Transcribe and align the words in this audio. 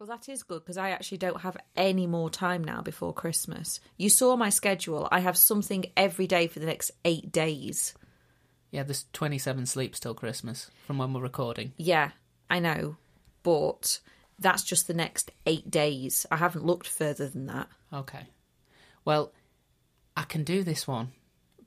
Well, 0.00 0.06
that 0.06 0.30
is 0.30 0.42
good 0.42 0.64
because 0.64 0.78
I 0.78 0.90
actually 0.90 1.18
don't 1.18 1.42
have 1.42 1.58
any 1.76 2.06
more 2.06 2.30
time 2.30 2.64
now 2.64 2.80
before 2.80 3.12
Christmas. 3.12 3.80
You 3.98 4.08
saw 4.08 4.34
my 4.34 4.48
schedule. 4.48 5.06
I 5.12 5.20
have 5.20 5.36
something 5.36 5.84
every 5.94 6.26
day 6.26 6.46
for 6.46 6.58
the 6.58 6.64
next 6.64 6.92
eight 7.04 7.30
days. 7.30 7.92
Yeah, 8.70 8.84
there's 8.84 9.04
27 9.12 9.66
sleeps 9.66 10.00
till 10.00 10.14
Christmas 10.14 10.70
from 10.86 10.96
when 10.96 11.12
we're 11.12 11.20
recording. 11.20 11.74
Yeah, 11.76 12.12
I 12.48 12.60
know. 12.60 12.96
But 13.42 14.00
that's 14.38 14.62
just 14.62 14.86
the 14.86 14.94
next 14.94 15.32
eight 15.44 15.70
days. 15.70 16.24
I 16.30 16.36
haven't 16.38 16.64
looked 16.64 16.88
further 16.88 17.28
than 17.28 17.44
that. 17.48 17.68
Okay. 17.92 18.26
Well, 19.04 19.34
I 20.16 20.22
can 20.22 20.44
do 20.44 20.64
this 20.64 20.88
one 20.88 21.12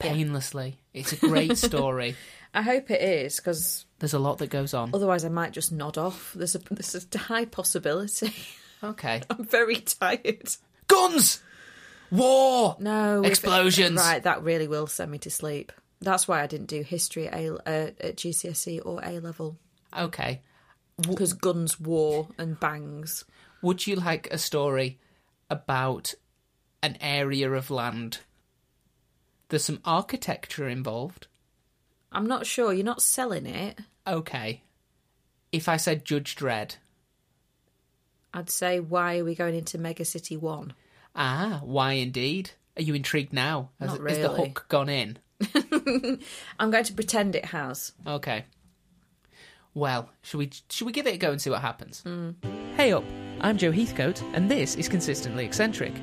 painlessly. 0.09 0.77
It's 0.93 1.13
a 1.13 1.17
great 1.17 1.57
story. 1.57 2.15
I 2.53 2.61
hope 2.61 2.91
it 2.91 3.01
is 3.01 3.37
because 3.37 3.85
There's 3.99 4.13
a 4.13 4.19
lot 4.19 4.37
that 4.37 4.47
goes 4.51 4.73
on. 4.73 4.91
otherwise 4.93 5.25
I 5.25 5.29
might 5.29 5.53
just 5.53 5.71
nod 5.71 5.97
off. 5.97 6.33
There's 6.35 6.53
a 6.55 6.59
there's 6.69 7.07
a 7.13 7.17
high 7.17 7.45
possibility. 7.45 8.33
Okay. 8.83 9.21
I'm 9.29 9.45
very 9.45 9.77
tired. 9.77 10.49
Guns! 10.87 11.41
War! 12.11 12.75
No 12.79 13.21
if- 13.23 13.29
Explosions! 13.29 13.97
right, 13.97 14.21
that 14.23 14.43
really 14.43 14.67
will 14.67 14.87
send 14.87 15.09
me 15.09 15.19
to 15.19 15.29
sleep. 15.29 15.71
That's 16.01 16.27
why 16.27 16.43
I 16.43 16.47
didn't 16.47 16.67
do 16.67 16.81
history 16.81 17.29
at, 17.29 17.33
A, 17.33 17.53
uh, 17.53 17.91
at 18.01 18.17
GCSE 18.17 18.81
or 18.85 18.99
A 19.01 19.21
level 19.21 19.57
Okay. 19.97 20.41
because 21.01 21.31
guns, 21.31 21.79
war, 21.79 22.27
and 22.37 22.59
bangs. 22.59 23.23
Would 23.61 23.87
you 23.87 23.95
like 23.95 24.27
a 24.31 24.37
story 24.37 24.99
about 25.49 26.13
an 26.81 26.97
area 26.99 27.49
of 27.53 27.71
land? 27.71 28.19
There's 29.53 29.65
some 29.65 29.81
architecture 29.85 30.67
involved. 30.67 31.27
I'm 32.11 32.25
not 32.25 32.47
sure. 32.47 32.73
You're 32.73 32.83
not 32.83 33.03
selling 33.03 33.45
it. 33.45 33.77
Okay. 34.07 34.63
If 35.51 35.69
I 35.69 35.77
said 35.77 36.05
Judge 36.05 36.35
Dredd. 36.35 36.77
I'd 38.33 38.49
say, 38.49 38.79
why 38.79 39.19
are 39.19 39.23
we 39.23 39.35
going 39.35 39.53
into 39.53 39.77
Mega 39.77 40.05
City 40.05 40.35
One? 40.35 40.73
Ah, 41.15 41.61
why 41.63 41.91
indeed? 41.91 42.49
Are 42.77 42.81
you 42.81 42.95
intrigued 42.95 43.31
now? 43.31 43.69
Has, 43.79 43.91
Not 43.91 44.09
has 44.09 44.17
the 44.17 44.29
hook 44.29 44.65
gone 44.69 44.89
in? 44.89 45.19
I'm 46.59 46.71
going 46.71 46.85
to 46.85 46.93
pretend 46.93 47.35
it 47.35 47.45
has. 47.45 47.91
Okay. 48.07 48.45
Well, 49.75 50.09
should 50.23 50.39
we 50.39 50.49
should 50.71 50.85
we 50.87 50.93
give 50.93 51.05
it 51.05 51.13
a 51.13 51.17
go 51.17 51.31
and 51.31 51.39
see 51.39 51.51
what 51.51 51.61
happens? 51.61 52.03
Hey 52.75 52.91
up, 52.91 53.03
I'm 53.41 53.57
Joe 53.59 53.71
Heathcote, 53.71 54.23
and 54.33 54.49
this 54.49 54.75
is 54.75 54.89
Consistently 54.89 55.45
Eccentric, 55.45 55.93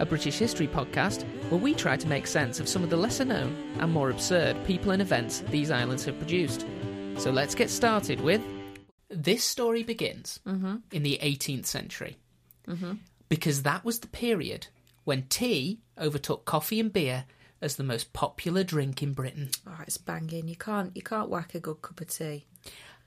a 0.00 0.06
British 0.06 0.38
history 0.38 0.66
podcast 0.66 1.24
where 1.50 1.60
we 1.60 1.74
try 1.74 1.94
to 1.94 2.08
make 2.08 2.26
sense 2.26 2.58
of 2.58 2.68
some 2.68 2.82
of 2.82 2.88
the 2.88 2.96
lesser 2.96 3.24
known 3.24 3.54
and 3.78 3.92
more 3.92 4.10
absurd 4.10 4.56
people 4.64 4.90
and 4.90 5.02
events 5.02 5.40
these 5.50 5.70
islands 5.70 6.06
have 6.06 6.18
produced. 6.18 6.66
So 7.18 7.30
let's 7.30 7.54
get 7.54 7.68
started 7.68 8.20
with. 8.22 8.40
This 9.10 9.44
story 9.44 9.82
begins 9.82 10.40
mm-hmm. 10.46 10.76
in 10.90 11.02
the 11.02 11.18
18th 11.22 11.66
century, 11.66 12.16
mm-hmm. 12.66 12.94
because 13.28 13.62
that 13.62 13.84
was 13.84 14.00
the 14.00 14.06
period 14.08 14.68
when 15.04 15.24
tea 15.24 15.80
overtook 16.00 16.46
coffee 16.46 16.80
and 16.80 16.92
beer 16.92 17.24
as 17.60 17.76
the 17.76 17.84
most 17.84 18.14
popular 18.14 18.64
drink 18.64 19.02
in 19.02 19.12
Britain. 19.12 19.50
Oh, 19.66 19.80
it's 19.82 19.98
banging. 19.98 20.48
You 20.48 20.56
can't 20.56 20.96
you 20.96 21.02
can't 21.02 21.28
whack 21.28 21.54
a 21.54 21.60
good 21.60 21.82
cup 21.82 22.00
of 22.00 22.08
tea. 22.08 22.46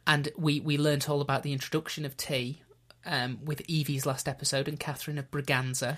and 0.05 0.29
we 0.37 0.59
we 0.59 0.77
learnt 0.77 1.09
all 1.09 1.21
about 1.21 1.41
the 1.41 1.53
introduction 1.53 2.05
of 2.05 2.15
tea 2.17 2.61
um, 3.05 3.39
with 3.43 3.67
Evie's 3.67 4.05
last 4.05 4.27
episode 4.27 4.67
and 4.67 4.79
Catherine 4.79 5.17
of 5.17 5.31
Braganza. 5.31 5.97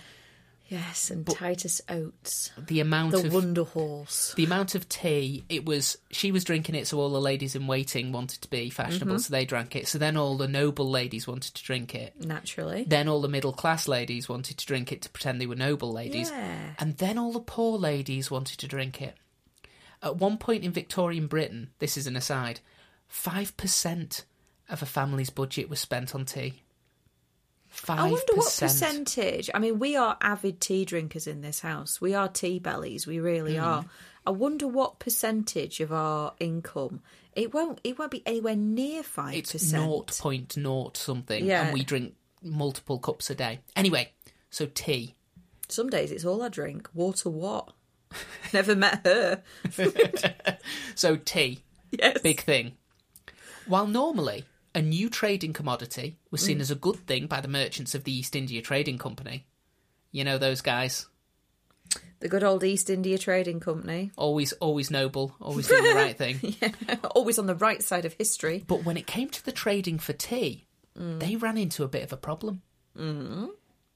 Yes, 0.67 1.11
and 1.11 1.27
Titus 1.27 1.79
Oates, 1.87 2.51
The 2.57 2.79
amount 2.79 3.11
the 3.11 3.27
of 3.27 3.33
Wonder 3.33 3.63
Horse. 3.63 4.33
the 4.35 4.45
amount 4.45 4.73
of 4.73 4.89
tea 4.89 5.45
it 5.47 5.63
was 5.63 5.97
she 6.09 6.31
was 6.31 6.43
drinking 6.43 6.75
it, 6.75 6.87
so 6.87 6.99
all 6.99 7.11
the 7.11 7.21
ladies 7.21 7.55
in 7.55 7.67
waiting 7.67 8.11
wanted 8.11 8.41
to 8.41 8.49
be 8.49 8.71
fashionable, 8.71 9.15
mm-hmm. 9.15 9.19
so 9.19 9.31
they 9.31 9.45
drank 9.45 9.75
it. 9.75 9.87
So 9.87 9.99
then 9.99 10.17
all 10.17 10.37
the 10.37 10.47
noble 10.47 10.89
ladies 10.89 11.27
wanted 11.27 11.53
to 11.53 11.63
drink 11.63 11.93
it. 11.93 12.13
Naturally. 12.19 12.83
Then 12.87 13.07
all 13.07 13.21
the 13.21 13.27
middle 13.27 13.53
class 13.53 13.87
ladies 13.87 14.27
wanted 14.27 14.57
to 14.57 14.65
drink 14.65 14.91
it 14.91 15.03
to 15.03 15.09
pretend 15.09 15.39
they 15.39 15.45
were 15.45 15.55
noble 15.55 15.91
ladies. 15.91 16.31
Yeah. 16.31 16.73
And 16.79 16.97
then 16.97 17.19
all 17.19 17.31
the 17.31 17.39
poor 17.39 17.77
ladies 17.77 18.31
wanted 18.31 18.57
to 18.59 18.67
drink 18.67 19.01
it. 19.01 19.15
At 20.01 20.17
one 20.17 20.37
point 20.37 20.63
in 20.63 20.71
Victorian 20.71 21.27
Britain, 21.27 21.69
this 21.79 21.95
is 21.97 22.07
an 22.07 22.15
aside, 22.15 22.59
5% 23.11 24.23
of 24.69 24.81
a 24.81 24.85
family's 24.85 25.29
budget 25.29 25.69
was 25.69 25.79
spent 25.79 26.15
on 26.15 26.25
tea. 26.25 26.63
5%. 27.75 27.97
I 27.97 28.03
wonder 28.03 28.33
what 28.35 28.57
percentage. 28.59 29.49
I 29.53 29.59
mean, 29.59 29.79
we 29.79 29.95
are 29.95 30.17
avid 30.21 30.59
tea 30.61 30.85
drinkers 30.85 31.27
in 31.27 31.41
this 31.41 31.59
house. 31.59 31.99
We 32.01 32.13
are 32.13 32.27
tea 32.27 32.59
bellies. 32.59 33.05
We 33.05 33.19
really 33.19 33.53
Mm-hmm. 33.55 33.65
are. 33.65 33.85
I 34.27 34.31
wonder 34.31 34.67
what 34.67 34.97
percentage 34.99 35.79
of 35.81 35.91
our 35.93 36.33
income. 36.39 37.01
It 37.33 37.53
won't. 37.53 37.79
It 37.83 37.99
won't 37.99 38.11
be 38.11 38.23
anywhere 38.25 38.55
near 38.55 39.03
five 39.03 39.43
percent. 39.43 39.43
It's 39.43 39.51
percent. 39.51 40.49
0.0 40.49 40.97
something, 40.97 41.45
Yeah. 41.45 41.65
and 41.65 41.73
we 41.73 41.83
drink 41.83 42.15
multiple 42.41 42.97
cups 42.97 43.29
a 43.29 43.35
day. 43.35 43.59
Anyway, 43.75 44.11
so 44.49 44.65
tea. 44.73 45.13
Some 45.67 45.89
days 45.89 46.11
it's 46.11 46.25
all 46.25 46.41
I 46.41 46.49
drink. 46.49 46.89
Water 46.93 47.29
what? 47.29 47.73
Never 48.53 48.75
met 48.75 49.05
her. 49.05 49.43
So 50.95 51.17
tea. 51.17 51.59
Yes. 51.91 52.19
Big 52.21 52.41
thing. 52.41 52.73
While 53.67 53.87
normally 53.87 54.45
a 54.75 54.81
new 54.81 55.09
trading 55.09 55.53
commodity 55.53 56.17
was 56.29 56.41
Mm. 56.41 56.45
seen 56.45 56.61
as 56.61 56.69
a 56.69 56.75
good 56.75 56.97
thing 57.07 57.25
by 57.27 57.41
the 57.41 57.47
merchants 57.47 57.95
of 57.95 58.03
the 58.03 58.11
East 58.15 58.35
India 58.35 58.61
Trading 58.61 58.97
Company, 58.99 59.45
you 60.11 60.23
know 60.23 60.37
those 60.37 60.61
guys, 60.61 61.07
The 62.19 62.29
good 62.29 62.43
old 62.43 62.63
East 62.63 62.89
India 62.89 63.17
Trading 63.17 63.59
Company. 63.59 64.11
always 64.17 64.51
always 64.53 64.89
noble, 64.91 65.35
always 65.39 65.67
doing 65.67 65.83
the 65.83 65.93
right 66.03 66.17
thing. 66.17 66.39
yeah, 66.61 66.95
Always 67.15 67.37
on 67.39 67.45
the 67.47 67.55
right 67.55 67.81
side 67.83 68.05
of 68.05 68.13
history. 68.13 68.63
But 68.67 68.83
when 68.83 68.97
it 68.97 69.07
came 69.07 69.29
to 69.29 69.43
the 69.45 69.51
trading 69.51 69.97
for 69.99 70.13
tea, 70.13 70.65
they 70.95 71.35
ran 71.35 71.57
into 71.57 71.83
a 71.83 71.87
bit 71.89 72.03
of 72.03 72.11
a 72.13 72.17
problem. 72.17 72.61
Mm. 72.97 73.49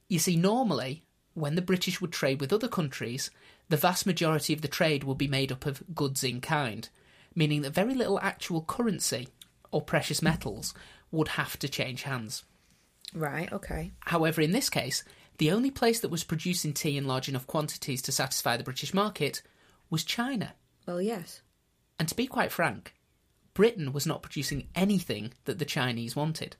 You 0.10 0.20
see, 0.20 0.36
normally 0.36 1.04
when 1.34 1.56
the 1.56 1.62
British 1.62 2.02
would 2.02 2.12
trade 2.12 2.40
with 2.42 2.52
other 2.54 2.68
countries, 2.68 3.32
the 3.70 3.78
vast 3.78 4.06
majority 4.06 4.54
of 4.54 4.62
the 4.62 4.68
trade 4.68 5.04
would 5.04 5.18
be 5.18 5.28
made 5.28 5.52
up 5.52 5.66
of 5.66 5.84
goods 5.96 6.24
in 6.24 6.42
kind, 6.42 6.90
meaning 7.36 7.62
that 7.62 7.72
very 7.74 7.96
little 7.96 8.20
actual 8.20 8.62
currency 8.64 9.30
or 9.72 9.82
precious 9.82 10.22
metals 10.22 10.74
would 11.12 11.30
have 11.30 11.58
to 11.60 11.70
change 11.70 12.04
hands. 12.04 12.44
Right. 13.14 13.52
Okay. 13.52 13.92
However, 14.02 14.42
in 14.42 14.52
this 14.52 14.70
case, 14.70 15.04
the 15.38 15.52
only 15.52 15.72
place 15.72 16.00
that 16.02 16.12
was 16.12 16.24
producing 16.24 16.74
tea 16.74 16.98
in 16.98 17.08
large 17.08 17.30
enough 17.30 17.48
quantities 17.48 18.02
to 18.04 18.12
satisfy 18.12 18.58
the 18.58 18.64
British 18.64 18.94
market 18.94 19.42
was 19.90 20.04
China. 20.04 20.54
Well, 20.86 21.02
yes. 21.02 21.42
And 21.98 22.08
to 22.08 22.16
be 22.16 22.28
quite 22.28 22.52
frank, 22.52 22.94
Britain 23.54 23.92
was 23.94 24.06
not 24.06 24.22
producing 24.22 24.68
anything 24.76 25.34
that 25.46 25.60
the 25.60 25.66
Chinese 25.66 26.16
wanted. 26.16 26.56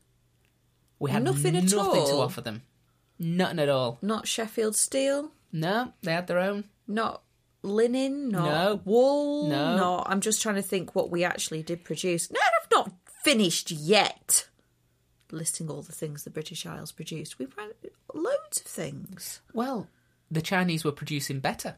We 0.98 1.12
had 1.12 1.24
Nothing 1.24 1.56
at 1.56 1.72
nothing 1.72 2.06
to 2.06 2.14
offer 2.14 2.42
them. 2.42 2.64
Nothing 3.18 3.60
at 3.60 3.70
all. 3.70 4.00
Not 4.02 4.28
Sheffield 4.28 4.76
Steel. 4.76 5.32
No, 5.52 5.94
they 6.02 6.14
had 6.14 6.28
their 6.28 6.40
own. 6.40 6.66
Not 6.88 7.22
linen. 7.62 8.30
Not 8.30 8.46
No. 8.46 8.82
wool. 8.86 9.48
No. 9.50 9.76
Not. 9.78 10.08
I'm 10.10 10.22
just 10.22 10.42
trying 10.42 10.56
to 10.56 10.62
think 10.62 10.96
what 10.96 11.10
we 11.12 11.24
actually 11.24 11.64
did 11.64 11.84
produce. 11.84 12.32
No, 12.32 12.40
I've 12.40 12.72
not 12.72 12.92
finished 13.24 13.72
yet. 13.72 14.48
Listing 15.32 15.70
all 15.70 15.82
the 15.82 15.92
things 15.92 16.24
the 16.24 16.30
British 16.30 16.66
Isles 16.66 16.92
produced. 16.92 17.38
We 17.38 17.48
ran 17.58 17.72
loads 18.14 18.60
of 18.62 18.66
things. 18.66 19.42
Well, 19.54 19.88
the 20.32 20.42
Chinese 20.42 20.84
were 20.84 20.92
producing 20.92 21.40
better, 21.40 21.76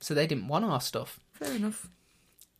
so 0.00 0.12
they 0.12 0.26
didn't 0.26 0.48
want 0.48 0.64
our 0.66 0.80
stuff. 0.80 1.18
Fair 1.32 1.54
enough. 1.54 1.88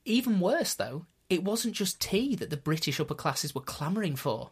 Even 0.05 0.41
worse, 0.41 0.73
though, 0.75 1.05
it 1.28 1.43
wasn't 1.45 1.75
just 1.75 2.01
tea 2.01 2.34
that 2.37 2.49
the 2.51 2.57
British 2.57 3.01
upper 3.01 3.15
classes 3.15 3.55
were 3.55 3.61
clamouring 3.61 4.17
for. 4.17 4.51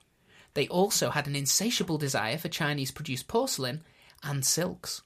They 0.54 0.68
also 0.68 1.10
had 1.10 1.26
an 1.26 1.36
insatiable 1.36 1.98
desire 1.98 2.36
for 2.38 2.48
Chinese 2.48 2.90
produced 2.90 3.26
porcelain 3.28 3.82
and 4.22 4.44
silks. 4.44 5.02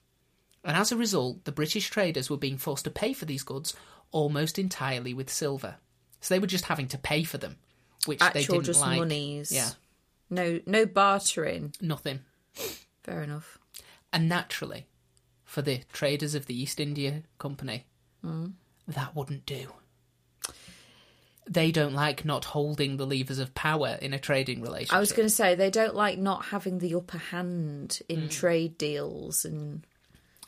And 0.63 0.75
as 0.75 0.91
a 0.91 0.97
result, 0.97 1.45
the 1.45 1.51
British 1.51 1.89
traders 1.89 2.29
were 2.29 2.37
being 2.37 2.57
forced 2.57 2.83
to 2.85 2.91
pay 2.91 3.13
for 3.13 3.25
these 3.25 3.43
goods 3.43 3.73
almost 4.11 4.59
entirely 4.59 5.13
with 5.13 5.29
silver. 5.29 5.75
So 6.21 6.33
they 6.33 6.39
were 6.39 6.47
just 6.47 6.65
having 6.65 6.87
to 6.89 6.97
pay 6.97 7.23
for 7.23 7.37
them, 7.37 7.55
which 8.05 8.19
they 8.33 8.43
didn't 8.43 8.63
just 8.65 8.81
like. 8.81 8.99
monies. 8.99 9.51
Yeah, 9.51 9.69
No, 10.29 10.59
no 10.65 10.85
bartering. 10.85 11.73
nothing. 11.79 12.19
Fair 13.03 13.23
enough. 13.23 13.57
And 14.11 14.27
naturally, 14.27 14.87
for 15.45 15.61
the 15.61 15.81
traders 15.93 16.35
of 16.35 16.45
the 16.47 16.59
East 16.61 16.79
India 16.79 17.23
Company, 17.37 17.85
Hmm. 18.21 18.47
that 18.87 19.15
wouldn't 19.15 19.45
do. 19.45 19.71
They 21.47 21.71
don't 21.71 21.93
like 21.93 22.25
not 22.25 22.45
holding 22.45 22.97
the 22.97 23.07
levers 23.07 23.39
of 23.39 23.55
power 23.55 23.97
in 24.01 24.13
a 24.13 24.19
trading 24.19 24.61
relationship. 24.61 24.93
I 24.93 24.99
was 24.99 25.13
going 25.13 25.27
to 25.27 25.33
say 25.33 25.55
they 25.55 25.71
don't 25.71 25.95
like 25.95 26.19
not 26.19 26.45
having 26.45 26.77
the 26.77 26.93
upper 26.93 27.17
hand 27.17 28.01
in 28.07 28.29
trade 28.29 28.77
deals 28.77 29.45
and, 29.45 29.81
Mm. 29.81 29.83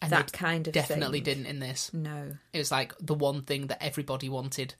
And 0.01 0.11
that 0.11 0.31
kind 0.33 0.67
of 0.67 0.73
definitely 0.73 1.19
thing. 1.19 1.35
didn't 1.35 1.45
in 1.45 1.59
this. 1.59 1.93
No. 1.93 2.37
It 2.53 2.57
was 2.57 2.71
like 2.71 2.93
the 2.99 3.13
one 3.13 3.43
thing 3.43 3.67
that 3.67 3.83
everybody 3.83 4.29
wanted 4.29 4.73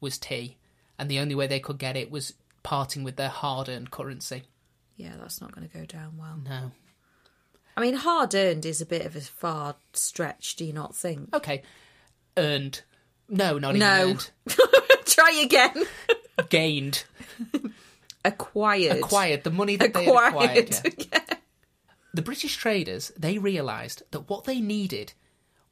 was 0.00 0.16
tea, 0.18 0.56
and 0.98 1.10
the 1.10 1.18
only 1.18 1.34
way 1.34 1.46
they 1.46 1.58
could 1.60 1.78
get 1.78 1.96
it 1.96 2.10
was 2.10 2.34
parting 2.62 3.02
with 3.02 3.16
their 3.16 3.28
hard-earned 3.28 3.90
currency. 3.90 4.44
Yeah, 4.96 5.14
that's 5.18 5.40
not 5.40 5.52
going 5.54 5.68
to 5.68 5.76
go 5.76 5.84
down 5.86 6.12
well. 6.18 6.38
No. 6.44 6.70
I 7.76 7.80
mean, 7.80 7.94
hard 7.94 8.34
earned 8.34 8.66
is 8.66 8.80
a 8.80 8.86
bit 8.86 9.06
of 9.06 9.16
a 9.16 9.20
far 9.20 9.76
stretch, 9.92 10.56
do 10.56 10.64
you 10.64 10.72
not 10.72 10.94
think? 10.94 11.34
Okay. 11.34 11.62
Earned. 12.36 12.82
No, 13.28 13.58
not 13.58 13.76
No. 13.76 14.18
Try 15.06 15.40
again. 15.42 15.84
Gained. 16.48 17.04
Acquired. 18.24 18.98
Acquired. 18.98 19.44
The 19.44 19.50
money 19.50 19.76
that 19.76 19.94
they 19.94 20.06
Acquired. 20.06 20.28
acquired. 20.74 20.96
Yeah. 21.12 21.34
the 22.12 22.22
British 22.22 22.56
traders 22.56 23.12
they 23.16 23.38
realised 23.38 24.02
that 24.10 24.28
what 24.28 24.44
they 24.44 24.60
needed 24.60 25.12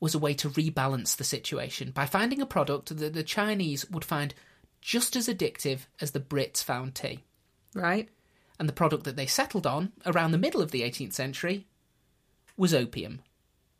was 0.01 0.15
a 0.15 0.19
way 0.19 0.35
to 0.35 0.49
rebalance 0.51 1.17
the 1.17 1.25
situation 1.25 1.91
by 1.91 2.07
finding 2.07 2.41
a 2.41 2.47
product 2.47 2.97
that 2.97 3.13
the 3.15 3.23
Chinese 3.25 3.89
would 3.91 4.05
find 4.05 4.35
just 4.81 5.17
as 5.17 5.27
addictive 5.29 5.81
as 6.01 6.13
the 6.13 6.21
Brits 6.21 6.63
found 6.63 6.95
tea. 6.95 7.25
Right. 7.75 8.09
And 8.61 8.69
the 8.69 8.73
product 8.73 9.05
that 9.05 9.17
they 9.17 9.27
settled 9.27 9.67
on 9.67 9.93
around 10.07 10.31
the 10.31 10.39
middle 10.39 10.63
of 10.63 10.71
the 10.71 10.83
18th 10.83 11.13
century 11.15 11.67
was 12.57 12.73
opium. 12.75 13.21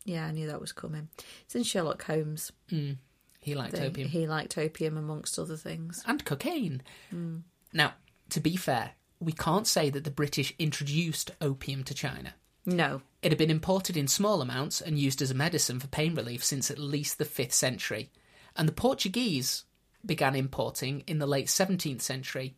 Yeah, 0.05 0.25
I 0.25 0.31
knew 0.31 0.47
that 0.47 0.59
was 0.61 0.71
coming. 0.71 1.09
It's 1.45 1.55
in 1.55 1.63
Sherlock 1.63 2.03
Holmes. 2.03 2.51
Mm. 2.71 2.97
He 3.39 3.55
liked 3.55 3.75
They- 3.75 3.85
opium. 3.87 4.09
He 4.09 4.27
liked 4.27 4.57
opium 4.57 4.97
amongst 4.97 5.39
other 5.39 5.55
things. 5.57 6.03
and 6.05 6.23
cocaine. 6.25 6.81
Mm. 7.13 7.43
Now, 7.71 7.93
to 8.31 8.39
be 8.41 8.55
fair, 8.57 8.91
we 9.19 9.31
can't 9.31 9.67
say 9.67 9.89
that 9.89 10.03
the 10.03 10.11
British 10.11 10.53
introduced 10.59 11.31
opium 11.41 11.83
to 11.85 11.93
China. 11.93 12.33
No. 12.69 13.01
It 13.21 13.31
had 13.31 13.37
been 13.37 13.49
imported 13.49 13.97
in 13.97 14.07
small 14.07 14.41
amounts 14.41 14.79
and 14.79 14.97
used 14.99 15.21
as 15.21 15.31
a 15.31 15.35
medicine 15.35 15.79
for 15.79 15.87
pain 15.87 16.15
relief 16.15 16.43
since 16.43 16.69
at 16.69 16.77
least 16.77 17.17
the 17.17 17.25
5th 17.25 17.51
century, 17.51 18.11
and 18.55 18.67
the 18.67 18.73
Portuguese 18.73 19.65
began 20.05 20.35
importing 20.35 21.03
in 21.07 21.19
the 21.19 21.27
late 21.27 21.47
17th 21.47 22.01
century, 22.01 22.55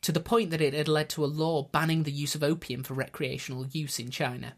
to 0.00 0.12
the 0.12 0.20
point 0.20 0.50
that 0.50 0.60
it 0.60 0.74
had 0.74 0.88
led 0.88 1.08
to 1.10 1.24
a 1.24 1.26
law 1.26 1.62
banning 1.62 2.02
the 2.02 2.10
use 2.10 2.34
of 2.34 2.42
opium 2.42 2.82
for 2.82 2.94
recreational 2.94 3.66
use 3.66 3.98
in 3.98 4.10
China. 4.10 4.54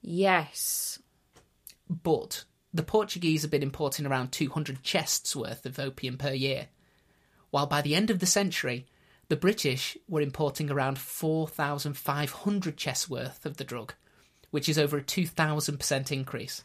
Yes. 0.00 0.98
But 1.88 2.44
the 2.72 2.82
Portuguese 2.82 3.42
had 3.42 3.50
been 3.50 3.62
importing 3.62 4.06
around 4.06 4.32
200 4.32 4.82
chests 4.82 5.36
worth 5.36 5.66
of 5.66 5.78
opium 5.78 6.16
per 6.18 6.32
year, 6.32 6.68
while 7.50 7.66
by 7.66 7.82
the 7.82 7.94
end 7.94 8.10
of 8.10 8.18
the 8.18 8.26
century, 8.26 8.86
the 9.28 9.36
British 9.36 9.96
were 10.08 10.20
importing 10.20 10.70
around 10.70 10.98
4,500 10.98 12.76
chests 12.76 13.08
worth 13.10 13.44
of 13.46 13.56
the 13.56 13.64
drug, 13.64 13.94
which 14.50 14.68
is 14.68 14.78
over 14.78 14.98
a 14.98 15.02
2,000% 15.02 16.12
increase. 16.12 16.64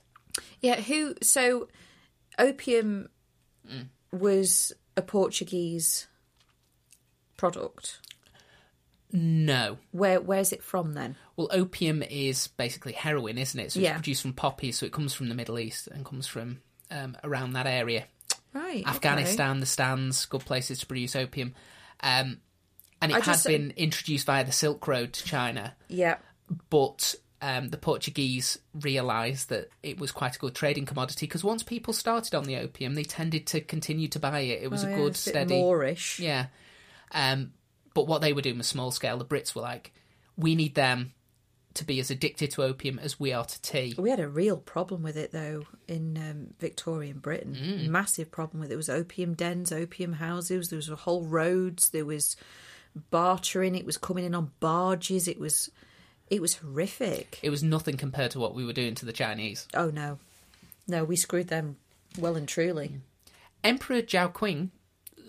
Yeah, 0.62 0.80
who 0.80 1.16
so 1.22 1.68
opium 2.40 3.10
was 4.12 4.72
a 4.96 5.02
Portuguese 5.02 6.08
product. 7.38 8.00
No. 9.14 9.78
Where 9.92 10.22
where's 10.22 10.54
it 10.54 10.64
from 10.64 10.94
then? 10.94 11.18
Well, 11.36 11.50
opium 11.52 12.02
is 12.02 12.48
basically 12.48 12.94
heroin, 12.94 13.38
isn't 13.38 13.60
it? 13.60 13.72
So 13.74 13.80
it's 13.80 13.84
Yeah. 13.84 13.94
produced 13.96 14.22
from 14.22 14.34
poppies, 14.34 14.78
so 14.78 14.86
it 14.86 14.94
comes 14.94 15.14
from 15.14 15.28
the 15.30 15.36
Middle 15.36 15.60
East 15.60 15.88
and 15.88 16.06
comes 16.06 16.28
from 16.28 16.62
um, 16.90 17.18
around 17.24 17.54
that 17.54 17.68
area. 17.68 18.06
Right. 18.54 18.82
okay. 18.82 18.90
Afghanistan, 18.90 19.60
the 19.60 19.66
stands, 19.66 20.26
good 20.26 20.46
places 20.46 20.80
to 20.80 20.86
produce 20.86 21.16
opium. 21.16 21.56
Um, 22.02 22.40
and 23.02 23.12
it 23.12 23.16
I 23.16 23.18
had 23.20 23.26
just- 23.26 23.46
been 23.48 23.74
introduced 23.76 24.26
via 24.26 24.44
the 24.46 24.52
Silk 24.52 24.88
Road 24.88 25.14
to 25.14 25.24
China. 25.26 25.76
Yeah. 25.88 26.18
but 26.70 27.16
um, 27.44 27.70
the 27.70 27.78
Portuguese 27.78 28.60
realised 28.80 29.50
that 29.50 29.70
it 29.82 30.00
was 30.00 30.12
quite 30.12 30.36
a 30.36 30.40
good 30.40 30.54
trading 30.54 30.86
commodity 30.86 31.26
because 31.26 31.44
once 31.44 31.64
people 31.64 31.92
started 31.92 32.36
on 32.36 32.44
the 32.44 32.58
opium, 32.58 32.94
they 32.94 33.04
tended 33.04 33.48
to 33.48 33.62
continue 33.62 34.08
to 34.10 34.20
buy 34.20 34.42
it. 34.42 34.62
It 34.62 34.70
was 34.70 34.84
Oh, 34.84 34.88
a 34.88 34.92
yeah, 34.92 34.98
good, 34.98 35.06
bit 35.14 35.16
steady, 35.18 35.56
Moorish. 35.56 36.20
yeah. 36.20 36.48
Um, 37.12 37.54
but 37.96 38.06
what 38.08 38.22
they 38.22 38.34
were 38.34 38.42
doing 38.44 38.60
was 38.60 38.68
small 38.68 38.92
scale. 38.92 39.18
The 39.18 39.26
Brits 39.26 39.56
were 39.56 39.62
like, 39.64 39.92
we 40.38 40.54
need 40.56 40.76
them 40.76 41.14
to 41.74 41.84
be 41.86 42.00
as 42.00 42.12
addicted 42.12 42.52
to 42.52 42.64
opium 42.64 43.00
as 43.00 43.20
we 43.20 43.34
are 43.34 43.46
to 43.46 43.62
tea. 43.62 43.96
We 43.98 44.10
had 44.12 44.20
a 44.20 44.28
real 44.28 44.58
problem 44.58 45.02
with 45.04 45.18
it 45.18 45.32
though 45.32 45.64
in 45.88 46.18
um, 46.18 46.54
Victorian 46.60 47.20
Britain. 47.20 47.56
Mm. 47.60 47.88
Massive 47.88 48.30
problem 48.30 48.60
with 48.60 48.70
it. 48.70 48.74
It 48.74 48.78
was 48.78 48.90
opium 48.90 49.34
dens, 49.34 49.72
opium 49.72 50.14
houses. 50.14 50.70
There 50.70 50.78
was 50.78 50.90
whole 50.90 51.26
roads. 51.26 51.90
There 51.90 52.06
was 52.06 52.36
bartering. 53.10 53.76
It 53.76 53.86
was 53.86 53.98
coming 53.98 54.26
in 54.26 54.36
on 54.36 54.52
barges. 54.60 55.28
It 55.28 55.40
was, 55.40 55.70
it 56.30 56.42
was 56.42 56.56
horrific. 56.56 57.40
It 57.42 57.50
was 57.50 57.64
nothing 57.64 57.98
compared 57.98 58.32
to 58.32 58.40
what 58.40 58.56
we 58.56 58.66
were 58.66 58.74
doing 58.74 58.96
to 58.96 59.06
the 59.06 59.14
Chinese. 59.14 59.68
Oh 59.74 59.90
no, 59.90 60.20
no, 60.88 61.04
we 61.04 61.16
screwed 61.16 61.48
them 61.48 61.78
well 62.18 62.36
and 62.36 62.48
truly. 62.48 63.00
Emperor 63.64 64.02
Zhao 64.02 64.34
Qing 64.34 64.70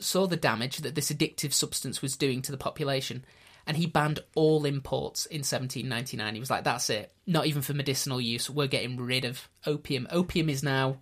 saw 0.00 0.26
the 0.26 0.37
damage 0.37 0.79
that 0.79 0.94
this 0.94 1.12
addictive 1.12 1.53
substance 1.53 2.03
was 2.03 2.17
doing 2.17 2.43
to 2.43 2.53
the 2.53 2.59
population, 2.59 3.25
and 3.67 3.76
he 3.76 3.87
banned 3.87 4.20
all 4.35 4.64
imports 4.64 5.26
in 5.26 5.41
1799. 5.41 6.35
He 6.35 6.41
was 6.41 6.50
like, 6.50 6.64
"That's 6.64 6.91
it. 6.91 7.12
Not 7.26 7.47
even 7.47 7.62
for 7.62 7.75
medicinal 7.75 8.20
use. 8.20 8.50
We're 8.50 8.67
getting 8.67 8.97
rid 8.97 9.25
of 9.25 9.49
opium. 9.67 10.09
Opium 10.11 10.49
is 10.49 10.62
now 10.62 10.99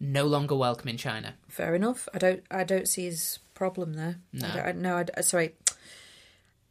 no 0.00 0.26
longer 0.26 0.54
welcome 0.54 0.88
in 0.88 0.96
China." 0.96 1.34
Fair 1.48 1.74
enough. 1.74 2.08
I 2.14 2.18
don't, 2.18 2.42
I 2.50 2.64
don't 2.64 2.88
see 2.88 3.04
his 3.04 3.38
problem 3.54 3.94
there. 3.94 4.16
No. 4.32 4.48
I 4.48 4.52
don't, 4.52 4.66
I, 4.66 4.72
no, 4.72 5.04
I, 5.16 5.20
sorry, 5.20 5.54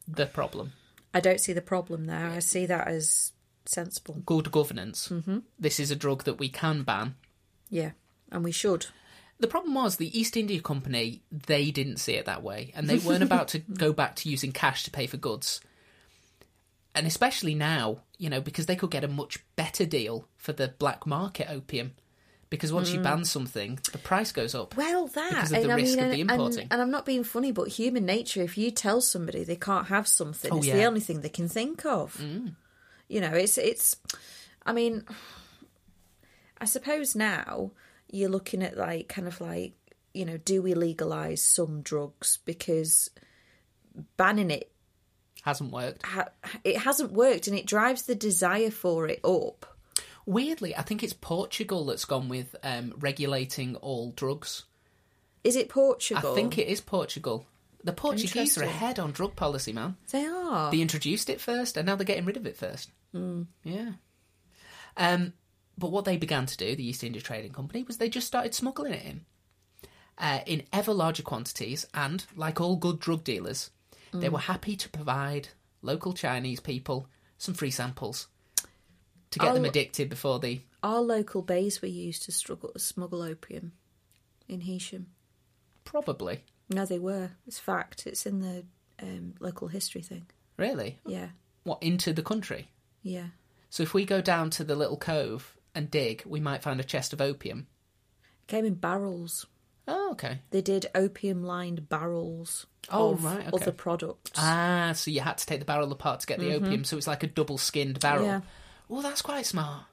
The 0.07 0.25
problem: 0.25 0.73
I 1.13 1.19
don't 1.19 1.39
see 1.39 1.53
the 1.53 1.61
problem 1.61 2.05
there. 2.05 2.29
I 2.29 2.39
see 2.39 2.65
that 2.65 2.88
as 2.88 3.33
sensible. 3.65 4.21
good 4.25 4.51
governance. 4.51 5.09
Mm-hmm. 5.09 5.39
This 5.59 5.79
is 5.79 5.91
a 5.91 5.95
drug 5.95 6.23
that 6.23 6.39
we 6.39 6.50
can 6.50 6.83
ban. 6.83 7.15
Yeah, 7.69 7.91
and 8.31 8.44
we 8.44 8.51
should. 8.51 8.88
The 9.39 9.47
problem 9.47 9.73
was 9.73 9.97
the 9.97 10.17
East 10.17 10.38
India 10.38 10.61
Company, 10.61 11.21
they 11.31 11.71
didn't 11.71 11.97
see 11.97 12.13
it 12.13 12.25
that 12.25 12.44
way, 12.44 12.71
and 12.75 12.88
they 12.88 12.97
weren't 12.97 13.23
about 13.29 13.50
to 13.50 13.59
go 13.59 13.91
back 13.91 14.15
to 14.17 14.29
using 14.29 14.51
cash 14.51 14.83
to 14.83 14.91
pay 14.91 15.07
for 15.07 15.17
goods. 15.17 15.59
And 16.95 17.07
especially 17.07 17.55
now, 17.55 18.01
you 18.17 18.29
know, 18.29 18.39
because 18.39 18.67
they 18.67 18.75
could 18.75 18.91
get 18.91 19.03
a 19.03 19.07
much 19.07 19.39
better 19.55 19.85
deal 19.85 20.27
for 20.38 20.53
the 20.53 20.67
black 20.67 21.07
market 21.07 21.47
opium. 21.50 21.94
Because 22.53 22.71
once 22.71 22.91
you 22.91 23.00
mm. 23.00 23.03
ban 23.03 23.25
something, 23.25 23.79
the 23.91 23.97
price 23.97 24.31
goes 24.31 24.53
up. 24.53 24.77
Well, 24.77 25.07
that 25.07 25.29
Because 25.31 25.51
of 25.51 25.57
the 25.57 25.63
and 25.63 25.71
I 25.71 25.75
risk 25.75 25.95
mean, 25.97 26.05
of 26.05 26.11
the 26.11 26.21
and- 26.21 26.29
and- 26.29 26.39
importing. 26.39 26.67
And, 26.69 26.79
I'm 26.83 26.91
not 26.91 27.03
being 27.03 27.23
funny, 27.23 27.51
but 27.51 27.67
human 27.67 28.05
nature. 28.05 28.44
If 28.44 28.59
you 28.59 28.69
tell 28.69 29.01
somebody 29.01 29.44
they 29.44 29.55
can't 29.55 29.88
have 29.88 30.07
something, 30.07 30.51
Oh, 30.53 30.57
it's 30.57 30.67
yeah. 30.67 30.75
the 30.75 30.85
only 30.85 31.00
thing 31.00 31.21
they 31.21 31.29
can 31.29 31.47
think 31.50 31.83
of. 31.83 32.15
Mm. 32.17 32.53
You 33.07 33.21
know, 33.21 33.31
it's 33.33 33.57
it's. 33.57 33.95
I 34.67 34.71
mean, 34.71 35.03
I 36.59 36.65
suppose 36.65 37.15
now 37.15 37.71
you're 38.11 38.29
looking 38.29 38.61
at 38.61 38.77
like 38.77 39.07
kind 39.09 39.27
of 39.27 39.41
like 39.41 39.73
you 40.13 40.23
know, 40.25 40.38
do 40.38 40.61
we 40.61 40.75
legalize 40.75 41.41
some 41.41 41.81
drugs 41.81 42.38
because 42.45 43.09
banning 44.15 44.51
it 44.51 44.71
Hasn't 45.41 45.71
worked. 45.71 46.05
ha- 46.05 46.29
it 46.63 46.77
hasn't 46.77 47.13
worked 47.13 47.47
and 47.47 47.57
it 47.57 47.65
drives 47.65 48.03
the 48.03 48.13
desire 48.13 48.69
for 48.69 49.07
it 49.07 49.21
up. 49.25 49.72
Weirdly, 50.25 50.75
I 50.75 50.81
think 50.81 51.03
it's 51.03 51.13
Portugal 51.13 51.85
that's 51.85 52.05
gone 52.05 52.29
with 52.29 52.55
um, 52.63 52.93
regulating 52.97 53.75
all 53.77 54.11
drugs. 54.11 54.63
Is 55.43 55.55
it 55.55 55.69
Portugal? 55.69 56.31
I 56.31 56.35
think 56.35 56.57
it 56.57 56.67
is 56.67 56.79
Portugal. 56.79 57.45
The 57.83 57.91
Portuguese 57.91 58.57
are 58.57 58.63
ahead 58.63 58.97
on 58.97 59.11
drug 59.11 59.35
policy, 59.35 59.73
man. 59.73 59.97
they 60.11 60.25
are. 60.25 60.71
They 60.71 60.79
introduced 60.79 61.29
it 61.29 61.41
first, 61.41 61.75
and 61.75 61.85
now 61.85 61.95
they're 61.95 62.05
getting 62.05 62.25
rid 62.25 62.37
of 62.37 62.45
it 62.47 62.55
first. 62.55 62.89
Mm. 63.13 63.47
Yeah. 63.63 63.91
Um, 64.95 65.33
but 65.77 65.91
what 65.91 66.05
they 66.05 66.15
began 66.15 66.45
to 66.45 66.55
do, 66.55 66.75
the 66.75 66.88
East 66.88 67.03
India 67.03 67.21
Trading 67.21 67.51
Company, 67.51 67.83
was 67.83 67.98
they 67.98 68.07
just 68.07 68.27
started 68.27 68.53
smuggling 68.53 68.93
it 68.93 69.05
in, 69.05 69.25
uh, 70.17 70.39
in 70.45 70.63
ever 70.71 70.93
larger 70.93 71.24
quantities, 71.24 71.86
and 71.93 72.25
like 72.38 72.62
all 72.62 72.77
good 72.77 73.00
drug 73.00 73.25
dealers, 73.25 73.71
they 74.13 74.29
were 74.29 74.39
happy 74.39 74.75
to 74.75 74.89
provide 74.89 75.50
local 75.81 76.13
Chinese 76.13 76.59
people 76.59 77.07
some 77.39 77.55
free 77.55 77.71
samples 77.71 78.27
to 79.33 79.39
get 79.39 79.53
them 79.53 79.65
addicted 79.65 80.09
before 80.09 80.39
the. 80.39 80.61
Our 80.81 81.01
local 81.01 81.41
bays 81.41 81.81
were 81.81 81.87
used 81.87 82.23
to 82.23 82.31
struggle 82.31 82.71
to 82.73 82.79
smuggle 82.79 83.21
opium 83.21 83.73
in 84.47 84.61
Hesham. 84.61 85.07
Probably, 85.85 86.43
No, 86.69 86.85
they 86.85 86.99
were. 86.99 87.31
It's 87.47 87.59
fact. 87.59 88.07
It's 88.07 88.25
in 88.25 88.39
the 88.41 88.65
um, 89.01 89.33
local 89.39 89.67
history 89.67 90.01
thing. 90.01 90.25
really, 90.57 90.99
Yeah, 91.05 91.29
what 91.63 91.81
into 91.83 92.13
the 92.13 92.23
country. 92.23 92.69
yeah. 93.01 93.27
So 93.69 93.81
if 93.81 93.93
we 93.95 94.05
go 94.05 94.21
down 94.21 94.51
to 94.51 94.63
the 94.63 94.75
little 94.75 94.97
cove 94.97 95.57
and 95.73 95.89
dig, 95.89 96.21
we 96.27 96.39
might 96.39 96.61
find 96.61 96.79
a 96.79 96.83
chest 96.83 97.11
of 97.11 97.19
opium. 97.21 97.65
Came 98.45 98.65
in 98.65 98.75
barrels. 98.75 99.47
Oh, 99.87 100.11
okay. 100.11 100.39
They 100.51 100.61
did 100.61 100.85
opium-lined 100.93 101.89
barrels. 101.89 102.67
Oh, 102.91 103.13
of 103.13 103.23
right, 103.25 103.47
okay. 103.47 103.63
Other 103.63 103.71
products. 103.71 104.31
Ah, 104.37 104.91
so 104.93 105.09
you 105.09 105.21
had 105.21 105.39
to 105.39 105.45
take 105.47 105.59
the 105.59 105.65
barrel 105.65 105.91
apart 105.91 106.19
to 106.19 106.27
get 106.27 106.39
the 106.39 106.53
opium, 106.53 106.83
so 106.83 106.97
it's 106.97 107.07
like 107.07 107.23
a 107.23 107.27
double 107.27 107.57
skinned 107.57 107.99
barrel. 107.99 108.25
Yeah. 108.25 108.41
Oh, 108.89 109.01
that's 109.01 109.21
quite 109.21 109.45
smart. 109.45 109.85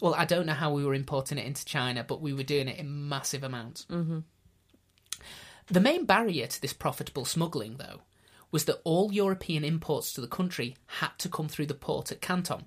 Well, 0.00 0.14
I 0.14 0.24
don't 0.24 0.46
know 0.46 0.54
how 0.54 0.72
we 0.72 0.84
were 0.84 0.94
importing 0.94 1.38
it 1.38 1.46
into 1.46 1.64
China, 1.64 2.04
but 2.04 2.22
we 2.22 2.32
were 2.32 2.42
doing 2.42 2.68
it 2.68 2.78
in 2.78 3.08
massive 3.08 3.42
amounts. 3.42 3.86
Mm-hmm. 3.90 4.20
The 5.66 5.80
main 5.80 6.04
barrier 6.04 6.46
to 6.46 6.62
this 6.62 6.72
profitable 6.72 7.24
smuggling, 7.24 7.76
though, 7.76 8.00
was 8.50 8.64
that 8.64 8.80
all 8.84 9.12
European 9.12 9.64
imports 9.64 10.12
to 10.12 10.20
the 10.20 10.26
country 10.26 10.76
had 10.86 11.10
to 11.18 11.28
come 11.28 11.48
through 11.48 11.66
the 11.66 11.74
port 11.74 12.10
at 12.10 12.20
Canton, 12.20 12.64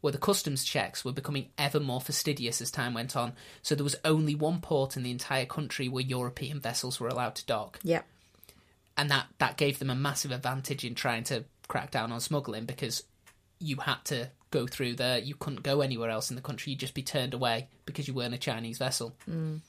where 0.00 0.12
the 0.12 0.18
customs 0.18 0.64
checks 0.64 1.04
were 1.04 1.12
becoming 1.12 1.48
ever 1.58 1.80
more 1.80 2.00
fastidious 2.00 2.60
as 2.60 2.70
time 2.70 2.94
went 2.94 3.16
on. 3.16 3.32
So 3.62 3.74
there 3.74 3.84
was 3.84 3.96
only 4.04 4.34
one 4.34 4.60
port 4.60 4.96
in 4.96 5.02
the 5.02 5.10
entire 5.10 5.46
country 5.46 5.88
where 5.88 6.04
European 6.04 6.60
vessels 6.60 7.00
were 7.00 7.08
allowed 7.08 7.34
to 7.36 7.46
dock 7.46 7.80
yeah. 7.82 8.02
and 8.96 9.10
that 9.10 9.26
that 9.38 9.56
gave 9.56 9.78
them 9.78 9.90
a 9.90 9.94
massive 9.94 10.30
advantage 10.30 10.84
in 10.84 10.94
trying 10.94 11.24
to 11.24 11.44
crack 11.66 11.90
down 11.90 12.12
on 12.12 12.20
smuggling 12.20 12.64
because 12.64 13.02
you 13.58 13.76
had 13.76 14.04
to 14.04 14.30
go 14.50 14.66
through 14.66 14.94
there. 14.94 15.18
You 15.18 15.34
couldn't 15.34 15.62
go 15.62 15.80
anywhere 15.80 16.10
else 16.10 16.30
in 16.30 16.36
the 16.36 16.42
country. 16.42 16.70
You'd 16.70 16.80
just 16.80 16.94
be 16.94 17.02
turned 17.02 17.34
away 17.34 17.68
because 17.86 18.08
you 18.08 18.14
weren't 18.14 18.34
a 18.34 18.38
Chinese 18.38 18.78
vessel. 18.78 19.14
Mm. 19.28 19.60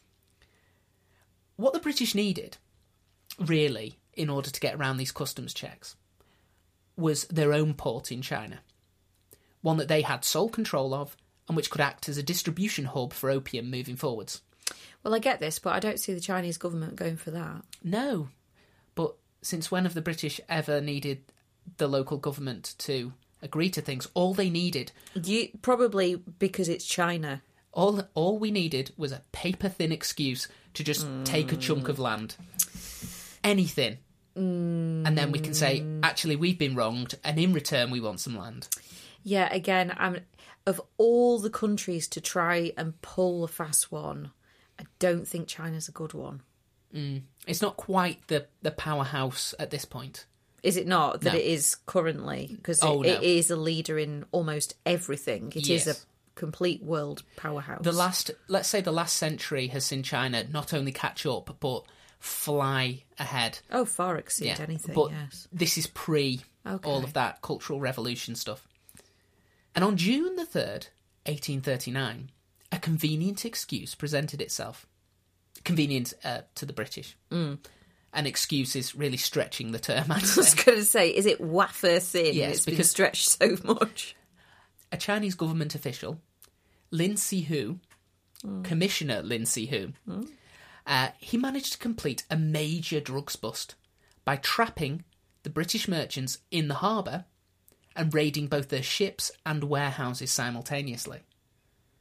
What 1.56 1.74
the 1.74 1.80
British 1.80 2.16
needed, 2.16 2.58
really, 3.40 4.00
in 4.14 4.30
order 4.30 4.50
to 4.50 4.60
get 4.60 4.76
around 4.76 4.98
these 4.98 5.12
customs 5.12 5.54
checks, 5.54 5.96
was 6.98 7.26
their 7.26 7.54
own 7.54 7.74
port 7.74 8.12
in 8.12 8.22
China. 8.22 8.60
one 9.62 9.78
that 9.78 9.88
they 9.88 10.02
had 10.02 10.26
sole 10.26 10.50
control 10.50 10.94
of, 10.94 11.16
and 11.48 11.56
which 11.56 11.70
could 11.70 11.82
act 11.82 12.10
as 12.10 12.18
a 12.18 12.24
distribution 12.24 12.86
hub 12.86 13.14
for 13.14 13.30
opium 13.30 13.70
moving 13.70 13.96
forwards. 13.96 14.42
Well, 15.04 15.16
I 15.16 15.20
get 15.20 15.40
this, 15.40 15.60
but 15.60 15.74
I 15.74 15.80
don't 15.80 16.00
see 16.00 16.14
the 16.14 16.20
Chinese 16.20 16.58
government 16.58 16.96
going 16.96 17.18
for 17.18 17.32
that. 17.32 17.64
No, 17.84 18.30
but 18.96 19.16
since 19.42 19.72
when 19.72 19.84
have 19.84 19.94
the 19.94 20.02
British 20.02 20.40
ever 20.48 20.82
needed 20.82 21.24
the 21.78 21.88
local 21.88 22.18
government 22.18 22.76
to 22.80 23.14
agree 23.42 23.70
to 23.72 23.82
things? 23.82 24.08
All 24.14 24.34
they 24.34 24.50
needed, 24.50 24.92
You 25.14 25.50
probably 25.62 26.16
because 26.16 26.70
it's 26.70 26.86
China. 26.86 27.42
all 27.74 28.04
all 28.14 28.38
we 28.38 28.52
needed 28.52 28.92
was 28.98 29.12
a 29.12 29.24
paper 29.32 29.70
thin 29.70 29.92
excuse 29.92 30.48
to 30.74 30.84
just 30.84 31.08
take 31.24 31.52
a 31.52 31.58
chunk 31.58 31.90
of 31.90 32.00
land, 32.00 32.36
anything, 33.44 33.98
mm. 34.38 35.06
and 35.06 35.18
then 35.18 35.32
we 35.32 35.40
can 35.40 35.54
say, 35.54 35.86
actually, 36.04 36.36
we've 36.36 36.58
been 36.58 36.76
wronged, 36.76 37.16
and 37.24 37.38
in 37.40 37.54
return, 37.54 37.92
we 37.92 38.00
want 38.00 38.20
some 38.20 38.38
land. 38.38 38.68
Yeah, 39.24 39.54
again, 39.54 39.94
I'm 39.98 40.20
of 40.66 40.82
all 40.98 41.40
the 41.40 41.50
countries 41.50 42.08
to 42.10 42.22
try 42.22 42.72
and 42.78 43.00
pull 43.02 43.44
a 43.44 43.48
fast 43.48 43.92
one. 43.92 44.32
I 44.80 44.84
don't 45.00 45.28
think 45.28 45.48
China's 45.48 45.88
a 45.88 45.92
good 45.92 46.14
one. 46.14 46.42
Mm. 46.94 47.22
It's 47.48 47.62
not 47.62 47.78
quite 47.78 48.28
the 48.28 48.48
the 48.62 48.72
powerhouse 48.72 49.54
at 49.60 49.72
this 49.72 49.86
point. 49.86 50.26
Is 50.64 50.78
it 50.78 50.86
not 50.88 51.22
that 51.22 51.34
No. 51.34 51.40
it 51.40 51.46
is 51.46 51.76
currently? 51.88 52.52
Because 52.56 52.84
Oh, 52.84 53.02
it, 53.02 53.08
it 53.08 53.22
no. 53.22 53.28
is 53.28 53.50
a 53.52 53.56
leader 53.56 53.98
in 53.98 54.26
almost 54.32 54.76
everything. 54.86 55.52
It 55.56 55.68
is 55.70 55.86
Yes. 55.88 55.88
a 55.88 55.96
complete 56.36 56.84
world 56.84 57.24
powerhouse. 57.36 57.84
The 57.84 57.92
last, 57.92 58.32
let's 58.48 58.70
say, 58.70 58.82
the 58.82 58.92
last 58.92 59.16
century 59.18 59.68
has 59.68 59.86
seen 59.86 60.04
China 60.04 60.44
not 60.44 60.74
only 60.74 60.92
catch 60.92 61.26
up 61.26 61.58
but 61.60 61.84
fly 62.20 63.04
ahead. 63.18 63.60
oh, 63.72 63.86
far 63.86 64.18
exceed 64.18 64.46
Yeah, 64.46 64.62
anything. 64.62 64.94
but 64.94 65.12
yes. 65.12 65.48
this 65.52 65.78
is 65.78 65.88
pre 65.88 66.42
Okay. 66.66 66.88
all 66.88 67.04
of 67.04 67.14
that 67.14 67.42
cultural 67.42 67.80
revolution 67.80 68.36
stuff. 68.36 68.68
And 69.74 69.84
on 69.84 69.98
June 69.98 70.36
the 70.36 70.46
third, 70.46 70.88
eighteen 71.26 71.62
thirty 71.62 71.90
nine, 71.90 72.30
a 72.72 72.78
convenient 72.78 73.46
excuse 73.46 73.96
presented 73.96 74.42
itself. 74.42 74.86
Convenient 75.64 76.14
uh, 76.24 76.42
to 76.56 76.66
the 76.68 76.74
British. 76.74 77.16
Mm. 77.32 77.58
An 78.14 78.28
excuse 78.28 78.76
is 78.76 78.94
really 78.94 79.18
stretching 79.18 79.72
the 79.72 79.80
term. 79.80 80.12
I 80.12 80.20
was 80.20 80.54
going 80.56 80.78
to 80.78 80.84
say, 80.86 81.10
is 81.10 81.26
it 81.26 81.40
wafer 81.40 82.00
thin? 82.00 82.36
Yes, 82.36 82.58
it's 82.58 82.66
been 82.66 82.74
because- 82.74 82.90
stretched 82.92 83.28
so 83.30 83.58
much. 83.64 84.16
a 84.92 84.98
Chinese 84.98 85.36
government 85.36 85.76
official, 85.76 86.20
Lin 86.92 87.14
Zexu, 87.14 87.80
Commissioner 88.64 89.22
Lin 89.22 89.44
Zexu, 89.44 89.94
uh, 90.86 91.10
he 91.20 91.38
managed 91.38 91.74
to 91.74 91.78
complete 91.78 92.24
a 92.30 92.36
major 92.36 93.00
drugs 93.00 93.36
bust 93.36 93.76
by 94.26 94.36
trapping 94.36 95.04
the 95.44 95.50
British 95.50 95.88
merchants 95.88 96.40
in 96.50 96.68
the 96.68 96.76
harbour 96.76 97.26
and 97.96 98.14
raiding 98.14 98.48
both 98.48 98.70
their 98.70 98.84
ships 98.84 99.32
and 99.46 99.64
warehouses 99.64 100.32
simultaneously. 100.32 101.20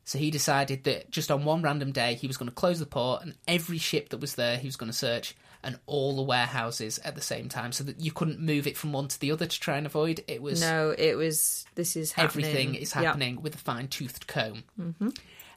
So 0.05 0.19
he 0.19 0.31
decided 0.31 0.85
that 0.85 1.11
just 1.11 1.31
on 1.31 1.45
one 1.45 1.63
random 1.63 1.93
day 1.93 2.15
he 2.15 2.27
was 2.27 2.37
going 2.37 2.49
to 2.49 2.55
close 2.55 2.79
the 2.81 2.87
port 2.87 3.23
and 3.23 3.35
every 3.47 3.79
ship 3.79 4.09
that 4.09 4.21
was 4.21 4.35
there 4.35 4.57
he 4.57 4.67
was 4.67 4.77
going 4.77 4.91
to 4.91 4.97
search 4.97 5.37
and 5.63 5.79
all 5.87 6.17
the 6.17 6.23
warehouses 6.23 6.99
at 7.05 7.15
the 7.15 7.21
same 7.21 7.49
time 7.49 7.73
so 7.73 7.85
that 7.85 8.01
you 8.01 8.11
couldn't 8.13 8.41
move 8.41 8.67
it 8.67 8.77
from 8.77 8.93
one 8.93 9.09
to 9.09 9.21
the 9.21 9.31
other 9.33 9.47
to 9.47 9.61
try 9.61 9.77
and 9.77 9.87
avoid 9.87 10.25
it 10.27 10.41
was 10.41 10.61
No, 10.61 10.95
it 10.97 11.17
was. 11.17 11.65
This 11.75 11.97
is 11.97 12.13
happening. 12.13 12.45
everything 12.47 12.75
is 12.77 12.93
happening 12.93 13.43
with 13.43 13.55
a 13.55 13.59
fine 13.59 13.89
toothed 13.89 14.27
comb. 14.27 14.65
Mm-hmm. 14.81 15.11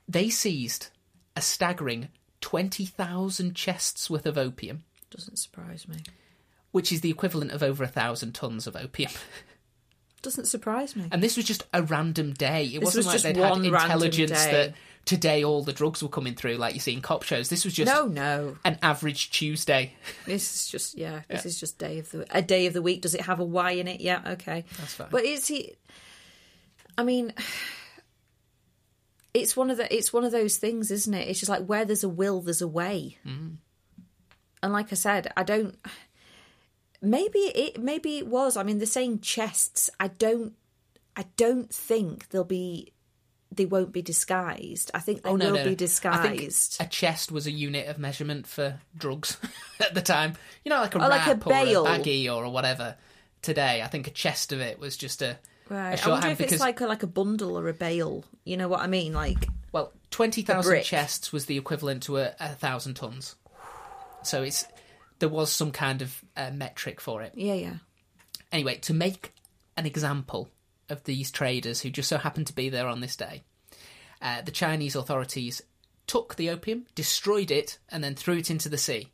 They 0.08 0.30
seized 0.30 0.90
a 1.38 1.42
staggering 1.42 2.10
20,000 2.42 3.56
chests 3.56 4.10
worth 4.10 4.26
of 4.26 4.38
opium, 4.38 4.84
Doesn't 5.10 5.38
surprise 5.38 5.88
me. 5.88 5.98
which 6.72 6.92
is 6.92 7.02
the 7.02 7.10
equivalent 7.10 7.52
of 7.52 7.64
over 7.64 7.84
a 7.84 7.88
thousand 7.88 8.34
tons 8.34 8.68
of 8.68 8.76
opium. 8.76 9.12
Doesn't 10.22 10.46
surprise 10.46 10.96
me. 10.96 11.08
And 11.12 11.22
this 11.22 11.36
was 11.36 11.46
just 11.46 11.66
a 11.74 11.84
random 11.84 12.34
day. 12.34 12.66
It 12.66 12.80
This 12.80 12.96
wasn't 12.96 13.06
was 13.08 13.26
like 13.26 13.36
they'd 13.36 13.42
had 13.44 13.66
intelligence 13.66 14.46
that 14.46 14.74
today 15.06 15.44
all 15.44 15.64
the 15.64 15.74
drugs 15.74 16.02
were 16.02 16.10
coming 16.10 16.34
through, 16.36 16.56
like 16.56 16.74
you 16.74 16.80
see 16.80 16.94
in 16.94 17.02
cop 17.02 17.24
shows. 17.24 17.50
This 17.50 17.66
was 17.66 17.74
just 17.74 17.92
No, 17.92 18.06
no. 18.08 18.58
an 18.64 18.78
average 18.82 19.32
Tuesday. 19.32 19.94
This 20.26 20.56
is 20.56 20.68
just 20.70 20.98
yeah. 20.98 21.22
This 21.30 21.46
is 21.46 21.60
just 21.60 21.78
day 21.78 22.00
of 22.00 22.10
the 22.12 22.26
a 22.32 22.42
day 22.42 22.66
of 22.68 22.74
the 22.74 22.82
week. 22.82 23.02
Does 23.02 23.14
it 23.14 23.22
have 23.22 23.40
a 23.40 23.46
Y 23.46 23.72
in 23.72 23.88
it? 23.88 24.02
Yeah, 24.02 24.22
okay. 24.34 24.66
That's 24.78 24.94
fine. 24.94 25.08
But 25.12 25.26
is 25.26 25.48
he? 25.48 25.74
I 26.98 27.04
mean, 27.04 27.34
it's 29.34 29.58
one 29.58 29.70
of 29.72 29.78
the 29.78 29.94
it's 29.94 30.14
one 30.14 30.24
of 30.24 30.32
those 30.32 30.58
things, 30.58 30.92
isn't 30.92 31.14
it? 31.14 31.28
It's 31.28 31.40
just 31.40 31.50
like 31.50 31.66
where 31.66 31.86
there's 31.86 32.04
a 32.04 32.10
will, 32.10 32.42
there's 32.42 32.62
a 32.62 32.68
way. 32.68 33.18
Mm-hmm. 33.26 33.56
And 34.62 34.74
like 34.74 34.92
I 34.92 34.96
said, 34.96 35.32
I 35.36 35.44
don't. 35.44 35.78
Maybe 37.02 37.40
it 37.40 37.82
maybe 37.82 38.18
it 38.18 38.28
was. 38.28 38.56
I 38.56 38.64
mean, 38.64 38.78
they're 38.78 38.88
saying 38.88 39.20
chests. 39.20 39.90
I 40.00 40.08
don't. 40.08 40.54
I 41.18 41.26
don't 41.36 41.70
think 41.74 42.30
there'll 42.30 42.46
be. 42.46 42.93
They 43.56 43.66
won't 43.66 43.92
be 43.92 44.02
disguised. 44.02 44.92
I 44.94 45.00
think 45.00 45.22
they 45.24 45.30
Oh 45.30 45.36
no, 45.36 45.52
will 45.52 45.58
no, 45.60 45.64
be 45.64 45.76
disguised. 45.76 46.78
A 46.80 46.86
chest 46.86 47.32
was 47.32 47.48
a 47.48 47.52
unit 47.52 47.88
of 47.88 47.98
measurement 48.00 48.48
for 48.48 48.80
drugs 48.98 49.38
at 49.80 49.94
the 49.94 50.02
time. 50.02 50.36
You 50.66 50.70
know, 50.70 50.78
like 50.80 50.96
a 50.96 50.98
Oh, 51.04 51.08
like 51.08 51.28
a 51.28 51.30
wrap 51.32 51.48
or 51.48 51.52
a 51.52 51.54
baggie 51.56 52.34
or 52.34 52.50
whatever. 52.50 52.96
Today, 53.42 53.82
I 53.82 53.88
think 53.88 54.08
a 54.08 54.12
chest 54.12 54.52
of 54.54 54.62
it 54.62 54.80
was 54.80 54.96
just 54.96 55.22
a, 55.22 55.32
a 55.32 55.74
Right. 55.74 56.08
I 56.08 56.10
wonder 56.10 56.28
if 56.30 56.38
because 56.38 56.54
it's 56.54 56.62
like 56.62 56.82
a, 56.82 56.88
like 56.88 57.04
a 57.04 57.08
bundle 57.08 57.58
or 57.58 57.68
a 57.68 57.74
bale. 57.74 58.24
You 58.46 58.58
know 58.58 58.68
what 58.68 58.80
I 58.82 58.88
mean? 58.88 59.14
Like 59.14 59.48
well, 59.72 59.92
twenty 60.12 60.42
thousand 60.44 60.84
chests 60.84 61.32
was 61.34 61.46
the 61.46 61.58
equivalent 61.58 62.04
to 62.04 62.18
a, 62.18 62.34
a 62.40 62.50
thousand 62.50 62.96
tons. 62.96 63.36
So 64.24 64.44
it's 64.44 64.66
there 65.20 65.30
was 65.30 65.52
some 65.52 65.72
kind 65.72 66.02
of 66.02 66.24
uh, 66.38 66.52
metric 66.52 67.00
for 67.02 67.22
it. 67.22 67.34
yeah, 67.36 67.54
yeah. 67.54 67.74
Anyway, 68.52 68.76
to 68.80 68.94
make 68.94 69.34
an 69.78 69.86
example 69.86 70.48
of 70.90 71.04
these 71.04 71.32
traders 71.32 71.82
who 71.82 71.90
just 71.90 72.10
so 72.10 72.18
happened 72.18 72.48
to 72.48 72.56
be 72.56 72.70
there 72.70 72.88
on 72.88 73.02
this 73.02 73.16
day, 73.16 73.44
uh, 74.22 74.42
the 74.42 74.52
Chinese 74.52 74.96
authorities 74.96 75.62
took 76.08 76.36
the 76.36 76.50
opium, 76.50 76.86
destroyed 76.96 77.52
it, 77.52 77.78
and 77.90 78.04
then 78.04 78.16
threw 78.16 78.38
it 78.38 78.52
into 78.52 78.70
the 78.70 78.78
sea, 78.78 79.12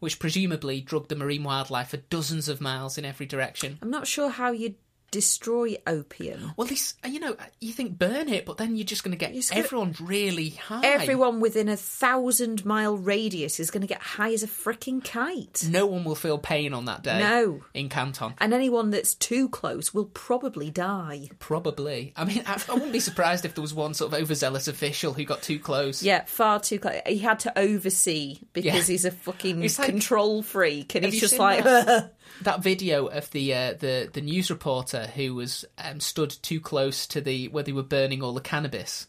which 0.00 0.18
presumably 0.18 0.80
drugged 0.80 1.08
the 1.08 1.16
marine 1.16 1.44
wildlife 1.44 1.88
for 1.88 1.96
dozens 1.96 2.48
of 2.48 2.60
miles 2.60 2.98
in 2.98 3.04
every 3.04 3.26
direction. 3.26 3.78
I'm 3.80 3.90
not 3.90 4.06
sure 4.06 4.28
how 4.28 4.52
you 4.52 4.74
destroy 5.10 5.76
opium. 5.86 6.52
Well, 6.56 6.66
this, 6.66 6.94
uh, 7.04 7.08
you 7.08 7.20
know, 7.20 7.36
you 7.60 7.72
think 7.72 7.98
burn 7.98 8.28
it, 8.28 8.44
but 8.46 8.56
then 8.58 8.76
you're 8.76 8.84
just 8.84 9.04
going 9.04 9.12
to 9.12 9.18
get 9.18 9.32
gonna- 9.32 9.60
everyone 9.64 9.94
really 10.00 10.50
high. 10.50 10.80
Everyone 10.84 11.40
within 11.40 11.68
a 11.68 11.76
thousand 11.76 12.64
mile 12.64 12.96
radius 12.96 13.58
is 13.60 13.70
going 13.70 13.80
to 13.82 13.86
get 13.86 14.02
high 14.02 14.32
as 14.32 14.42
a 14.42 14.46
freaking 14.48 15.02
kite. 15.02 15.64
No 15.68 15.86
one 15.86 16.04
will 16.04 16.14
feel 16.14 16.38
pain 16.38 16.74
on 16.74 16.86
that 16.86 17.02
day. 17.02 17.18
No. 17.18 17.62
In 17.74 17.88
Canton. 17.88 18.34
And 18.38 18.52
anyone 18.52 18.90
that's 18.90 19.14
too 19.14 19.48
close 19.48 19.94
will 19.94 20.06
probably 20.06 20.70
die. 20.70 21.30
Probably. 21.38 22.12
I 22.16 22.24
mean, 22.24 22.42
I, 22.46 22.60
I 22.68 22.74
wouldn't 22.74 22.92
be 22.92 23.00
surprised 23.00 23.44
if 23.44 23.54
there 23.54 23.62
was 23.62 23.74
one 23.74 23.94
sort 23.94 24.12
of 24.12 24.20
overzealous 24.20 24.68
official 24.68 25.12
who 25.12 25.24
got 25.24 25.42
too 25.42 25.58
close. 25.58 26.02
Yeah, 26.02 26.24
far 26.26 26.60
too 26.60 26.78
close. 26.78 27.00
He 27.06 27.18
had 27.18 27.40
to 27.40 27.58
oversee 27.58 28.38
because 28.52 28.64
Yeah. 28.88 28.92
he's 28.92 29.04
a 29.04 29.10
fucking 29.10 29.60
like- 29.60 29.76
control 29.84 30.42
freak, 30.42 30.94
and 30.94 31.04
he's 31.04 31.20
just 31.20 31.38
like, 31.38 31.64
that? 32.42 32.62
video 32.62 33.06
of 33.06 33.30
the 33.30 33.54
uh, 33.54 33.72
the 33.74 34.08
the 34.12 34.20
news 34.20 34.50
reporter 34.50 35.06
who 35.14 35.34
was 35.34 35.64
um, 35.78 36.00
stood 36.00 36.30
too 36.30 36.60
close 36.60 37.06
to 37.08 37.20
the 37.20 37.48
where 37.48 37.62
they 37.64 37.72
were 37.72 37.82
burning 37.82 38.22
all 38.22 38.32
the 38.34 38.40
cannabis 38.40 39.06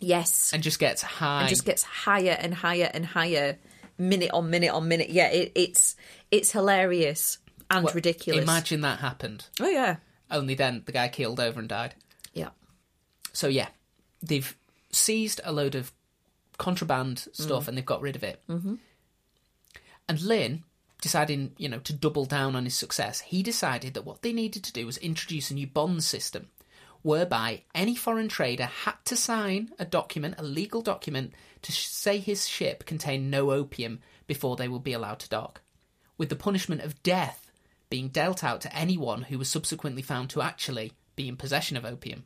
yes, 0.00 0.52
and 0.52 0.62
just 0.62 0.78
gets 0.78 1.02
high. 1.02 1.40
and 1.40 1.48
just 1.48 1.64
gets 1.64 1.82
higher 1.82 2.36
and 2.38 2.54
higher 2.54 2.90
and 2.92 3.06
higher, 3.06 3.58
minute 3.98 4.30
on 4.32 4.50
minute 4.50 4.70
on 4.70 4.88
minute. 4.88 5.10
Yeah, 5.10 5.28
it, 5.28 5.52
it's 5.54 5.96
it's 6.30 6.50
hilarious 6.52 7.38
and 7.70 7.84
Well, 7.84 7.94
ridiculous. 7.94 8.42
Imagine 8.42 8.82
that 8.82 8.98
happened. 9.00 9.46
oh 9.60 9.68
yeah, 9.68 9.96
Only 10.30 10.54
then 10.54 10.82
the 10.84 10.92
guy 10.92 11.08
keeled 11.08 11.40
over 11.40 11.60
and 11.60 11.68
died. 11.68 11.94
yeah. 12.32 12.50
So 13.32 13.48
yeah, 13.48 13.68
they've 14.22 14.56
seized 14.92 15.40
a 15.44 15.52
load 15.52 15.74
of 15.74 15.92
contraband 16.56 17.26
stuff 17.32 17.66
and 17.66 17.76
they've 17.76 17.84
got 17.84 18.00
rid 18.00 18.14
of 18.14 18.22
it. 18.22 18.40
Mm-hmm. 18.48 18.74
And 20.08 20.20
Lin, 20.22 20.62
deciding 21.04 21.52
you 21.58 21.68
know 21.68 21.80
to 21.80 21.92
double 21.92 22.24
down 22.24 22.56
on 22.56 22.64
his 22.64 22.74
success, 22.74 23.20
he 23.20 23.42
decided 23.42 23.92
that 23.92 24.06
what 24.06 24.22
they 24.22 24.32
needed 24.32 24.64
to 24.64 24.72
do 24.72 24.86
was 24.86 24.96
introduce 24.96 25.50
a 25.50 25.54
new 25.54 25.66
bond 25.66 26.02
system, 26.02 26.48
whereby 27.02 27.62
any 27.74 27.94
foreign 27.94 28.26
trader 28.26 28.64
had 28.64 28.94
to 29.04 29.14
sign 29.14 29.70
a 29.78 29.84
document, 29.84 30.34
a 30.38 30.42
legal 30.42 30.80
document, 30.80 31.34
to 31.60 31.72
say 31.72 32.16
his 32.16 32.48
ship 32.48 32.86
contained 32.86 33.30
no 33.30 33.50
opium 33.50 34.00
before 34.26 34.56
they 34.56 34.66
would 34.66 34.82
be 34.82 34.94
allowed 34.94 35.18
to 35.18 35.28
dock, 35.28 35.60
with 36.16 36.30
the 36.30 36.36
punishment 36.36 36.80
of 36.80 37.02
death 37.02 37.50
being 37.90 38.08
dealt 38.08 38.42
out 38.42 38.62
to 38.62 38.74
anyone 38.74 39.24
who 39.24 39.36
was 39.38 39.50
subsequently 39.50 40.00
found 40.00 40.30
to 40.30 40.40
actually 40.40 40.94
be 41.16 41.28
in 41.28 41.36
possession 41.36 41.76
of 41.76 41.84
opium. 41.84 42.24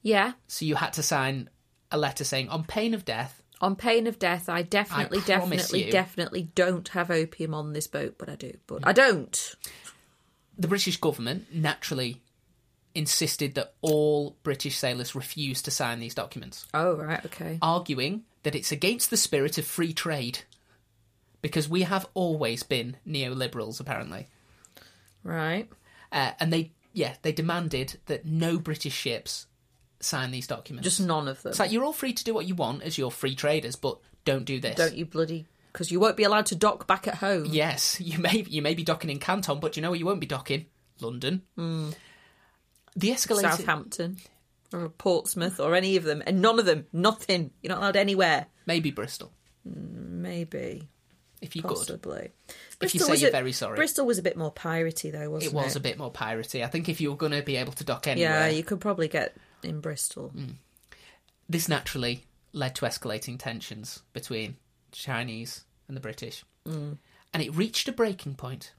Yeah, 0.00 0.32
So 0.48 0.64
you 0.64 0.76
had 0.76 0.94
to 0.94 1.02
sign 1.02 1.50
a 1.90 1.98
letter 1.98 2.24
saying, 2.24 2.48
on 2.48 2.64
pain 2.64 2.94
of 2.94 3.04
death, 3.04 3.42
on 3.60 3.76
pain 3.76 4.06
of 4.06 4.18
death, 4.18 4.48
I 4.48 4.62
definitely, 4.62 5.18
I 5.18 5.24
definitely, 5.24 5.84
you. 5.86 5.92
definitely 5.92 6.42
don't 6.54 6.88
have 6.88 7.10
opium 7.10 7.54
on 7.54 7.72
this 7.72 7.86
boat, 7.86 8.16
but 8.18 8.28
I 8.28 8.34
do. 8.34 8.52
But 8.66 8.86
I 8.86 8.92
don't. 8.92 9.54
the 10.58 10.68
British 10.68 10.96
government 10.98 11.46
naturally 11.54 12.20
insisted 12.94 13.54
that 13.54 13.74
all 13.82 14.36
British 14.42 14.76
sailors 14.76 15.14
refuse 15.14 15.60
to 15.62 15.70
sign 15.70 16.00
these 16.00 16.14
documents, 16.14 16.66
Oh 16.72 16.94
right, 16.96 17.24
okay. 17.26 17.58
arguing 17.60 18.24
that 18.42 18.54
it's 18.54 18.72
against 18.72 19.10
the 19.10 19.16
spirit 19.16 19.58
of 19.58 19.66
free 19.66 19.92
trade. 19.92 20.40
Because 21.42 21.68
we 21.68 21.82
have 21.82 22.06
always 22.14 22.62
been 22.62 22.96
neoliberals, 23.06 23.78
apparently. 23.78 24.26
Right. 25.22 25.68
Uh, 26.10 26.32
and 26.40 26.52
they 26.52 26.72
yeah, 26.92 27.14
they 27.22 27.32
demanded 27.32 27.98
that 28.06 28.24
no 28.24 28.58
British 28.58 28.94
ships 28.94 29.46
sign 30.00 30.30
these 30.30 30.46
documents. 30.46 30.84
Just 30.84 31.00
none 31.00 31.28
of 31.28 31.42
them. 31.42 31.50
it's 31.50 31.58
like 31.58 31.72
you're 31.72 31.84
all 31.84 31.92
free 31.92 32.12
to 32.12 32.24
do 32.24 32.34
what 32.34 32.46
you 32.46 32.54
want 32.54 32.82
as 32.82 32.98
your 32.98 33.10
free 33.10 33.34
traders, 33.34 33.76
but 33.76 33.98
don't 34.24 34.44
do 34.44 34.60
this. 34.60 34.76
Don't 34.76 34.94
you 34.96 35.06
bloody 35.06 35.46
because 35.72 35.90
you 35.90 36.00
won't 36.00 36.16
be 36.16 36.24
allowed 36.24 36.46
to 36.46 36.54
dock 36.54 36.86
back 36.86 37.06
at 37.06 37.16
home. 37.16 37.46
Yes, 37.50 38.00
you 38.00 38.18
may 38.18 38.44
you 38.48 38.62
may 38.62 38.74
be 38.74 38.82
docking 38.82 39.10
in 39.10 39.18
Canton, 39.18 39.60
but 39.60 39.76
you 39.76 39.82
know 39.82 39.90
where 39.90 39.98
you 39.98 40.06
won't 40.06 40.20
be 40.20 40.26
docking? 40.26 40.66
London. 41.00 41.42
Hmm. 41.56 41.90
The 42.96 43.12
escalator 43.12 43.50
Southampton 43.50 44.16
or 44.72 44.88
Portsmouth 44.88 45.60
or 45.60 45.74
any 45.74 45.96
of 45.96 46.04
them, 46.04 46.22
and 46.26 46.40
none 46.40 46.58
of 46.58 46.64
them, 46.64 46.86
nothing. 46.92 47.50
You're 47.62 47.74
not 47.74 47.78
allowed 47.82 47.96
anywhere. 47.96 48.46
Maybe 48.64 48.90
Bristol, 48.90 49.32
hmm, 49.68 50.22
Maybe, 50.22 50.88
if 51.42 51.54
you 51.54 51.60
could. 51.62 51.76
possibly. 51.76 52.30
If 52.80 52.94
you 52.94 53.00
say 53.00 53.16
you're 53.16 53.28
a- 53.28 53.32
very 53.32 53.52
sorry. 53.52 53.76
Bristol 53.76 54.06
was 54.06 54.16
a 54.18 54.22
bit 54.22 54.36
more 54.38 54.52
piratey 54.52 55.12
though, 55.12 55.30
wasn't 55.30 55.52
it? 55.52 55.54
It 55.54 55.62
was 55.62 55.76
a 55.76 55.80
bit 55.80 55.98
more 55.98 56.10
piratey. 56.10 56.64
I 56.64 56.68
think 56.68 56.88
if 56.88 57.00
you 57.02 57.10
were 57.10 57.16
going 57.16 57.32
to 57.32 57.42
be 57.42 57.56
able 57.56 57.72
to 57.74 57.84
dock 57.84 58.06
anywhere, 58.06 58.30
Yeah, 58.30 58.48
you 58.48 58.64
could 58.64 58.80
probably 58.80 59.08
get 59.08 59.36
in 59.62 59.80
Bristol. 59.80 60.32
this 61.48 61.68
naturally 61.68 62.24
led 62.52 62.74
to 62.76 62.86
escalating 62.86 63.38
tensions 63.38 64.02
between 64.12 64.56
Chinese 64.92 65.64
and 65.88 65.96
the 65.96 66.00
British. 66.00 66.44
Mm. 66.66 66.98
And 67.32 67.42
it 67.42 67.54
reached 67.54 67.88
a 67.88 67.92
breaking 67.92 68.34
point 68.34 68.72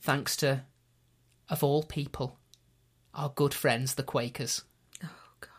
thanks 0.00 0.36
to, 0.36 0.62
of 1.48 1.62
all 1.62 1.82
people, 1.82 2.38
our 3.14 3.28
good 3.28 3.54
friends, 3.54 3.94
the 3.94 4.02
Quakers, 4.02 4.62
Oh 5.02 5.08
God, 5.40 5.50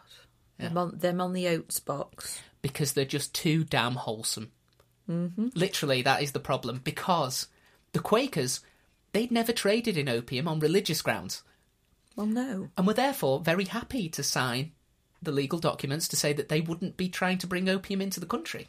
them, 0.57 0.77
on, 0.77 0.97
them 0.97 1.21
on 1.21 1.33
the 1.33 1.47
oats 1.47 1.79
box. 1.79 2.41
because 2.61 2.93
they're 2.93 3.05
just 3.05 3.33
too 3.33 3.63
damn 3.63 3.95
wholesome. 3.95 4.51
Mm-hmm. 5.09 5.49
Literally, 5.53 6.01
that 6.01 6.23
is 6.23 6.31
the 6.31 6.39
problem. 6.39 6.81
Because 6.83 7.47
the 7.93 7.99
Quakers, 7.99 8.61
they'd 9.13 9.31
never 9.31 9.51
traded 9.53 9.97
in 9.97 10.09
opium 10.09 10.47
on 10.47 10.59
religious 10.59 11.01
grounds 11.01 11.43
Well, 12.15 12.27
no. 12.27 12.69
and 12.77 12.87
were 12.87 12.93
therefore 12.93 13.39
very 13.39 13.65
happy 13.65 14.09
to 14.09 14.23
sign 14.23 14.71
the 15.21 15.31
legal 15.31 15.59
documents 15.59 16.07
to 16.09 16.15
say 16.15 16.33
that 16.33 16.49
they 16.49 16.61
wouldn't 16.61 16.97
be 16.97 17.09
trying 17.09 17.37
to 17.39 17.47
bring 17.47 17.67
opium 17.67 18.01
into 18.01 18.19
the 18.19 18.25
country. 18.25 18.67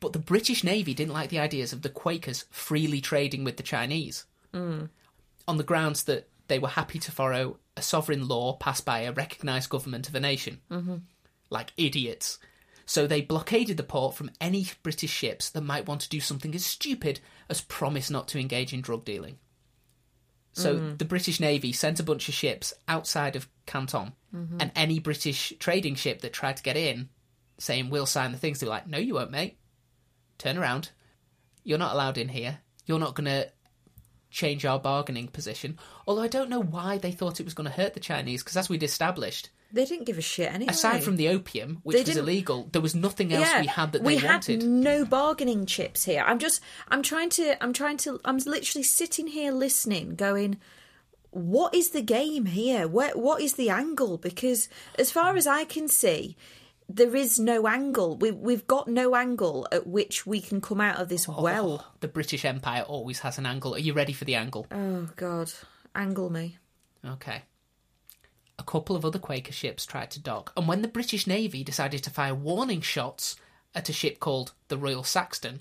But 0.00 0.12
the 0.12 0.18
British 0.18 0.64
Navy 0.64 0.94
didn't 0.94 1.14
like 1.14 1.30
the 1.30 1.38
ideas 1.38 1.72
of 1.72 1.82
the 1.82 1.88
Quakers 1.88 2.44
freely 2.50 3.00
trading 3.00 3.44
with 3.44 3.56
the 3.56 3.62
Chinese 3.62 4.24
on 5.46 5.56
the 5.56 5.64
grounds 5.64 6.04
that 6.04 6.28
they 6.48 6.58
were 6.58 6.68
happy 6.68 6.98
to 6.98 7.12
follow 7.12 7.58
a 7.76 7.82
sovereign 7.82 8.28
law 8.28 8.54
passed 8.54 8.84
by 8.84 9.00
a 9.00 9.12
recognised 9.12 9.70
government 9.70 10.08
of 10.08 10.14
a 10.14 10.20
nation. 10.20 10.60
Mm-hmm. 10.70 10.96
Like 11.50 11.72
idiots. 11.76 12.38
So 12.86 13.06
they 13.06 13.20
blockaded 13.20 13.76
the 13.76 13.82
port 13.82 14.14
from 14.14 14.30
any 14.40 14.66
British 14.82 15.10
ships 15.10 15.50
that 15.50 15.62
might 15.62 15.86
want 15.86 16.02
to 16.02 16.08
do 16.08 16.20
something 16.20 16.54
as 16.54 16.64
stupid 16.64 17.20
as 17.48 17.60
promise 17.60 18.10
not 18.10 18.28
to 18.28 18.38
engage 18.38 18.72
in 18.72 18.80
drug 18.80 19.04
dealing. 19.04 19.38
So 20.56 20.76
mm-hmm. 20.76 20.96
the 20.96 21.04
British 21.04 21.38
Navy 21.38 21.72
sent 21.72 22.00
a 22.00 22.02
bunch 22.02 22.30
of 22.30 22.34
ships 22.34 22.72
outside 22.88 23.36
of 23.36 23.46
Canton, 23.66 24.14
mm-hmm. 24.34 24.56
and 24.58 24.72
any 24.74 24.98
British 24.98 25.52
trading 25.58 25.96
ship 25.96 26.22
that 26.22 26.32
tried 26.32 26.56
to 26.56 26.62
get 26.62 26.78
in, 26.78 27.10
saying 27.58 27.90
we'll 27.90 28.06
sign 28.06 28.32
the 28.32 28.38
things, 28.38 28.58
they 28.58 28.66
were 28.66 28.70
like, 28.70 28.86
"No, 28.86 28.96
you 28.96 29.14
won't, 29.14 29.30
mate. 29.30 29.58
Turn 30.38 30.56
around. 30.56 30.90
You're 31.62 31.78
not 31.78 31.92
allowed 31.92 32.16
in 32.16 32.30
here. 32.30 32.60
You're 32.86 32.98
not 32.98 33.14
going 33.14 33.26
to 33.26 33.52
change 34.30 34.64
our 34.64 34.80
bargaining 34.80 35.28
position." 35.28 35.78
Although 36.06 36.22
I 36.22 36.28
don't 36.28 36.48
know 36.48 36.62
why 36.62 36.96
they 36.96 37.12
thought 37.12 37.38
it 37.38 37.44
was 37.44 37.54
going 37.54 37.68
to 37.68 37.76
hurt 37.76 37.92
the 37.92 38.00
Chinese, 38.00 38.42
because 38.42 38.56
as 38.56 38.70
we'd 38.70 38.82
established, 38.82 39.50
They 39.72 39.84
didn't 39.84 40.06
give 40.06 40.18
a 40.18 40.22
shit 40.22 40.52
anyway. 40.52 40.70
aside 40.70 41.02
from 41.02 41.16
the 41.16 41.28
opium, 41.28 41.80
which 41.82 41.96
They 41.96 42.02
was 42.02 42.16
illegal, 42.16 42.68
there 42.72 42.80
was 42.80 42.94
nothing 42.94 43.32
else 43.32 43.48
we 43.60 43.66
had 43.66 43.92
that 43.92 44.02
they 44.04 44.16
we 44.16 44.22
wanted. 44.22 44.62
had 44.62 44.70
no 44.70 45.04
bargaining 45.04 45.66
chips 45.66 46.04
here. 46.04 46.22
I'm 46.26 46.38
just, 46.38 46.60
I'm 46.88 47.02
trying 47.02 47.30
to, 47.30 47.62
I'm 47.62 47.72
trying 47.72 47.96
to, 47.98 48.20
I'm 48.24 48.38
literally 48.38 48.84
sitting 48.84 49.26
here 49.26 49.52
listening, 49.52 50.14
going, 50.14 50.58
what 51.30 51.74
is 51.74 51.90
the 51.90 52.02
game 52.02 52.46
here? 52.46 52.86
What, 52.88 53.16
what 53.16 53.42
is 53.42 53.54
the 53.54 53.70
angle? 53.70 54.18
Because 54.18 54.68
as 54.98 55.10
far 55.10 55.36
as 55.36 55.46
I 55.46 55.64
can 55.64 55.88
see, 55.88 56.36
there 56.88 57.16
is 57.16 57.38
no 57.38 57.66
angle. 57.66 58.16
We, 58.16 58.30
we've 58.30 58.66
got 58.66 58.88
no 58.88 59.16
angle 59.16 59.66
at 59.72 59.86
which 59.86 60.24
we 60.24 60.40
can 60.40 60.60
come 60.60 60.80
out 60.80 61.00
of 61.00 61.08
this 61.08 61.28
oh, 61.28 61.42
well. 61.42 61.84
Oh, 61.84 61.92
the 62.00 62.08
British 62.08 62.44
Empire 62.44 62.82
always 62.82 63.18
has 63.20 63.38
an 63.38 63.46
angle. 63.46 63.74
Are 63.74 63.78
you 63.78 63.92
ready 63.92 64.12
for 64.12 64.24
the 64.24 64.36
angle? 64.36 64.66
Oh 64.70 65.08
God, 65.16 65.52
angle 65.94 66.30
me. 66.30 66.58
Okay. 67.04 67.42
A 68.58 68.62
couple 68.62 68.96
of 68.96 69.04
other 69.04 69.18
Quaker 69.18 69.52
ships 69.52 69.84
tried 69.84 70.10
to 70.12 70.20
dock, 70.20 70.52
and 70.56 70.66
when 70.66 70.82
the 70.82 70.88
British 70.88 71.26
Navy 71.26 71.62
decided 71.62 72.02
to 72.04 72.10
fire 72.10 72.34
warning 72.34 72.80
shots 72.80 73.36
at 73.74 73.88
a 73.88 73.92
ship 73.92 74.18
called 74.18 74.52
the 74.68 74.78
Royal 74.78 75.04
Saxon 75.04 75.60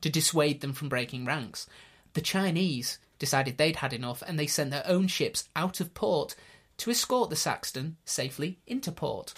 to 0.00 0.08
dissuade 0.10 0.60
them 0.60 0.72
from 0.72 0.88
breaking 0.88 1.24
ranks, 1.24 1.66
the 2.14 2.20
Chinese 2.20 2.98
decided 3.18 3.58
they'd 3.58 3.76
had 3.76 3.92
enough 3.92 4.22
and 4.26 4.38
they 4.38 4.46
sent 4.46 4.70
their 4.70 4.86
own 4.86 5.06
ships 5.08 5.48
out 5.56 5.80
of 5.80 5.92
port 5.94 6.34
to 6.78 6.90
escort 6.90 7.30
the 7.30 7.36
Saxon 7.36 7.96
safely 8.04 8.58
into 8.66 8.92
port, 8.92 9.34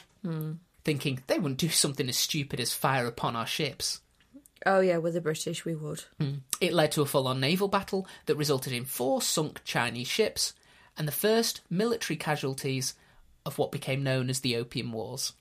thinking 0.84 1.22
they 1.26 1.38
wouldn't 1.38 1.58
do 1.58 1.68
something 1.68 2.08
as 2.08 2.16
stupid 2.16 2.60
as 2.60 2.72
fire 2.72 3.06
upon 3.06 3.34
our 3.36 3.46
ships. 3.46 4.00
Oh 4.66 4.80
yeah, 4.80 4.98
with 4.98 5.14
the 5.14 5.20
British 5.20 5.64
we 5.64 5.74
would. 5.74 6.04
Hmm. 6.20 6.34
It 6.60 6.74
led 6.74 6.92
to 6.92 7.02
a 7.02 7.06
full 7.06 7.26
on 7.26 7.40
naval 7.40 7.68
battle 7.68 8.06
that 8.26 8.36
resulted 8.36 8.72
in 8.72 8.84
four 8.84 9.22
sunk 9.22 9.62
Chinese 9.64 10.08
ships 10.08 10.52
and 10.96 11.06
the 11.06 11.12
first 11.12 11.60
military 11.70 12.16
casualties 12.16 12.94
of 13.46 13.58
what 13.58 13.72
became 13.72 14.02
known 14.02 14.30
as 14.30 14.40
the 14.40 14.56
Opium 14.56 14.92
Wars. 14.92 15.32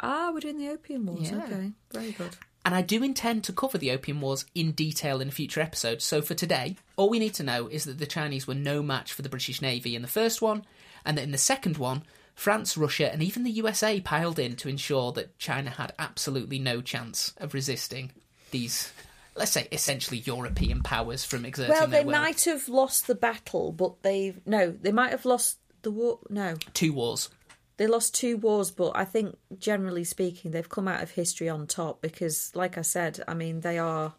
Ah, 0.00 0.30
we're 0.32 0.40
doing 0.40 0.58
the 0.58 0.68
Opium 0.68 1.06
Wars. 1.06 1.30
Yeah. 1.30 1.44
Okay, 1.44 1.72
very 1.92 2.12
good. 2.12 2.36
And 2.64 2.74
I 2.74 2.80
do 2.80 3.02
intend 3.02 3.44
to 3.44 3.52
cover 3.52 3.76
the 3.76 3.90
Opium 3.90 4.22
Wars 4.22 4.46
in 4.54 4.72
detail 4.72 5.20
in 5.20 5.28
a 5.28 5.32
future 5.32 5.60
episode, 5.60 6.00
so 6.00 6.22
for 6.22 6.34
today, 6.34 6.76
all 6.96 7.10
we 7.10 7.18
need 7.18 7.34
to 7.34 7.42
know 7.42 7.66
is 7.66 7.84
that 7.84 7.98
the 7.98 8.06
Chinese 8.06 8.46
were 8.46 8.54
no 8.54 8.82
match 8.82 9.12
for 9.12 9.20
the 9.20 9.28
British 9.28 9.60
Navy 9.60 9.94
in 9.94 10.00
the 10.02 10.08
first 10.08 10.40
one, 10.40 10.64
and 11.04 11.18
that 11.18 11.24
in 11.24 11.32
the 11.32 11.38
second 11.38 11.76
one, 11.76 12.04
France, 12.34 12.76
Russia, 12.76 13.12
and 13.12 13.22
even 13.22 13.44
the 13.44 13.50
USA 13.50 14.00
piled 14.00 14.38
in 14.38 14.56
to 14.56 14.68
ensure 14.68 15.12
that 15.12 15.38
China 15.38 15.70
had 15.70 15.92
absolutely 15.98 16.58
no 16.58 16.80
chance 16.80 17.34
of 17.36 17.52
resisting 17.52 18.12
these, 18.50 18.92
let's 19.36 19.52
say, 19.52 19.68
essentially 19.72 20.18
European 20.18 20.82
powers 20.82 21.24
from 21.24 21.44
exerting 21.44 21.74
Well, 21.74 21.86
they 21.86 22.04
might 22.04 22.44
have 22.44 22.68
lost 22.68 23.06
the 23.06 23.14
battle, 23.14 23.72
but 23.72 24.02
they've 24.02 24.40
no, 24.46 24.70
they 24.70 24.92
might 24.92 25.10
have 25.10 25.24
lost 25.24 25.58
the 25.82 25.90
war. 25.90 26.18
No, 26.30 26.54
Two 26.72 26.92
wars. 26.92 27.28
they 27.76 27.86
lost 27.86 28.14
two 28.14 28.36
wars, 28.36 28.70
but 28.70 28.92
I 28.94 29.04
think 29.04 29.36
generally 29.58 30.04
speaking, 30.04 30.50
they've 30.50 30.68
come 30.68 30.88
out 30.88 31.02
of 31.02 31.10
history 31.10 31.48
on 31.48 31.66
top 31.66 32.00
because, 32.00 32.52
like 32.54 32.78
I 32.78 32.82
said, 32.82 33.22
I 33.26 33.34
mean 33.34 33.60
they 33.60 33.78
are. 33.78 34.14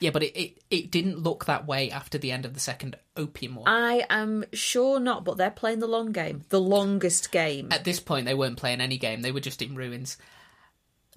Yeah, 0.00 0.10
but 0.10 0.22
it, 0.22 0.36
it, 0.38 0.58
it 0.70 0.90
didn't 0.90 1.18
look 1.20 1.46
that 1.46 1.66
way 1.66 1.90
after 1.90 2.18
the 2.18 2.30
end 2.30 2.44
of 2.44 2.54
the 2.54 2.60
Second 2.60 2.96
Opium 3.16 3.56
War. 3.56 3.64
I 3.66 4.04
am 4.10 4.44
sure 4.52 5.00
not, 5.00 5.24
but 5.24 5.38
they're 5.38 5.50
playing 5.50 5.80
the 5.80 5.88
long 5.88 6.12
game, 6.12 6.42
the 6.50 6.60
longest 6.60 7.32
game. 7.32 7.68
At 7.72 7.84
this 7.84 7.98
point, 7.98 8.26
they 8.26 8.34
weren't 8.34 8.58
playing 8.58 8.80
any 8.80 8.96
game, 8.98 9.22
they 9.22 9.32
were 9.32 9.40
just 9.40 9.62
in 9.62 9.74
ruins. 9.74 10.16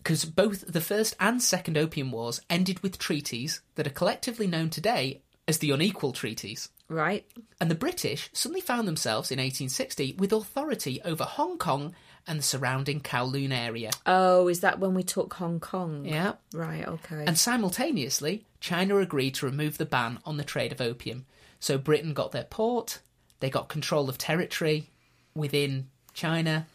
Because 0.04 0.26
both 0.26 0.66
the 0.68 0.82
First 0.82 1.16
and 1.20 1.42
Second 1.42 1.78
Opium 1.78 2.12
Wars 2.12 2.42
ended 2.50 2.80
with 2.80 2.98
treaties 2.98 3.62
that 3.76 3.86
are 3.86 3.92
collectively 3.92 4.48
known 4.48 4.70
today 4.70 5.22
as 5.48 5.60
the 5.60 5.72
Unequal 5.72 6.12
Treaties. 6.12 6.70
Right? 6.88 7.26
And 7.60 7.70
the 7.70 7.76
British 7.76 8.30
suddenly 8.34 8.62
found 8.62 8.88
themselves 8.88 9.32
in 9.32 9.38
1860 9.38 10.16
with 10.18 10.34
authority 10.34 11.02
over 11.06 11.24
Hong 11.24 11.58
Kong 11.58 11.94
and 12.28 12.40
the 12.40 12.44
surrounding 12.44 13.00
Kowloon 13.00 13.52
area. 13.52 13.92
Oh, 14.06 14.48
is 14.48 14.62
that 14.62 14.80
when 14.80 14.94
we 14.94 15.04
took 15.04 15.34
Hong 15.36 15.60
Kong? 15.60 16.06
Yeah. 16.06 16.34
Right. 16.54 16.88
Okay. 16.88 17.24
And 17.26 17.38
simultaneously, 17.38 18.46
China 18.60 18.98
agreed 18.98 19.36
to 19.36 19.46
remove 19.46 19.78
the 19.78 19.86
ban 19.86 20.20
on 20.26 20.38
the 20.38 20.44
trade 20.44 20.72
of 20.72 20.82
opium. 20.82 21.26
So 21.60 21.78
Britain 21.78 22.14
got 22.14 22.32
their 22.32 22.44
port, 22.44 23.00
they 23.40 23.50
got 23.50 23.70
control 23.70 24.10
of 24.10 24.18
territory 24.18 24.90
within 25.36 25.90
China, 26.14 26.68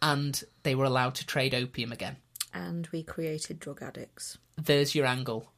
and 0.00 0.42
they 0.64 0.74
were 0.74 0.84
allowed 0.84 1.14
to 1.16 1.26
trade 1.26 1.54
opium 1.54 1.92
again. 1.92 2.16
And 2.52 2.88
we 2.92 3.02
created 3.02 3.58
drug 3.58 3.82
addicts. 3.82 4.38
There's 4.56 4.94
your 4.94 5.06
angle. 5.06 5.50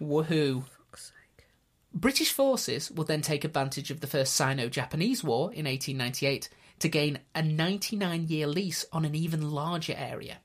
Woohoo. 0.00 0.64
Fuck's 0.64 1.12
sake. 1.12 1.46
British 1.92 2.32
forces 2.32 2.90
would 2.90 3.06
then 3.06 3.22
take 3.22 3.44
advantage 3.44 3.90
of 3.90 4.00
the 4.00 4.06
First 4.06 4.34
Sino 4.34 4.68
Japanese 4.68 5.24
War 5.24 5.52
in 5.52 5.66
1898 5.66 6.48
to 6.80 6.88
gain 6.88 7.18
a 7.34 7.42
99 7.42 8.26
year 8.28 8.46
lease 8.46 8.84
on 8.92 9.04
an 9.04 9.14
even 9.14 9.50
larger 9.50 9.94
area. 9.96 10.38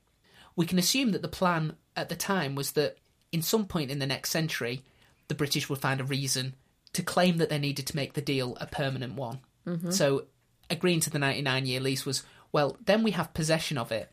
We 0.56 0.66
can 0.66 0.78
assume 0.78 1.12
that 1.12 1.22
the 1.22 1.28
plan 1.28 1.76
at 1.96 2.08
the 2.08 2.16
time 2.16 2.54
was 2.54 2.72
that 2.72 2.96
in 3.30 3.42
some 3.42 3.66
point 3.66 3.90
in 3.90 3.98
the 3.98 4.06
next 4.06 4.30
century, 4.30 4.82
the 5.28 5.34
British 5.34 5.68
would 5.68 5.80
find 5.80 6.00
a 6.00 6.04
reason 6.04 6.54
to 6.92 7.02
claim 7.02 7.38
that 7.38 7.48
they 7.48 7.58
needed 7.58 7.86
to 7.86 7.96
make 7.96 8.12
the 8.12 8.20
deal 8.20 8.56
a 8.60 8.66
permanent 8.66 9.14
one. 9.14 9.40
Mm-hmm. 9.66 9.90
So 9.90 10.26
agreeing 10.68 11.00
to 11.00 11.10
the 11.10 11.18
99 11.18 11.66
year 11.66 11.80
lease 11.80 12.04
was, 12.04 12.22
well, 12.50 12.76
then 12.84 13.02
we 13.02 13.12
have 13.12 13.34
possession 13.34 13.78
of 13.78 13.92
it. 13.92 14.10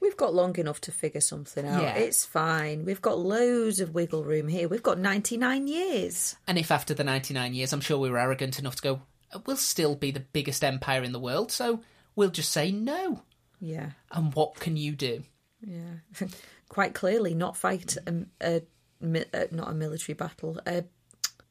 We've 0.00 0.16
got 0.16 0.34
long 0.34 0.56
enough 0.56 0.80
to 0.82 0.92
figure 0.92 1.20
something 1.20 1.66
out. 1.66 1.82
Yeah. 1.82 1.94
It's 1.96 2.24
fine. 2.24 2.84
We've 2.84 3.02
got 3.02 3.18
loads 3.18 3.80
of 3.80 3.94
wiggle 3.94 4.24
room 4.24 4.48
here. 4.48 4.66
We've 4.68 4.82
got 4.82 4.98
99 4.98 5.66
years. 5.66 6.36
And 6.46 6.56
if 6.58 6.70
after 6.70 6.94
the 6.94 7.04
99 7.04 7.52
years, 7.54 7.72
I'm 7.72 7.80
sure 7.82 7.98
we 7.98 8.08
were 8.10 8.18
arrogant 8.18 8.58
enough 8.58 8.76
to 8.76 8.82
go, 8.82 9.02
we'll 9.46 9.56
still 9.56 9.94
be 9.94 10.10
the 10.10 10.20
biggest 10.20 10.64
empire 10.64 11.02
in 11.02 11.12
the 11.12 11.20
world, 11.20 11.52
so 11.52 11.82
we'll 12.16 12.30
just 12.30 12.50
say 12.50 12.70
no. 12.72 13.22
Yeah. 13.60 13.90
And 14.10 14.34
what 14.34 14.54
can 14.54 14.76
you 14.76 14.92
do? 14.92 15.22
Yeah. 15.60 16.26
Quite 16.68 16.94
clearly, 16.94 17.34
not 17.34 17.56
fight 17.56 17.96
a, 18.06 18.24
a, 18.40 18.62
mi- 19.00 19.24
uh 19.34 19.46
not 19.50 19.70
a 19.70 19.74
military 19.74 20.14
battle, 20.14 20.60
a, 20.66 20.84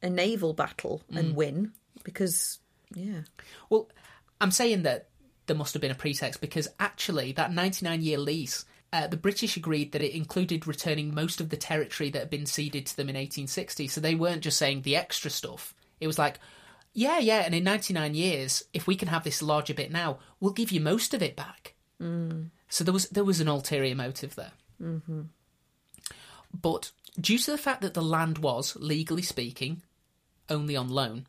a 0.02 0.10
naval 0.10 0.54
battle 0.54 1.02
and 1.14 1.36
win 1.36 1.72
because 2.04 2.58
Yeah. 2.94 3.20
Well, 3.68 3.88
I'm 4.40 4.50
saying 4.50 4.82
that 4.84 5.09
there 5.50 5.56
must 5.56 5.74
have 5.74 5.82
been 5.82 5.90
a 5.90 5.96
pretext 5.96 6.40
because 6.40 6.68
actually, 6.78 7.32
that 7.32 7.52
99 7.52 8.02
year 8.02 8.18
lease, 8.18 8.64
uh, 8.92 9.08
the 9.08 9.16
British 9.16 9.56
agreed 9.56 9.90
that 9.90 10.00
it 10.00 10.16
included 10.16 10.64
returning 10.64 11.12
most 11.12 11.40
of 11.40 11.48
the 11.48 11.56
territory 11.56 12.08
that 12.08 12.20
had 12.20 12.30
been 12.30 12.46
ceded 12.46 12.86
to 12.86 12.96
them 12.96 13.08
in 13.08 13.16
1860. 13.16 13.88
So 13.88 14.00
they 14.00 14.14
weren't 14.14 14.42
just 14.42 14.58
saying 14.58 14.82
the 14.82 14.94
extra 14.94 15.28
stuff. 15.28 15.74
It 16.00 16.06
was 16.06 16.20
like, 16.20 16.38
yeah, 16.92 17.18
yeah, 17.18 17.40
and 17.40 17.52
in 17.52 17.64
99 17.64 18.14
years, 18.14 18.62
if 18.72 18.86
we 18.86 18.94
can 18.94 19.08
have 19.08 19.24
this 19.24 19.42
larger 19.42 19.74
bit 19.74 19.90
now, 19.90 20.20
we'll 20.38 20.52
give 20.52 20.70
you 20.70 20.80
most 20.80 21.14
of 21.14 21.22
it 21.22 21.34
back. 21.34 21.74
So 22.68 22.84
there 22.84 22.94
was 22.94 23.08
there 23.08 23.24
was 23.24 23.40
an 23.40 23.48
ulterior 23.48 23.96
motive 23.96 24.36
there. 24.36 24.52
Mm-hmm. 24.80 25.22
But 26.62 26.92
due 27.20 27.38
to 27.38 27.50
the 27.50 27.58
fact 27.58 27.80
that 27.80 27.94
the 27.94 28.02
land 28.02 28.38
was, 28.38 28.76
legally 28.76 29.22
speaking, 29.22 29.82
only 30.48 30.76
on 30.76 30.88
loan, 30.88 31.26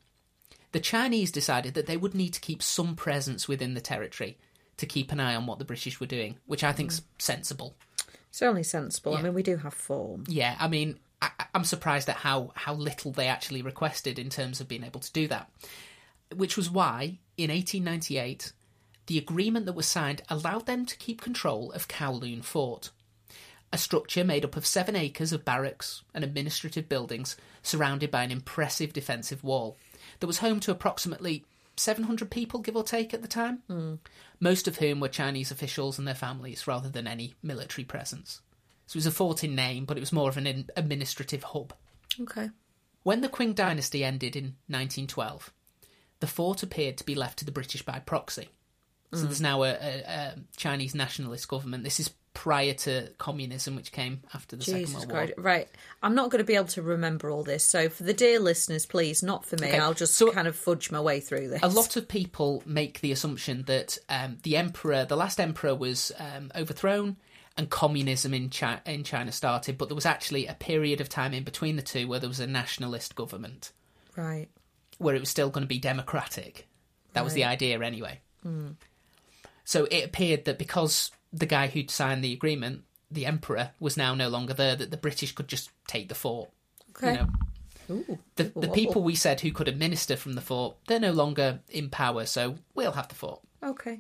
the 0.72 0.80
Chinese 0.80 1.32
decided 1.32 1.74
that 1.74 1.86
they 1.86 1.98
would 1.98 2.16
need 2.16 2.34
to 2.34 2.40
keep 2.40 2.64
some 2.64 2.96
presence 2.96 3.48
within 3.48 3.74
the 3.74 3.82
territory 3.82 4.38
to 4.78 4.86
keep 4.86 5.12
an 5.12 5.20
eye 5.20 5.36
on 5.36 5.46
what 5.46 5.60
the 5.60 5.66
British 5.66 6.00
were 6.00 6.08
doing, 6.08 6.38
which 6.46 6.64
I 6.64 6.72
think's 6.72 7.02
mm. 7.02 7.04
sensible. 7.20 7.76
It's 8.30 8.42
only 8.42 8.64
sensible. 8.64 9.16
I 9.16 9.22
mean, 9.22 9.34
we 9.34 9.44
do 9.44 9.58
have 9.58 9.74
form. 9.74 10.24
Yeah, 10.28 10.56
I 10.60 10.68
mean, 10.68 10.98
I, 11.22 11.30
I'm 11.54 11.66
surprised 11.66 12.10
at 12.10 12.16
how, 12.16 12.52
how 12.56 12.74
little 12.74 13.12
they 13.12 13.28
actually 13.28 13.62
requested 13.62 14.18
in 14.18 14.30
terms 14.30 14.62
of 14.62 14.68
being 14.68 14.84
able 14.84 15.02
to 15.02 15.12
do 15.12 15.28
that. 15.28 15.50
Which 16.36 16.56
was 16.56 16.70
why, 16.70 17.20
in 17.38 17.52
1898, 17.52 18.54
the 19.08 19.18
agreement 19.18 19.66
that 19.66 19.74
was 19.74 19.86
signed 19.86 20.22
allowed 20.30 20.66
them 20.66 20.86
to 20.86 20.98
keep 20.98 21.20
control 21.20 21.74
of 21.74 21.90
Kowloon 21.90 22.42
Fort, 22.42 22.92
a 23.74 23.78
structure 23.78 24.24
made 24.24 24.46
up 24.46 24.56
of 24.56 24.66
seven 24.66 24.96
acres 24.96 25.34
of 25.34 25.44
barracks 25.44 26.04
and 26.14 26.24
administrative 26.24 26.88
buildings 26.88 27.36
surrounded 27.62 28.10
by 28.10 28.24
an 28.24 28.32
impressive 28.32 28.94
defensive 28.94 29.44
wall 29.44 29.78
that 30.22 30.28
was 30.28 30.38
home 30.38 30.62
to 30.62 30.72
approximately 30.72 31.44
700 31.76 32.30
people, 32.32 32.62
give 32.62 32.76
or 32.76 32.84
take, 32.84 33.14
at 33.14 33.22
the 33.22 33.28
time, 33.28 33.64
hmm. 33.68 33.96
most 34.40 34.68
of 34.68 34.78
whom 34.78 35.00
were 35.00 35.10
Chinese 35.10 35.52
officials 35.52 35.98
and 35.98 36.08
their 36.08 36.16
families 36.16 36.68
rather 36.68 36.90
than 36.90 37.08
any 37.08 37.34
military 37.44 37.84
presence. 37.84 38.42
So 38.88 38.98
it 38.98 39.00
was 39.00 39.06
a 39.08 39.12
fort 39.12 39.44
in 39.44 39.56
name, 39.56 39.86
but 39.86 39.98
it 39.98 40.02
was 40.02 40.14
more 40.14 40.30
of 40.30 40.38
an 40.38 40.70
administrative 40.76 41.44
hub. 41.44 41.74
Okay. 42.22 42.50
When 43.04 43.22
the 43.22 43.30
Qing 43.30 43.56
dynasty 43.56 44.04
ended 44.04 44.36
in 44.36 44.56
1912, 44.68 45.52
the 46.20 46.28
fort 46.28 46.62
appeared 46.62 46.98
to 46.98 47.06
be 47.06 47.16
left 47.16 47.40
to 47.40 47.46
the 47.46 47.52
British 47.52 47.82
by 47.82 48.00
proxy. 48.00 48.50
So 49.12 49.22
hmm. 49.22 49.26
there's 49.26 49.42
now 49.42 49.64
a, 49.64 49.72
a, 49.72 50.04
a 50.08 50.36
Chinese 50.56 50.94
nationalist 50.94 51.48
government. 51.48 51.84
This 51.84 52.00
is 52.00 52.12
prior 52.34 52.74
to 52.74 53.10
communism, 53.18 53.76
which 53.76 53.92
came 53.92 54.22
after 54.34 54.56
the 54.56 54.64
Second 54.64 54.80
Jesus 54.86 55.06
World 55.06 55.34
War. 55.38 55.44
Right. 55.44 55.68
I'm 56.02 56.16
not 56.16 56.30
going 56.32 56.40
to 56.40 56.46
be 56.46 56.56
able 56.56 56.68
to 56.68 56.82
remember 56.82 57.30
all 57.30 57.44
this. 57.44 57.64
So, 57.64 57.90
for 57.90 58.04
the 58.04 58.14
dear 58.14 58.40
listeners, 58.40 58.86
please, 58.86 59.22
not 59.22 59.46
for 59.46 59.58
me. 59.58 59.68
Okay, 59.68 59.80
I'll 59.80 59.94
just 59.94 60.16
so- 60.16 60.32
kind 60.32 60.48
of 60.48 60.56
fudge 60.56 60.92
my 60.92 61.02
way 61.02 61.20
through 61.20 61.50
this. 61.50 61.62
A 61.62 61.68
lot 61.68 61.96
of 61.98 62.08
people 62.08 62.64
make 62.66 63.02
the 63.02 63.12
assumption 63.12 63.64
that 63.68 63.98
um, 64.10 64.38
the 64.44 64.56
emperor, 64.58 65.04
the 65.06 65.18
last 65.18 65.40
emperor, 65.40 65.76
was 65.76 66.12
um, 66.20 66.52
overthrown 66.56 67.18
and 67.58 67.70
communism 67.70 68.34
in, 68.34 68.50
Chi- 68.50 68.80
in 68.86 69.04
China 69.04 69.32
started, 69.32 69.78
but 69.78 69.90
there 69.90 69.96
was 69.96 70.06
actually 70.06 70.48
a 70.48 70.54
period 70.54 71.02
of 71.02 71.10
time 71.10 71.34
in 71.34 71.44
between 71.44 71.76
the 71.76 71.82
two 71.82 72.08
where 72.08 72.20
there 72.20 72.30
was 72.30 72.40
a 72.40 72.48
nationalist 72.48 73.14
government. 73.16 73.74
Right. 74.16 74.48
where 75.00 75.16
it 75.16 75.20
was 75.20 75.30
still 75.30 75.50
going 75.50 75.64
to 75.64 75.68
be 75.68 75.80
democratic. 75.80 76.68
That 77.14 77.24
was 77.26 77.34
the 77.34 77.44
idea 77.44 77.80
anyway. 77.82 78.22
So 79.66 79.86
it 79.86 80.06
appeared 80.06 80.46
that 80.46 80.58
because 80.58 81.12
the 81.34 81.46
guy 81.46 81.68
who'd 81.68 81.90
signed 81.90 82.24
the 82.24 82.34
agreement, 82.34 82.84
the 83.10 83.26
emperor, 83.26 83.72
was 83.80 83.98
now 83.98 84.14
no 84.14 84.30
longer 84.30 84.54
there, 84.54 84.76
that 84.76 84.92
the 84.92 84.98
British 84.98 85.34
could 85.34 85.48
just 85.48 85.70
take 85.88 86.10
the 86.10 86.16
fort. 86.16 86.50
Okay. 86.92 87.14
You 87.14 87.18
know, 87.18 87.28
Ooh. 87.90 88.20
the, 88.36 88.44
the 88.56 88.70
people 88.70 89.04
we 89.04 89.16
said 89.16 89.42
who 89.42 89.52
could 89.52 89.68
administer 89.68 90.16
from 90.16 90.34
the 90.34 90.42
fort, 90.42 90.78
they're 90.88 91.00
no 91.00 91.12
longer 91.12 91.60
in 91.70 91.90
power, 91.90 92.26
so 92.26 92.56
we'll 92.74 92.94
have 92.94 93.08
the 93.08 93.16
fort. 93.16 93.42
Okay. 93.64 94.00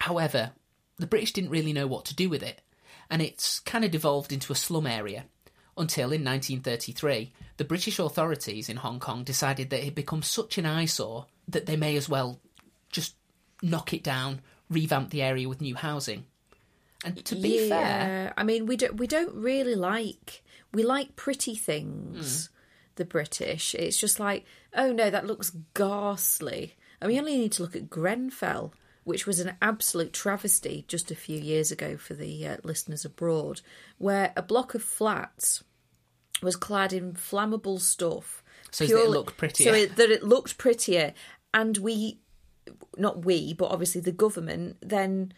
However, 0.00 0.52
the 0.98 1.06
British 1.06 1.32
didn't 1.32 1.50
really 1.50 1.72
know 1.72 1.86
what 1.86 2.04
to 2.06 2.14
do 2.14 2.28
with 2.28 2.42
it, 2.42 2.62
and 3.10 3.22
it's 3.22 3.60
kind 3.60 3.84
of 3.84 3.90
devolved 3.90 4.32
into 4.32 4.52
a 4.52 4.56
slum 4.56 4.86
area. 4.86 5.24
Until 5.78 6.04
in 6.04 6.24
1933, 6.24 7.32
the 7.58 7.64
British 7.64 7.98
authorities 7.98 8.70
in 8.70 8.78
Hong 8.78 8.98
Kong 8.98 9.24
decided 9.24 9.68
that 9.68 9.80
it 9.80 9.84
had 9.84 9.94
become 9.94 10.22
such 10.22 10.56
an 10.56 10.64
eyesore 10.64 11.26
that 11.48 11.66
they 11.66 11.76
may 11.76 11.96
as 11.96 12.08
well 12.08 12.40
just 12.90 13.14
knock 13.62 13.92
it 13.92 14.02
down, 14.02 14.40
revamp 14.70 15.10
the 15.10 15.22
area 15.22 15.46
with 15.48 15.60
new 15.60 15.74
housing. 15.74 16.24
And 17.04 17.24
to 17.26 17.36
be 17.36 17.68
fair, 17.68 18.32
I 18.36 18.42
mean, 18.42 18.66
we 18.66 18.76
don't 18.76 18.96
we 18.96 19.06
don't 19.06 19.34
really 19.34 19.74
like 19.74 20.42
we 20.72 20.82
like 20.82 21.16
pretty 21.16 21.54
Mm. 21.54 21.60
things. 21.60 22.50
The 22.96 23.04
British, 23.04 23.74
it's 23.74 23.98
just 23.98 24.18
like, 24.18 24.46
oh 24.74 24.90
no, 24.90 25.10
that 25.10 25.26
looks 25.26 25.52
ghastly. 25.74 26.76
And 27.00 27.12
we 27.12 27.18
only 27.18 27.36
need 27.36 27.52
to 27.52 27.62
look 27.62 27.76
at 27.76 27.90
Grenfell, 27.90 28.72
which 29.04 29.26
was 29.26 29.38
an 29.38 29.54
absolute 29.60 30.14
travesty 30.14 30.86
just 30.88 31.10
a 31.10 31.14
few 31.14 31.38
years 31.38 31.70
ago 31.70 31.98
for 31.98 32.14
the 32.14 32.46
uh, 32.46 32.56
listeners 32.64 33.04
abroad, 33.04 33.60
where 33.98 34.32
a 34.34 34.42
block 34.42 34.74
of 34.74 34.82
flats 34.82 35.62
was 36.42 36.56
clad 36.56 36.94
in 36.94 37.12
flammable 37.12 37.78
stuff. 37.78 38.42
So 38.70 38.86
that 38.86 38.96
it 38.96 39.10
looked 39.10 39.36
prettier. 39.36 39.72
So 39.72 39.74
it, 39.78 39.96
that 39.96 40.10
it 40.10 40.22
looked 40.22 40.56
prettier, 40.56 41.12
and 41.52 41.76
we, 41.76 42.20
not 42.96 43.26
we, 43.26 43.52
but 43.52 43.70
obviously 43.70 44.00
the 44.00 44.10
government 44.12 44.78
then 44.80 45.34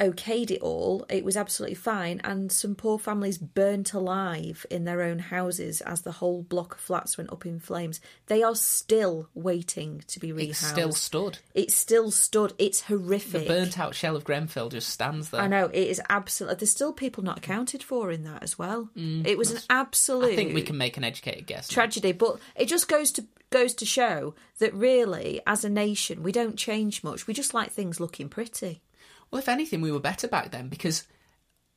okayed 0.00 0.50
it 0.50 0.60
all. 0.60 1.04
It 1.08 1.24
was 1.24 1.36
absolutely 1.36 1.74
fine, 1.74 2.20
and 2.24 2.50
some 2.52 2.74
poor 2.74 2.98
families 2.98 3.38
burnt 3.38 3.92
alive 3.92 4.64
in 4.70 4.84
their 4.84 5.02
own 5.02 5.18
houses 5.18 5.80
as 5.80 6.02
the 6.02 6.12
whole 6.12 6.42
block 6.42 6.74
of 6.74 6.80
flats 6.80 7.18
went 7.18 7.32
up 7.32 7.46
in 7.46 7.58
flames. 7.60 8.00
They 8.26 8.42
are 8.42 8.54
still 8.54 9.28
waiting 9.34 10.02
to 10.08 10.20
be 10.20 10.32
rehoused. 10.32 10.50
it 10.50 10.54
still 10.56 10.92
stood. 10.92 11.38
It 11.54 11.70
still 11.72 12.10
stood. 12.10 12.52
It's 12.58 12.82
horrific. 12.82 13.42
The 13.42 13.54
burnt 13.54 13.78
out 13.78 13.94
shell 13.94 14.16
of 14.16 14.24
Grenfell 14.24 14.68
just 14.68 14.88
stands 14.90 15.30
there. 15.30 15.40
I 15.40 15.48
know 15.48 15.66
it 15.66 15.88
is 15.88 16.00
absolutely. 16.08 16.58
There's 16.58 16.70
still 16.70 16.92
people 16.92 17.24
not 17.24 17.38
accounted 17.38 17.82
for 17.82 18.10
in 18.10 18.24
that 18.24 18.42
as 18.42 18.58
well. 18.58 18.90
it 18.96 19.36
was 19.36 19.50
an 19.50 19.60
absolute. 19.68 20.30
Mm, 20.30 20.32
I 20.32 20.36
think 20.36 20.54
we 20.54 20.62
can 20.62 20.78
make 20.78 20.96
an 20.96 21.04
educated 21.04 21.46
guess. 21.46 21.68
tragedy, 21.68 22.12
but 22.12 22.38
it 22.56 22.66
just 22.66 22.88
goes 22.88 23.10
to 23.12 23.26
goes 23.50 23.74
to 23.74 23.86
show 23.86 24.34
that 24.58 24.74
really, 24.74 25.40
as 25.46 25.64
a 25.64 25.70
nation, 25.70 26.22
we 26.22 26.32
don't 26.32 26.56
change 26.56 27.02
much. 27.02 27.26
We 27.26 27.34
just 27.34 27.54
like 27.54 27.72
things 27.72 28.00
looking 28.00 28.28
pretty. 28.28 28.82
Well, 29.30 29.38
if 29.38 29.48
anything, 29.48 29.80
we 29.80 29.92
were 29.92 30.00
better 30.00 30.28
back 30.28 30.50
then 30.50 30.68
because 30.68 31.04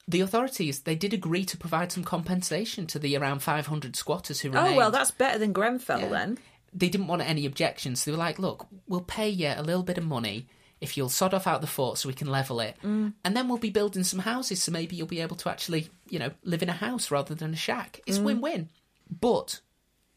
the 0.07 0.21
authorities 0.21 0.81
they 0.81 0.95
did 0.95 1.13
agree 1.13 1.45
to 1.45 1.57
provide 1.57 1.91
some 1.91 2.03
compensation 2.03 2.87
to 2.87 2.99
the 2.99 3.15
around 3.17 3.39
500 3.43 3.95
squatters 3.95 4.41
who 4.41 4.49
remained. 4.49 4.73
Oh 4.73 4.77
well, 4.77 4.91
that's 4.91 5.11
better 5.11 5.37
than 5.39 5.53
Grenfell 5.53 6.09
then. 6.09 6.37
they 6.73 6.87
didn't 6.89 7.07
want 7.07 7.21
any 7.21 7.45
objections. 7.45 8.01
So 8.01 8.11
They 8.11 8.17
were 8.17 8.23
like, 8.23 8.39
"Look, 8.39 8.65
we'll 8.87 9.01
pay 9.01 9.27
you 9.29 9.53
a 9.55 9.61
little 9.61 9.83
bit 9.83 9.97
of 9.97 10.05
money 10.05 10.47
if 10.79 10.95
you'll 10.97 11.09
sod 11.09 11.33
off 11.33 11.45
out 11.45 11.61
the 11.61 11.67
fort 11.67 11.97
so 11.97 12.07
we 12.09 12.13
can 12.15 12.31
level 12.31 12.59
it, 12.61 12.75
Mm. 12.81 13.13
and 13.25 13.35
then 13.37 13.47
we'll 13.49 13.57
be 13.59 13.69
building 13.69 14.03
some 14.05 14.21
houses. 14.21 14.63
So 14.63 14.71
maybe 14.71 14.95
you'll 14.95 15.05
be 15.05 15.19
able 15.21 15.35
to 15.35 15.49
actually, 15.49 15.89
you 16.09 16.17
know, 16.17 16.31
live 16.43 16.63
in 16.63 16.69
a 16.69 16.73
house 16.73 17.11
rather 17.11 17.35
than 17.35 17.53
a 17.53 17.57
shack. 17.57 17.99
It's 18.07 18.17
Mm. 18.19 18.23
win-win." 18.23 18.69
But 19.09 19.59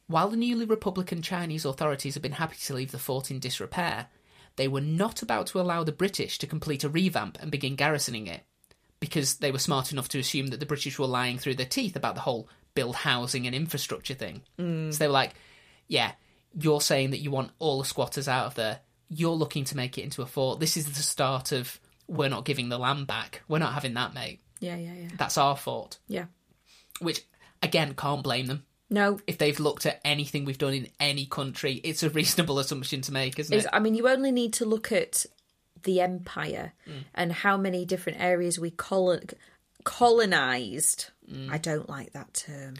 while 0.06 0.28
the 0.28 0.36
newly 0.36 0.64
Republican 0.64 1.20
Chinese 1.22 1.64
authorities 1.64 2.14
have 2.14 2.22
been 2.22 2.32
happy 2.32 2.56
to 2.66 2.74
leave 2.74 2.92
the 2.92 2.98
fort 2.98 3.30
in 3.32 3.40
disrepair, 3.40 4.06
they 4.56 4.68
were 4.68 4.80
not 4.80 5.22
about 5.22 5.46
to 5.48 5.60
allow 5.60 5.84
the 5.84 5.92
British 5.92 6.38
to 6.38 6.46
complete 6.46 6.84
a 6.84 6.88
revamp 6.88 7.38
and 7.40 7.50
begin 7.50 7.76
garrisoning 7.76 8.26
it, 8.26 8.42
because 9.00 9.36
they 9.36 9.50
were 9.50 9.58
smart 9.58 9.92
enough 9.92 10.08
to 10.10 10.18
assume 10.18 10.48
that 10.48 10.60
the 10.60 10.66
British 10.66 10.98
were 10.98 11.06
lying 11.06 11.38
through 11.38 11.54
their 11.56 11.66
teeth 11.66 11.96
about 11.96 12.14
the 12.14 12.20
whole 12.22 12.48
build 12.74 12.96
housing 12.96 13.46
and 13.46 13.54
infrastructure 13.54 14.14
thing. 14.14 14.42
Mm. 14.58 14.92
So 14.92 14.98
they 14.98 15.06
were 15.06 15.12
like, 15.12 15.34
yeah, 15.88 16.12
you're 16.58 16.80
saying 16.80 17.10
that 17.10 17.20
you 17.20 17.30
want 17.30 17.50
all 17.58 17.78
the 17.78 17.84
squatters 17.84 18.28
out 18.28 18.46
of 18.46 18.54
there. 18.54 18.80
You're 19.08 19.32
looking 19.32 19.64
to 19.66 19.76
make 19.76 19.98
it 19.98 20.02
into 20.02 20.22
a 20.22 20.26
fort. 20.26 20.60
This 20.60 20.76
is 20.76 20.86
the 20.86 21.02
start 21.02 21.52
of 21.52 21.78
we're 22.08 22.28
not 22.28 22.44
giving 22.44 22.68
the 22.68 22.78
land 22.78 23.06
back. 23.06 23.42
We're 23.48 23.58
not 23.58 23.74
having 23.74 23.94
that, 23.94 24.14
mate. 24.14 24.40
Yeah, 24.60 24.76
yeah, 24.76 24.94
yeah, 24.94 25.08
That's 25.18 25.36
our 25.38 25.56
fort. 25.56 25.98
yeah. 26.08 26.26
Which, 27.00 27.22
again, 27.62 27.94
can't 27.94 28.22
blame 28.22 28.46
them. 28.46 28.64
No, 28.94 29.18
If 29.26 29.38
they've 29.38 29.58
looked 29.60 29.84
at 29.86 30.00
anything 30.04 30.44
we've 30.44 30.56
done 30.58 30.72
in 30.74 30.88
any 30.98 31.26
country, 31.26 31.74
it's 31.84 32.02
a 32.02 32.10
reasonable 32.10 32.58
assumption 32.62 33.00
to 33.02 33.12
make, 33.12 33.38
isn't 33.38 33.54
is 33.56 33.64
it? 33.64 33.70
I 33.72 33.78
mean, 33.80 33.94
you 33.94 34.08
only 34.08 34.32
need 34.32 34.52
to 34.54 34.64
look 34.64 34.90
at 34.92 35.26
the 35.82 36.00
empire 36.00 36.72
Mm. 36.88 37.04
and 37.14 37.32
how 37.32 37.56
many 37.58 37.84
different 37.84 38.20
areas 38.20 38.58
we 38.58 38.70
colon- 38.70 39.28
colonized. 39.84 41.10
Mm. 41.30 41.50
I 41.50 41.58
don't 41.58 41.88
like 41.88 42.12
that 42.12 42.34
term. 42.34 42.74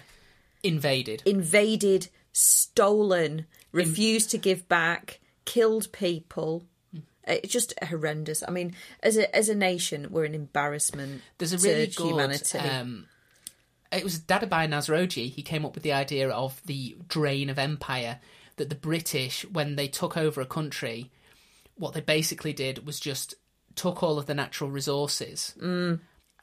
Invaded. 0.63 1.23
Invaded, 1.27 2.09
stolen, 2.33 3.47
refused 3.73 4.31
to 4.31 4.39
give 4.39 4.69
back, 4.69 5.21
killed 5.45 5.91
people. 5.93 6.65
Mm. 6.95 7.03
It's 7.27 7.53
just 7.53 7.75
horrendous. 7.83 8.43
I 8.47 8.51
mean, 8.51 8.75
as 9.03 9.17
a 9.17 9.35
as 9.37 9.49
a 9.49 9.55
nation, 9.55 10.09
we're 10.11 10.25
an 10.25 10.35
embarrassment 10.35 11.23
There's 11.39 11.53
a 11.53 11.59
to 11.59 11.69
really 11.69 11.87
good. 11.89 12.07
humanity. 12.07 12.59
Um, 12.59 13.07
it 13.95 14.05
was 14.05 14.19
Dadabhai 14.19 14.69
Naoroji. 14.69 15.31
He 15.31 15.43
came 15.43 15.65
up 15.65 15.75
with 15.75 15.83
the 15.83 15.93
idea 15.93 16.29
of 16.31 16.61
the 16.67 16.97
drain 17.09 17.51
of 17.51 17.59
empire. 17.59 18.21
That 18.57 18.69
the 18.69 18.77
British, 18.77 19.45
when 19.47 19.75
they 19.75 19.89
took 19.89 20.17
over 20.17 20.41
a 20.41 20.47
country, 20.47 21.11
what 21.77 21.93
they 21.93 22.01
basically 22.01 22.53
did 22.53 22.87
was 22.87 23.01
just 23.01 23.35
took 23.75 24.03
all 24.03 24.17
of 24.17 24.27
the 24.27 24.35
natural 24.35 24.71
resources 24.71 25.55
mm. 25.61 25.99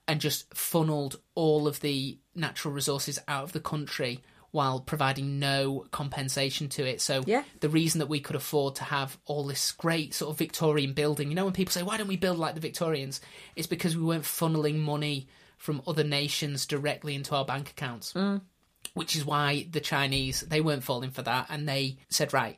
and 0.08 0.20
just 0.22 0.54
funneled 0.54 1.20
all 1.36 1.68
of 1.68 1.80
the 1.80 2.18
natural 2.36 2.74
resources 2.74 3.18
out 3.30 3.44
of 3.46 3.54
the 3.54 3.62
country 3.62 4.20
while 4.52 4.82
providing 4.82 5.40
no 5.40 5.86
compensation 5.92 6.68
to 6.68 6.86
it. 6.86 7.00
So 7.00 7.24
Yeah. 7.26 7.44
the 7.62 7.70
reason 7.70 8.00
that 8.00 8.08
we 8.10 8.20
could 8.20 8.36
afford 8.36 8.76
to 8.76 8.84
have 8.84 9.18
all 9.26 9.46
this 9.46 9.72
great 9.72 10.14
sort 10.14 10.32
of 10.32 10.38
Victorian 10.38 10.92
building, 10.92 11.30
you 11.30 11.36
know, 11.36 11.46
when 11.46 11.54
people 11.54 11.72
say, 11.72 11.84
why 11.84 11.96
don't 11.96 12.08
we 12.08 12.18
build 12.18 12.38
like 12.38 12.56
the 12.56 12.62
Victorians? 12.62 13.22
It's 13.56 13.68
because 13.68 13.96
we 13.96 14.04
weren't 14.04 14.26
funneling 14.26 14.80
money 14.80 15.28
from 15.62 15.80
other 15.86 16.04
nations 16.04 16.66
directly 16.66 17.14
into 17.14 17.36
our 17.36 17.46
bank 17.46 17.70
accounts. 17.70 18.16
Which 18.96 19.16
is 19.16 19.24
why 19.24 19.68
the 19.70 19.80
Chinese, 19.80 20.42
they 20.42 20.60
weren't 20.60 20.84
falling 20.84 21.12
for 21.12 21.22
that 21.22 21.46
and 21.50 21.70
they 21.70 21.98
said, 22.10 22.34
right, 22.34 22.58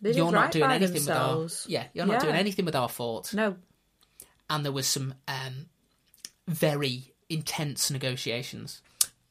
They 0.00 0.12
you're 0.12 0.32
not 0.32 0.50
doing 0.50 0.68
anything 0.68 0.94
themselves. 0.94 1.64
with 1.66 1.76
our. 1.76 1.82
Yeah, 1.82 1.86
you're 1.94 2.04
not 2.06 2.14
Yeah. 2.14 2.22
doing 2.24 2.34
anything 2.34 2.64
with 2.64 2.74
our 2.74 2.88
fort. 2.88 3.32
No, 3.32 3.56
And 4.50 4.64
there 4.64 4.72
was 4.72 4.88
some 4.88 5.14
um, 5.28 5.66
very 6.48 7.12
intense 7.28 7.90
negotiations. 7.92 8.82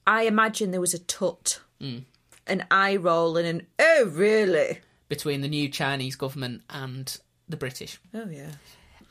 I 0.07 0.23
imagine 0.23 0.71
there 0.71 0.79
was 0.81 0.93
a 0.93 0.99
tut, 0.99 1.59
Mm. 1.81 2.05
an 2.47 2.65
eye 2.71 2.95
roll, 2.95 3.35
and 3.37 3.45
an 3.47 3.67
oh 3.77 4.05
really? 4.13 4.79
between 5.09 5.41
the 5.41 5.49
new 5.49 5.67
Chinese 5.67 6.15
government 6.15 6.61
and 6.69 7.17
the 7.49 7.57
British. 7.57 7.99
Oh 8.13 8.29
yeah. 8.29 8.53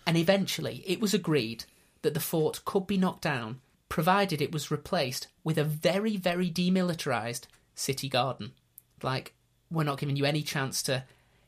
And 0.07 0.17
eventually 0.17 0.83
it 0.87 1.01
was 1.01 1.13
agreed 1.13 1.65
that 2.01 2.15
the 2.15 2.21
fort 2.21 2.65
could 2.65 2.87
be 2.87 2.97
knocked 2.97 3.23
down 3.23 3.61
provided 3.91 4.41
it 4.41 4.53
was 4.53 4.71
replaced 4.71 5.27
with 5.45 5.59
a 5.59 5.65
very, 5.65 6.17
very 6.17 6.51
demilitarized 6.51 7.43
city 7.75 8.09
garden. 8.09 8.53
Like, 9.03 9.35
we're 9.71 9.85
not 9.85 9.99
giving 9.99 10.17
you 10.17 10.25
any 10.25 10.43
chance 10.43 10.83
to, 10.85 11.05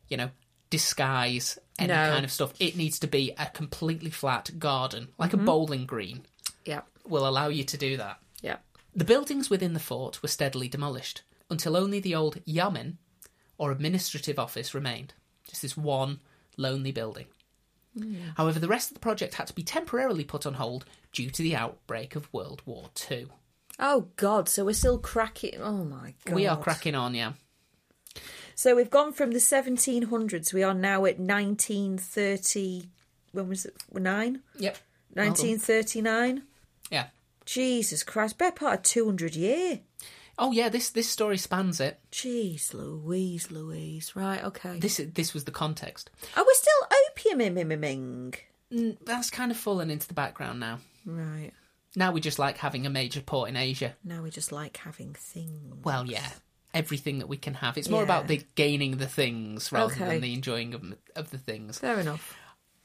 you 0.09 0.19
know, 0.19 0.31
disguise 0.69 1.59
any 1.79 1.89
No. 1.89 2.11
kind 2.11 2.25
of 2.25 2.33
stuff. 2.33 2.53
It 2.59 2.77
needs 2.77 2.99
to 2.99 3.07
be 3.07 3.33
a 3.39 3.47
completely 3.47 4.11
flat 4.11 4.59
garden, 4.59 5.09
like 5.19 5.33
a 5.33 5.37
mm-hmm. 5.37 5.47
bowling 5.47 5.87
green, 5.87 6.27
Yeah. 6.67 6.83
will 7.07 7.27
allow 7.27 7.49
you 7.49 7.65
to 7.65 7.79
do 7.79 7.97
that. 7.97 8.19
Yeah. 8.43 8.57
The 8.95 9.05
buildings 9.05 9.49
within 9.49 9.73
the 9.73 9.81
fort 9.81 10.21
were 10.21 10.29
steadily 10.29 10.69
demolished 10.69 11.23
until 11.49 11.77
only 11.77 12.01
the 12.01 12.15
old 12.15 12.41
yamen, 12.45 12.99
or 13.57 13.71
administrative 13.71 14.39
office, 14.39 14.75
remained. 14.75 15.15
Just 15.49 15.63
this 15.63 15.77
one 15.77 16.21
lonely 16.57 16.91
building. 16.91 17.27
Mm. 17.99 18.35
However, 18.37 18.59
the 18.59 18.69
rest 18.69 18.91
of 18.91 18.95
the 18.95 19.01
project 19.01 19.35
had 19.35 19.47
to 19.49 19.55
be 19.55 19.63
temporarily 19.63 20.25
put 20.25 20.47
on 20.47 20.55
hold 20.55 20.85
due 21.13 21.31
to 21.31 21.43
the 21.43 21.55
outbreak 21.55 22.17
of 22.17 22.33
World 22.33 22.63
War 22.65 22.91
II. 23.11 23.27
Oh 23.79 24.09
God! 24.17 24.49
So 24.49 24.65
we're 24.65 24.75
still 24.75 24.99
cracking. 24.99 25.61
Oh 25.61 25.85
my 25.85 26.15
God! 26.25 26.35
We 26.35 26.47
are 26.47 26.57
cracking 26.57 26.95
on, 26.95 27.15
yeah. 27.15 27.33
So 28.55 28.77
we've 28.77 28.91
gone 28.91 29.13
from 29.13 29.33
the 29.33 29.39
1700s. 29.39 30.53
We 30.53 30.63
are 30.63 30.75
now 30.75 31.05
at 31.07 31.19
1930. 31.19 32.89
When 33.33 33.49
was 33.49 33.65
it? 33.65 33.75
Nine. 33.93 34.43
Yep. 34.59 34.79
1939. 35.15 36.43
Yeah. 36.91 37.07
Jesus 37.45 38.03
Christ! 38.03 38.39
Better 38.39 38.55
part 38.55 38.75
of 38.75 38.83
200 38.85 39.35
year. 39.35 39.81
Oh, 40.43 40.51
yeah. 40.53 40.69
This 40.69 40.91
this 40.91 41.09
story 41.09 41.39
spans 41.39 41.81
it. 41.81 42.01
Jeez, 42.11 42.75
Louise, 42.75 43.51
Louise. 43.51 44.15
Right. 44.17 44.43
Okay. 44.45 44.79
This 44.79 45.01
this 45.15 45.33
was 45.35 45.45
the 45.45 45.51
context. 45.53 46.11
Are 46.37 46.45
we 46.45 46.55
still 46.55 47.37
opiuming? 47.37 48.35
Mm, 48.73 48.97
That's 49.05 49.31
kind 49.31 49.51
of 49.51 49.57
fallen 49.57 49.91
into 49.91 50.09
the 50.09 50.15
background 50.15 50.59
now. 50.61 50.79
Right. 51.07 51.53
Now 51.95 52.11
we 52.13 52.21
just 52.21 52.39
like 52.39 52.57
having 52.59 52.87
a 52.87 52.91
major 52.91 53.21
port 53.21 53.49
in 53.51 53.57
Asia. 53.57 53.95
Now 54.03 54.23
we 54.23 54.31
just 54.31 54.51
like 54.51 54.77
having 54.79 55.13
things. 55.15 55.75
Well, 55.85 56.07
yeah, 56.07 56.27
everything 56.73 57.19
that 57.19 57.29
we 57.29 57.37
can 57.37 57.55
have. 57.55 57.77
It's 57.77 57.89
more 57.91 58.01
Yeah. 58.01 58.05
about 58.05 58.29
the 58.29 58.43
gaining 58.55 58.97
the 58.97 59.07
things 59.07 59.71
rather 59.73 59.93
Okay. 59.93 60.07
than 60.07 60.21
the 60.23 60.33
enjoying 60.33 60.73
of, 60.75 60.83
of 61.15 61.31
the 61.31 61.39
things. 61.39 61.79
Fair 61.79 62.01
enough. 62.01 62.35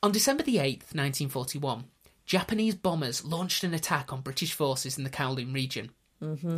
On 0.04 0.12
December 0.12 0.44
the 0.44 0.58
8th, 0.58 0.94
1941, 0.94 1.86
Japanese 2.26 2.76
bombers 2.76 3.24
launched 3.24 3.64
an 3.64 3.74
attack 3.74 4.12
on 4.12 4.22
British 4.22 4.54
forces 4.54 4.98
in 4.98 5.06
the 5.06 5.10
Kowloon 5.10 5.54
region. 5.54 5.92
Mm-hmm. 6.22 6.58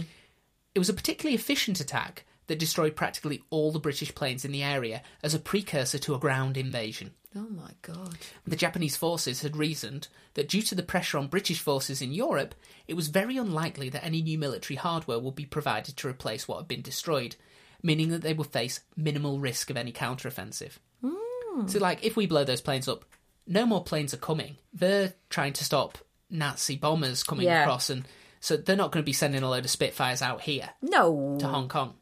It 0.75 0.79
was 0.79 0.89
a 0.89 0.93
particularly 0.93 1.36
efficient 1.36 1.79
attack 1.79 2.25
that 2.47 2.60
destroyed 2.60 2.95
practically 2.95 3.43
all 3.49 3.71
the 3.71 3.79
British 3.79 4.13
planes 4.15 4.43
in 4.43 4.51
the 4.51 4.63
area 4.63 5.03
as 5.23 5.34
a 5.34 5.39
precursor 5.39 5.99
to 5.99 6.15
a 6.15 6.19
ground 6.19 6.58
invasion. 6.58 7.12
Oh 7.36 7.47
my 7.49 7.71
God. 7.84 8.17
The 8.47 8.55
Japanese 8.55 8.97
forces 8.97 9.43
had 9.43 9.55
reasoned 9.55 10.08
that 10.34 10.49
due 10.49 10.63
to 10.63 10.73
the 10.73 10.82
pressure 10.82 11.19
on 11.19 11.27
British 11.27 11.60
forces 11.60 12.01
in 12.01 12.12
Europe, 12.12 12.55
it 12.88 12.95
was 12.95 13.08
very 13.10 13.38
unlikely 13.38 13.89
that 13.89 14.03
any 14.03 14.23
new 14.23 14.38
military 14.39 14.77
hardware 14.77 15.19
would 15.19 15.36
be 15.36 15.45
provided 15.45 15.95
to 15.97 16.08
replace 16.08 16.47
what 16.47 16.58
had 16.58 16.67
been 16.67 16.82
destroyed, 16.82 17.36
meaning 17.84 18.10
that 18.10 18.23
they 18.23 18.34
would 18.34 18.47
face 18.47 18.79
minimal 18.95 19.39
risk 19.39 19.69
of 19.69 19.77
any 19.77 19.91
counteroffensive. 19.91 20.79
Hmm. 21.05 21.67
So, 21.67 21.77
like, 21.77 22.03
if 22.03 22.15
we 22.15 22.25
blow 22.25 22.43
those 22.43 22.62
planes 22.62 22.88
up, 22.88 23.05
no 23.45 23.65
more 23.67 23.84
planes 23.84 24.13
are 24.13 24.17
coming. 24.17 24.58
They're 24.73 25.13
trying 25.29 25.53
to 25.53 25.63
stop 25.63 25.99
Nazi 26.32 26.77
bombers 26.77 27.21
coming 27.21 27.45
Yeah. 27.45 27.62
across, 27.62 27.91
and 27.91 28.05
so 28.39 28.58
they're 28.58 28.75
not 28.75 28.91
going 28.91 29.04
to 29.04 29.06
be 29.06 29.13
sending 29.13 29.43
a 29.43 29.49
load 29.49 29.65
of 29.65 29.71
Spitfires 29.71 30.21
out 30.21 30.41
here 30.41 30.69
No. 30.82 31.38
to 31.39 31.47
Hong 31.47 31.67
Kong. 31.69 31.95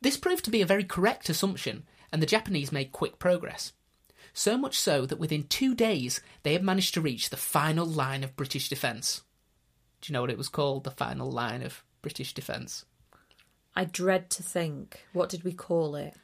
This 0.00 0.16
proved 0.16 0.44
to 0.46 0.50
be 0.50 0.62
a 0.62 0.66
very 0.66 0.84
correct 0.84 1.28
assumption, 1.28 1.84
and 2.12 2.22
the 2.22 2.26
Japanese 2.26 2.72
made 2.72 2.92
quick 2.92 3.18
progress. 3.18 3.72
So 4.32 4.56
much 4.56 4.78
so 4.78 5.06
that 5.06 5.18
within 5.18 5.42
two 5.44 5.74
days 5.74 6.20
they 6.42 6.52
had 6.52 6.62
managed 6.62 6.94
to 6.94 7.00
reach 7.00 7.30
the 7.30 7.36
final 7.36 7.84
line 7.86 8.22
of 8.24 8.36
British 8.36 8.68
defence. 8.68 9.22
Do 10.00 10.10
you 10.10 10.14
know 10.14 10.20
what 10.22 10.30
it 10.30 10.38
was 10.38 10.48
called? 10.48 10.84
The 10.84 10.90
final 10.90 11.30
line 11.30 11.62
of 11.62 11.82
British 12.00 12.32
defence? 12.32 12.84
I 13.76 13.84
dread 13.84 14.30
to 14.30 14.42
think. 14.42 15.04
What 15.12 15.28
did 15.28 15.44
we 15.44 15.52
call 15.52 15.94
it? 15.96 16.14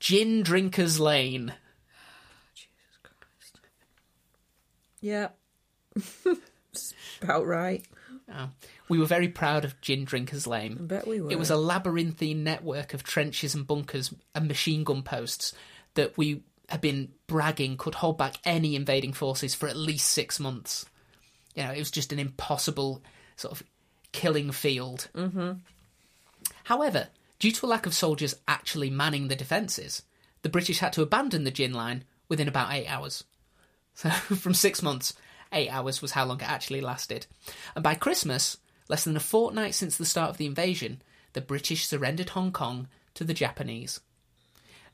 Gin 0.00 0.42
Drinkers 0.42 0.98
Line. 1.00 1.52
Oh, 1.54 2.52
Jesus 2.54 2.98
Christ. 3.02 3.60
Yeah. 5.00 5.28
About 7.22 7.46
right. 7.46 7.84
Oh. 8.32 8.50
We 8.88 8.98
were 8.98 9.06
very 9.06 9.28
proud 9.28 9.64
of 9.64 9.80
Gin 9.80 10.04
Drinkers 10.04 10.46
Line. 10.46 10.76
I 10.80 10.82
bet 10.82 11.06
we 11.06 11.20
were. 11.20 11.30
It 11.30 11.38
was 11.38 11.50
a 11.50 11.56
labyrinthine 11.56 12.42
network 12.42 12.92
of 12.92 13.02
trenches 13.02 13.54
and 13.54 13.66
bunkers 13.66 14.12
and 14.34 14.48
machine 14.48 14.84
gun 14.84 15.02
posts 15.02 15.52
that 15.94 16.16
we 16.18 16.42
had 16.68 16.80
been 16.80 17.12
bragging 17.26 17.76
could 17.76 17.94
hold 17.94 18.18
back 18.18 18.36
any 18.44 18.74
invading 18.74 19.12
forces 19.12 19.54
for 19.54 19.68
at 19.68 19.76
least 19.76 20.08
six 20.08 20.40
months. 20.40 20.86
You 21.54 21.62
know, 21.62 21.70
it 21.70 21.78
was 21.78 21.90
just 21.90 22.12
an 22.12 22.18
impossible 22.18 23.02
sort 23.36 23.52
of 23.52 23.66
killing 24.12 24.50
field. 24.50 25.08
Mm-hmm. 25.14 25.52
However, 26.64 27.08
due 27.38 27.52
to 27.52 27.66
a 27.66 27.68
lack 27.68 27.86
of 27.86 27.94
soldiers 27.94 28.34
actually 28.48 28.90
manning 28.90 29.28
the 29.28 29.36
defences, 29.36 30.02
the 30.42 30.48
British 30.48 30.80
had 30.80 30.92
to 30.94 31.02
abandon 31.02 31.44
the 31.44 31.50
gin 31.50 31.72
line 31.72 32.04
within 32.28 32.48
about 32.48 32.72
eight 32.72 32.86
hours. 32.86 33.24
So, 33.98 34.10
from 34.10 34.52
six 34.52 34.82
months, 34.82 35.14
eight 35.52 35.68
hours 35.68 36.02
was 36.02 36.12
how 36.12 36.24
long 36.24 36.40
it 36.40 36.50
actually 36.50 36.80
lasted. 36.80 37.26
And 37.74 37.82
by 37.82 37.94
Christmas, 37.94 38.58
less 38.88 39.04
than 39.04 39.16
a 39.16 39.20
fortnight 39.20 39.74
since 39.74 39.96
the 39.96 40.04
start 40.04 40.30
of 40.30 40.36
the 40.36 40.46
invasion, 40.46 41.02
the 41.32 41.40
British 41.40 41.86
surrendered 41.86 42.30
Hong 42.30 42.52
Kong 42.52 42.88
to 43.14 43.24
the 43.24 43.34
Japanese. 43.34 44.00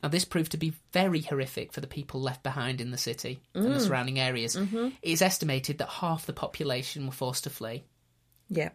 Now, 0.02 0.08
this 0.08 0.24
proved 0.24 0.50
to 0.52 0.56
be 0.56 0.74
very 0.92 1.20
horrific 1.20 1.72
for 1.72 1.80
the 1.80 1.86
people 1.86 2.20
left 2.20 2.42
behind 2.42 2.80
in 2.80 2.90
the 2.90 2.98
city 2.98 3.40
and 3.54 3.66
the 3.66 3.76
mm. 3.76 3.80
surrounding 3.80 4.18
areas. 4.18 4.56
Mm-hmm. 4.56 4.88
It 5.00 5.12
is 5.12 5.22
estimated 5.22 5.78
that 5.78 5.88
half 5.88 6.26
the 6.26 6.32
population 6.32 7.06
were 7.06 7.12
forced 7.12 7.44
to 7.44 7.50
flee. 7.50 7.84
Yeah. 8.48 8.70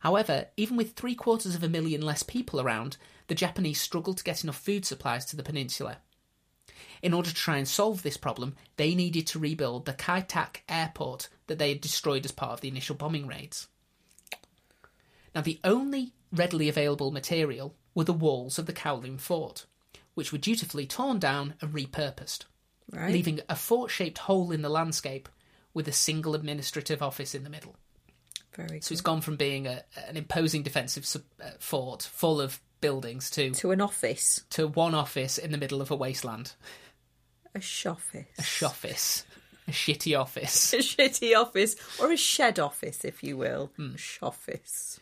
However, 0.00 0.46
even 0.58 0.76
with 0.76 0.92
three 0.92 1.14
quarters 1.14 1.54
of 1.54 1.62
a 1.62 1.68
million 1.68 2.02
less 2.02 2.22
people 2.22 2.60
around, 2.60 2.98
the 3.28 3.34
Japanese 3.34 3.80
struggled 3.80 4.18
to 4.18 4.24
get 4.24 4.44
enough 4.44 4.58
food 4.58 4.84
supplies 4.84 5.24
to 5.26 5.36
the 5.36 5.42
peninsula. 5.42 5.98
In 7.02 7.12
order 7.14 7.28
to 7.28 7.34
try 7.34 7.56
and 7.58 7.66
solve 7.68 8.02
this 8.02 8.16
problem, 8.16 8.56
they 8.76 8.94
needed 8.94 9.26
to 9.28 9.38
rebuild 9.38 9.84
the 9.86 9.92
Kai 9.92 10.20
Tak 10.22 10.62
airport 10.68 11.28
that 11.46 11.58
they 11.58 11.68
had 11.70 11.80
destroyed 11.80 12.24
as 12.24 12.32
part 12.32 12.52
of 12.52 12.60
the 12.60 12.68
initial 12.68 12.96
bombing 12.96 13.26
raids. 13.26 13.68
Now, 15.34 15.42
the 15.42 15.60
only 15.64 16.12
readily 16.32 16.68
available 16.68 17.10
material 17.10 17.74
were 17.94 18.04
the 18.04 18.12
walls 18.12 18.58
of 18.58 18.66
the 18.66 18.72
Kowloon 18.72 19.20
fort, 19.20 19.66
which 20.14 20.32
were 20.32 20.38
dutifully 20.38 20.86
torn 20.86 21.18
down 21.18 21.54
and 21.60 21.72
repurposed, 21.72 22.44
Right. 22.90 23.12
leaving 23.12 23.40
a 23.48 23.56
fort 23.56 23.90
shaped 23.90 24.18
hole 24.18 24.52
in 24.52 24.62
the 24.62 24.68
landscape 24.68 25.28
with 25.74 25.88
a 25.88 25.92
single 25.92 26.34
administrative 26.34 27.02
office 27.02 27.34
in 27.34 27.44
the 27.44 27.50
middle. 27.50 27.76
Very 28.54 28.80
So 28.80 28.88
good. 28.88 28.92
it's 28.92 29.00
gone 29.02 29.20
from 29.20 29.36
being 29.36 29.66
a, 29.66 29.84
an 30.08 30.16
imposing 30.16 30.62
defensive 30.62 31.04
sub, 31.04 31.22
uh, 31.42 31.50
fort 31.58 32.02
full 32.02 32.40
of 32.40 32.60
buildings 32.86 33.30
to 33.30 33.50
To 33.50 33.70
an 33.72 33.80
office. 33.80 34.42
to 34.50 34.68
one 34.68 34.94
office 34.94 35.38
in 35.38 35.50
the 35.52 35.58
middle 35.58 35.80
of 35.80 35.90
a 35.90 35.96
wasteland, 35.96 36.52
A 37.54 37.60
shoffice. 37.60 38.26
a 38.38 38.42
shoffice, 38.42 39.24
a 39.68 39.72
shitty 39.72 40.18
office. 40.18 40.72
A 40.74 40.76
shitty 40.78 41.36
office. 41.36 41.74
Or 42.00 42.12
a 42.12 42.16
shed 42.16 42.58
office, 42.60 43.04
if 43.04 43.22
you 43.24 43.36
will. 43.36 43.72
A 43.78 43.98
shoffice. 43.98 45.00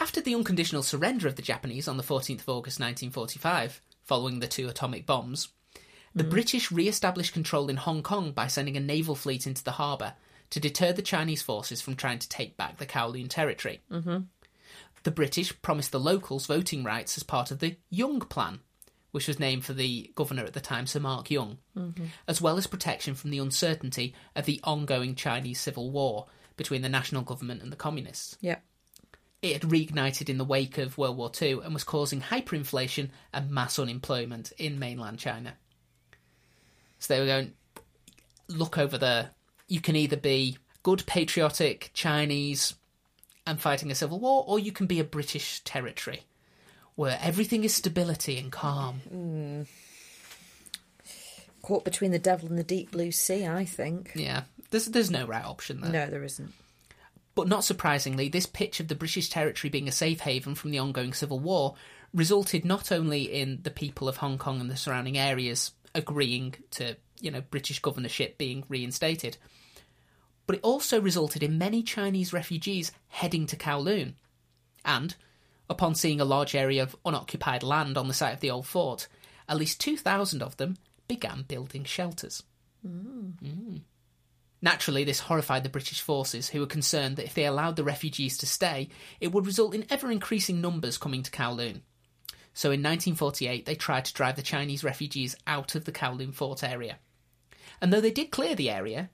After 0.00 0.20
the 0.20 0.34
unconditional 0.34 0.82
surrender 0.82 1.28
of 1.28 1.36
the 1.36 1.42
Japanese 1.42 1.86
on 1.86 1.96
the 1.96 2.02
14th 2.02 2.40
of 2.40 2.48
August 2.48 2.80
1945, 2.80 3.80
following 4.02 4.40
the 4.40 4.48
two 4.48 4.68
atomic 4.68 5.06
bombs, 5.06 5.48
the 6.14 6.24
British 6.24 6.72
re 6.72 6.88
established 6.88 7.32
control 7.34 7.68
in 7.70 7.76
Hong 7.76 8.02
Kong 8.02 8.32
by 8.32 8.48
sending 8.48 8.76
a 8.76 8.80
naval 8.80 9.14
fleet 9.14 9.46
into 9.46 9.62
the 9.62 9.72
harbour 9.82 10.14
to 10.50 10.58
deter 10.58 10.92
the 10.92 11.02
Chinese 11.02 11.42
forces 11.42 11.80
from 11.80 11.94
trying 11.94 12.18
to 12.18 12.28
take 12.28 12.56
back 12.56 12.78
the 12.78 12.86
Kowloon 12.86 13.28
territory. 13.28 13.80
Mm-hmm. 13.92 14.18
The 15.02 15.10
British 15.10 15.60
promised 15.62 15.92
the 15.92 16.00
locals 16.00 16.46
voting 16.46 16.84
rights 16.84 17.16
as 17.16 17.22
part 17.22 17.50
of 17.50 17.58
the 17.58 17.76
Young 17.88 18.20
Plan, 18.20 18.60
which 19.12 19.26
was 19.28 19.40
named 19.40 19.64
for 19.64 19.72
the 19.72 20.12
governor 20.14 20.44
at 20.44 20.52
the 20.52 20.60
time, 20.60 20.86
Sir 20.86 21.00
Mark 21.00 21.30
Young, 21.30 21.58
as 22.28 22.40
well 22.40 22.56
as 22.58 22.66
protection 22.66 23.14
from 23.14 23.30
the 23.30 23.38
uncertainty 23.38 24.14
of 24.36 24.44
the 24.44 24.60
ongoing 24.62 25.14
Chinese 25.14 25.60
civil 25.60 25.90
war 25.90 26.26
between 26.56 26.82
the 26.82 26.88
national 26.88 27.22
government 27.22 27.62
and 27.62 27.72
the 27.72 27.76
communists. 27.76 28.36
Yeah. 28.40 28.58
it 29.42 29.54
had 29.54 29.70
reignited 29.70 30.28
in 30.28 30.38
the 30.38 30.44
wake 30.44 30.76
of 30.78 30.98
World 30.98 31.16
War 31.16 31.30
II 31.40 31.60
and 31.64 31.72
was 31.72 31.84
causing 31.84 32.20
hyperinflation 32.20 33.08
and 33.32 33.50
mass 33.50 33.78
unemployment 33.78 34.52
in 34.58 34.78
mainland 34.78 35.18
China. 35.18 35.54
So 36.98 37.14
they 37.14 37.20
were 37.20 37.26
going, 37.26 37.54
look 38.48 38.76
over 38.76 38.98
there. 38.98 39.30
You 39.66 39.80
can 39.80 39.96
either 39.96 40.16
be 40.18 40.58
good, 40.82 41.06
patriotic 41.06 41.90
Chinese 41.94 42.74
and 43.46 43.60
fighting 43.60 43.90
a 43.90 43.94
civil 43.94 44.18
war, 44.18 44.44
or 44.46 44.58
you 44.58 44.72
can 44.72 44.86
be 44.86 45.00
a 45.00 45.04
British 45.04 45.60
territory 45.60 46.22
where 46.94 47.18
everything 47.22 47.64
is 47.64 47.74
stability 47.74 48.38
and 48.38 48.52
calm. 48.52 49.00
Mm. 49.12 49.66
Caught 51.62 51.84
between 51.84 52.10
the 52.10 52.18
devil 52.18 52.48
and 52.48 52.58
the 52.58 52.64
deep 52.64 52.90
blue 52.90 53.12
sea, 53.12 53.46
I 53.46 53.64
think. 53.64 54.12
Yeah, 54.14 54.42
there's 54.70 54.86
there's 54.86 55.10
no 55.10 55.26
right 55.26 55.44
option 55.44 55.80
there. 55.80 55.90
No, 55.90 56.06
there 56.10 56.24
isn't. 56.24 56.52
But 57.34 57.48
not 57.48 57.64
surprisingly, 57.64 58.28
this 58.28 58.46
pitch 58.46 58.80
of 58.80 58.88
the 58.88 58.94
British 58.94 59.28
territory 59.28 59.70
being 59.70 59.88
a 59.88 59.92
safe 59.92 60.20
haven 60.20 60.54
from 60.54 60.72
the 60.72 60.78
ongoing 60.78 61.12
civil 61.12 61.38
war 61.38 61.74
resulted 62.12 62.64
not 62.64 62.90
only 62.90 63.22
in 63.22 63.60
the 63.62 63.70
people 63.70 64.08
of 64.08 64.16
Hong 64.16 64.36
Kong 64.36 64.60
and 64.60 64.70
the 64.70 64.76
surrounding 64.76 65.16
areas 65.16 65.72
agreeing 65.94 66.54
to, 66.72 66.96
you 67.20 67.30
know, 67.30 67.40
British 67.40 67.78
governorship 67.78 68.36
being 68.36 68.64
reinstated, 68.68 69.36
but 70.50 70.56
it 70.56 70.64
also 70.64 71.00
resulted 71.00 71.44
in 71.44 71.58
many 71.58 71.80
Chinese 71.80 72.32
refugees 72.32 72.90
heading 73.06 73.46
to 73.46 73.56
Kowloon. 73.56 74.14
And, 74.84 75.14
upon 75.68 75.94
seeing 75.94 76.20
a 76.20 76.24
large 76.24 76.56
area 76.56 76.82
of 76.82 76.96
unoccupied 77.04 77.62
land 77.62 77.96
on 77.96 78.08
the 78.08 78.14
site 78.14 78.34
of 78.34 78.40
the 78.40 78.50
old 78.50 78.66
fort, 78.66 79.06
at 79.48 79.58
least 79.58 79.80
2,000 79.80 80.42
of 80.42 80.56
them 80.56 80.76
began 81.06 81.44
building 81.46 81.84
shelters. 81.84 82.42
Mm. 82.84 83.82
Naturally, 84.60 85.04
this 85.04 85.20
horrified 85.20 85.62
the 85.62 85.68
British 85.68 86.00
forces, 86.00 86.48
who 86.48 86.58
were 86.58 86.66
concerned 86.66 87.14
that 87.14 87.26
if 87.26 87.34
they 87.34 87.46
allowed 87.46 87.76
the 87.76 87.84
refugees 87.84 88.36
to 88.38 88.46
stay, 88.46 88.88
it 89.20 89.30
would 89.30 89.46
result 89.46 89.72
in 89.72 89.86
ever 89.88 90.10
increasing 90.10 90.60
numbers 90.60 90.98
coming 90.98 91.22
to 91.22 91.30
Kowloon. 91.30 91.82
So 92.54 92.72
in 92.72 92.80
1948, 92.80 93.66
they 93.66 93.76
tried 93.76 94.06
to 94.06 94.14
drive 94.14 94.34
the 94.34 94.42
Chinese 94.42 94.82
refugees 94.82 95.36
out 95.46 95.76
of 95.76 95.84
the 95.84 95.92
Kowloon 95.92 96.34
fort 96.34 96.64
area. 96.64 96.98
And 97.80 97.92
though 97.92 98.00
they 98.00 98.10
did 98.10 98.32
clear 98.32 98.56
the 98.56 98.68
area, 98.68 99.10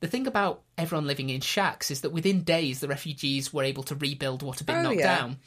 the 0.00 0.06
thing 0.08 0.26
about 0.26 0.62
everyone 0.76 1.06
living 1.06 1.30
in 1.30 1.40
shacks 1.40 1.90
is 1.90 2.02
that 2.02 2.10
within 2.10 2.42
days 2.42 2.80
the 2.80 2.88
refugees 2.88 3.52
were 3.52 3.64
able 3.64 3.82
to 3.84 3.94
rebuild 3.94 4.42
what 4.42 4.58
had 4.58 4.66
been 4.66 4.76
Oh, 4.76 4.82
knocked 4.82 4.98
yeah. 5.00 5.18
down. 5.18 5.38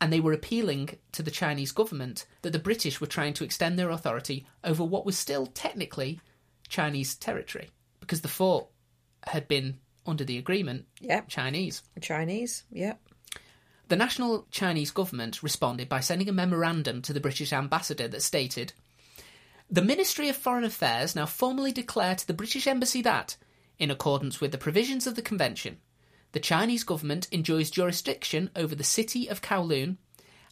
And 0.00 0.12
they 0.12 0.20
were 0.20 0.32
appealing 0.32 0.98
to 1.12 1.22
the 1.22 1.30
Chinese 1.30 1.70
government 1.70 2.26
that 2.42 2.52
the 2.52 2.58
British 2.58 3.00
were 3.00 3.06
trying 3.06 3.34
to 3.34 3.44
extend 3.44 3.78
their 3.78 3.90
authority 3.90 4.46
over 4.64 4.82
what 4.82 5.06
was 5.06 5.16
still 5.16 5.46
technically 5.46 6.18
Chinese 6.68 7.14
territory, 7.14 7.70
because 8.00 8.20
the 8.22 8.28
fort 8.28 8.66
had 9.24 9.46
been, 9.46 9.78
under 10.04 10.24
the 10.24 10.38
agreement, 10.38 10.86
Yep. 11.00 11.28
Chinese. 11.28 11.82
Chinese. 12.00 12.64
Yep. 12.72 13.00
The 13.86 13.96
national 13.96 14.48
Chinese 14.50 14.90
government 14.90 15.42
responded 15.42 15.88
by 15.88 16.00
sending 16.00 16.28
a 16.28 16.32
memorandum 16.32 17.02
to 17.02 17.12
the 17.12 17.20
British 17.20 17.52
ambassador 17.52 18.08
that 18.08 18.22
stated 18.22 18.72
The 19.70 19.82
Ministry 19.82 20.28
of 20.28 20.36
Foreign 20.36 20.64
Affairs 20.64 21.14
now 21.14 21.26
formally 21.26 21.70
declare 21.70 22.16
to 22.16 22.26
the 22.26 22.34
British 22.34 22.66
Embassy 22.66 23.02
that, 23.02 23.36
in 23.82 23.90
accordance 23.90 24.40
with 24.40 24.52
the 24.52 24.58
provisions 24.58 25.08
of 25.08 25.16
the 25.16 25.22
Convention, 25.22 25.78
the 26.30 26.38
Chinese 26.38 26.84
government 26.84 27.26
enjoys 27.32 27.68
jurisdiction 27.68 28.48
over 28.54 28.76
the 28.76 28.84
city 28.84 29.28
of 29.28 29.42
Kowloon 29.42 29.96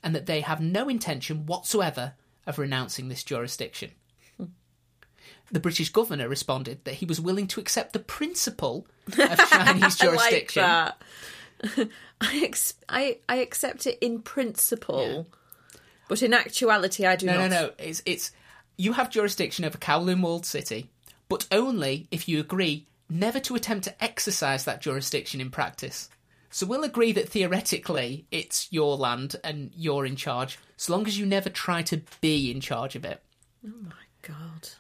and 0.03 0.17
that 0.17 0.27
they 0.27 0.41
have 0.41 0.61
no 0.61 0.89
intention 0.89 1.47
whatsoever 1.47 2.15
of 2.45 2.59
renouncing 2.59 3.09
this 3.09 3.23
jurisdiction. 3.23 3.93
The 5.53 5.61
British 5.61 5.91
governor 5.91 6.29
responded 6.29 6.85
that 6.85 6.95
he 6.95 7.07
was 7.07 7.21
willing 7.21 7.47
to 7.49 7.61
accept 7.61 7.93
the 7.93 8.01
principle 8.01 8.87
of 9.17 9.39
Chinese 9.51 9.97
jurisdiction. 9.97 10.65
I 10.65 10.93
like. 11.77 11.89
I, 12.21 12.41
ex- 12.45 12.75
I 12.89 13.19
I 13.29 13.37
accept 13.37 13.87
it 13.87 13.99
in 14.01 14.23
principle, 14.23 15.29
but 16.09 16.21
in 16.23 16.35
actuality, 16.35 17.07
I 17.07 17.15
do 17.17 17.27
No, 17.27 17.35
not. 17.39 17.51
no, 17.51 17.67
no. 17.67 17.73
It's 17.79 18.03
it's 18.07 18.33
you 18.77 18.95
have 18.95 19.09
jurisdiction 19.11 19.65
over 19.65 19.79
Kowloon 19.79 20.21
walled 20.21 20.47
city, 20.47 20.91
but 21.29 21.47
only 21.53 22.09
if 22.11 22.29
you 22.29 22.41
agree 22.41 22.87
never 23.11 23.41
to 23.41 23.55
attempt 23.55 23.85
to 23.85 24.05
exercise 24.05 24.65
that 24.65 24.81
jurisdiction 24.81 25.41
in 25.41 25.51
practice. 25.51 26.09
So 26.51 26.67
we'll 26.67 26.85
agree 26.85 27.13
that 27.13 27.29
theoretically 27.29 28.27
it's 28.31 28.73
your 28.73 28.97
land 28.97 29.37
and 29.45 29.71
you're 29.75 30.07
in 30.07 30.17
charge, 30.17 30.59
so 30.77 30.93
long 30.93 31.07
as 31.07 31.19
you 31.19 31.27
never 31.27 31.49
try 31.49 31.83
to 31.83 32.03
be 32.21 32.51
in 32.51 32.61
charge 32.61 32.97
of 32.97 33.05
it. 33.05 33.23
Oh 33.65 33.73
my 33.83 33.93
god. 34.23 34.71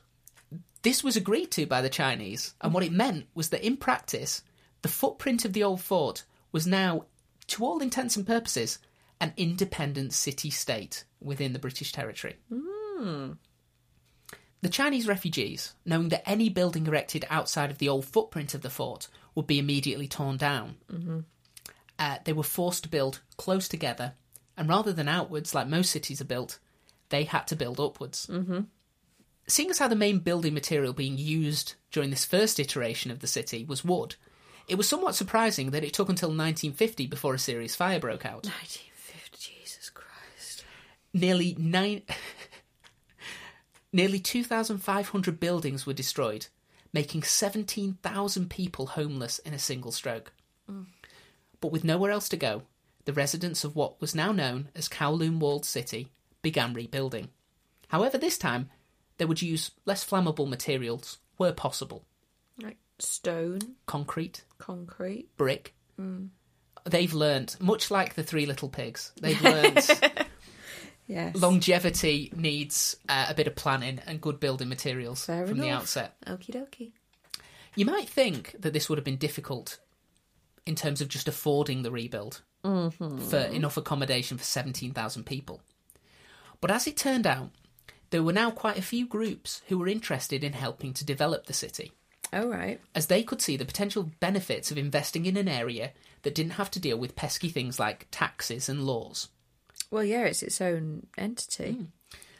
This 0.82 1.04
was 1.04 1.16
agreed 1.16 1.50
to 1.52 1.66
by 1.66 1.82
the 1.82 1.90
Chinese, 1.90 2.54
and 2.60 2.72
what 2.72 2.82
it 2.82 2.92
meant 2.92 3.26
was 3.34 3.50
that 3.50 3.64
in 3.64 3.76
practice, 3.76 4.42
the 4.82 4.88
footprint 4.88 5.44
of 5.44 5.52
the 5.52 5.62
old 5.62 5.80
fort 5.80 6.24
was 6.52 6.66
now, 6.66 7.04
to 7.48 7.64
all 7.64 7.80
intents 7.80 8.16
and 8.16 8.26
purposes, 8.26 8.78
an 9.20 9.34
independent 9.36 10.12
city 10.12 10.48
state 10.50 11.04
within 11.20 11.52
the 11.52 11.58
British 11.58 11.92
territory. 11.92 12.36
Hmm. 12.52 13.32
The 14.62 14.68
Chinese 14.68 15.08
refugees, 15.08 15.74
knowing 15.86 16.10
that 16.10 16.28
any 16.28 16.48
building 16.48 16.86
erected 16.86 17.26
outside 17.30 17.70
of 17.70 17.78
the 17.78 17.88
old 17.88 18.04
footprint 18.04 18.54
of 18.54 18.60
the 18.60 18.70
fort 18.70 19.08
would 19.34 19.46
be 19.46 19.58
immediately 19.58 20.06
torn 20.06 20.36
down, 20.36 20.76
uh, 21.98 22.18
they 22.24 22.32
were 22.32 22.42
forced 22.42 22.82
to 22.82 22.88
build 22.90 23.20
close 23.36 23.68
together, 23.68 24.12
and 24.56 24.68
rather 24.68 24.92
than 24.92 25.08
outwards 25.08 25.54
like 25.54 25.66
most 25.66 25.90
cities 25.90 26.20
are 26.20 26.26
built, 26.26 26.58
they 27.08 27.24
had 27.24 27.46
to 27.46 27.56
build 27.56 27.80
upwards. 27.80 28.28
Seeing 29.46 29.70
as 29.70 29.78
how 29.78 29.88
the 29.88 29.96
main 29.96 30.18
building 30.18 30.54
material 30.54 30.92
being 30.92 31.18
used 31.18 31.74
during 31.90 32.10
this 32.10 32.24
first 32.24 32.60
iteration 32.60 33.10
of 33.10 33.20
the 33.20 33.26
city 33.26 33.64
was 33.64 33.84
wood, 33.84 34.14
it 34.68 34.76
was 34.76 34.88
somewhat 34.88 35.16
surprising 35.16 35.72
that 35.72 35.82
it 35.82 35.92
took 35.92 36.08
until 36.08 36.28
1950 36.28 37.08
before 37.08 37.34
a 37.34 37.38
serious 37.38 37.74
fire 37.74 37.98
broke 37.98 38.24
out. 38.24 38.44
1950. 38.44 39.38
Jesus 39.38 39.90
Christ. 39.90 40.64
Nearly 41.12 41.56
nine, 41.58 42.02
nearly 43.92 44.18
2,500 44.20 45.40
buildings 45.40 45.86
were 45.86 45.92
destroyed, 45.92 46.46
making 46.92 47.22
17,000 47.22 48.50
people 48.50 48.86
homeless 48.86 49.38
in 49.40 49.54
a 49.54 49.58
single 49.58 49.92
stroke. 49.92 50.32
But 51.60 51.72
with 51.72 51.84
nowhere 51.84 52.10
else 52.10 52.28
to 52.30 52.36
go, 52.36 52.62
the 53.04 53.12
residents 53.12 53.64
of 53.64 53.74
what 53.74 54.00
was 54.00 54.14
now 54.14 54.30
known 54.32 54.68
as 54.74 54.88
Kowloon 54.88 55.38
Walled 55.38 55.64
City 55.64 56.08
began 56.42 56.72
rebuilding. 56.74 57.28
However, 57.88 58.16
this 58.18 58.38
time 58.38 58.70
they 59.18 59.24
would 59.24 59.42
use 59.42 59.72
less 59.84 60.08
flammable 60.08 60.48
materials 60.48 61.18
where 61.36 61.52
possible 61.52 62.04
Like 62.62 62.78
stone, 62.98 63.58
concrete, 63.86 64.44
concrete. 64.58 65.28
brick. 65.36 65.74
Mm. 66.00 66.28
They've 66.84 67.12
learnt, 67.12 67.60
much 67.60 67.90
like 67.90 68.14
the 68.14 68.22
Three 68.22 68.46
Little 68.46 68.68
Pigs, 68.70 69.12
they've 69.20 69.42
learnt 69.42 69.90
Yes. 71.10 71.34
longevity 71.34 72.32
needs 72.36 72.96
uh, 73.08 73.26
a 73.28 73.34
bit 73.34 73.48
of 73.48 73.56
planning 73.56 74.00
and 74.06 74.20
good 74.20 74.38
building 74.38 74.68
materials 74.68 75.24
Fair 75.24 75.44
from 75.46 75.58
the 75.58 75.68
outset. 75.70 76.14
Okie 76.24 76.54
dokie. 76.54 76.92
You 77.74 77.84
might 77.84 78.08
think 78.08 78.54
that 78.60 78.72
this 78.72 78.88
would 78.88 78.96
have 78.98 79.04
been 79.04 79.16
difficult 79.16 79.78
in 80.66 80.76
terms 80.76 81.00
of 81.00 81.08
just 81.08 81.26
affording 81.26 81.82
the 81.82 81.90
rebuild 81.90 82.42
for 82.62 83.38
enough 83.38 83.76
accommodation 83.76 84.38
for 84.38 84.44
17,000 84.44 85.24
people. 85.24 85.60
But 86.60 86.70
as 86.70 86.86
it 86.86 86.96
turned 86.96 87.26
out, 87.26 87.50
there 88.10 88.22
were 88.22 88.32
now 88.32 88.50
quite 88.50 88.78
a 88.78 88.82
few 88.82 89.06
groups 89.06 89.62
who 89.68 89.78
were 89.78 89.88
interested 89.88 90.44
in 90.44 90.52
helping 90.52 90.92
to 90.94 91.04
develop 91.04 91.46
the 91.46 91.52
city, 91.54 91.92
All 92.32 92.46
right. 92.48 92.80
as 92.94 93.06
they 93.06 93.22
could 93.22 93.40
see 93.40 93.56
the 93.56 93.64
potential 93.64 94.10
benefits 94.20 94.70
of 94.70 94.78
investing 94.78 95.26
in 95.26 95.36
an 95.36 95.48
area 95.48 95.92
that 96.22 96.34
didn't 96.34 96.52
have 96.52 96.70
to 96.72 96.80
deal 96.80 96.98
with 96.98 97.16
pesky 97.16 97.48
things 97.48 97.80
like 97.80 98.06
taxes 98.10 98.68
and 98.68 98.84
laws. 98.84 99.28
Well, 99.90 100.04
yeah, 100.04 100.24
it's 100.24 100.42
its 100.42 100.60
own 100.60 101.06
entity. 101.18 101.72
Hmm. 101.72 101.84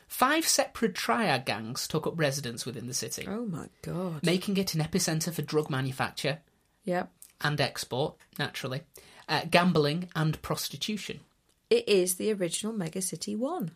Five 0.09 0.47
separate 0.47 0.95
triad 0.95 1.45
gangs 1.45 1.87
took 1.87 2.07
up 2.07 2.19
residence 2.19 2.67
within 2.67 2.89
the 2.89 2.95
city, 2.95 3.27
Oh 3.29 3.47
my 3.47 3.69
god. 3.83 4.25
making 4.25 4.57
it 4.57 4.75
an 4.75 4.81
epicentre 4.83 5.33
for 5.33 5.43
drug 5.43 5.71
manufacture 5.71 6.41
Yep. 6.85 7.13
and 7.43 7.61
export, 7.61 8.17
naturally, 8.39 8.83
uh, 9.29 9.43
gambling 9.51 10.09
and 10.17 10.41
prostitution. 10.43 11.21
It 11.69 11.89
is 11.89 12.17
the 12.17 12.33
original 12.33 12.73
Megacity 12.73 13.37
One. 13.39 13.71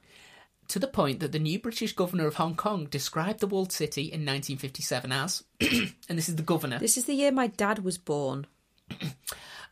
To 0.68 0.79
the 0.81 0.89
point 0.89 1.20
that 1.20 1.31
the 1.31 1.39
new 1.39 1.61
British 1.61 1.93
governor 1.93 2.27
of 2.27 2.35
Hong 2.37 2.57
Kong 2.57 2.87
described 2.87 3.39
the 3.39 3.47
walled 3.47 3.70
city 3.70 4.03
in 4.03 4.22
1957 4.27 5.12
as, 5.12 5.45
and 5.61 6.18
this 6.18 6.29
is 6.29 6.35
the 6.37 6.43
governor, 6.43 6.79
This 6.81 6.97
is 6.97 7.05
the 7.05 7.14
year 7.14 7.31
my 7.31 7.47
dad 7.47 7.85
was 7.85 7.99
born. 7.99 8.47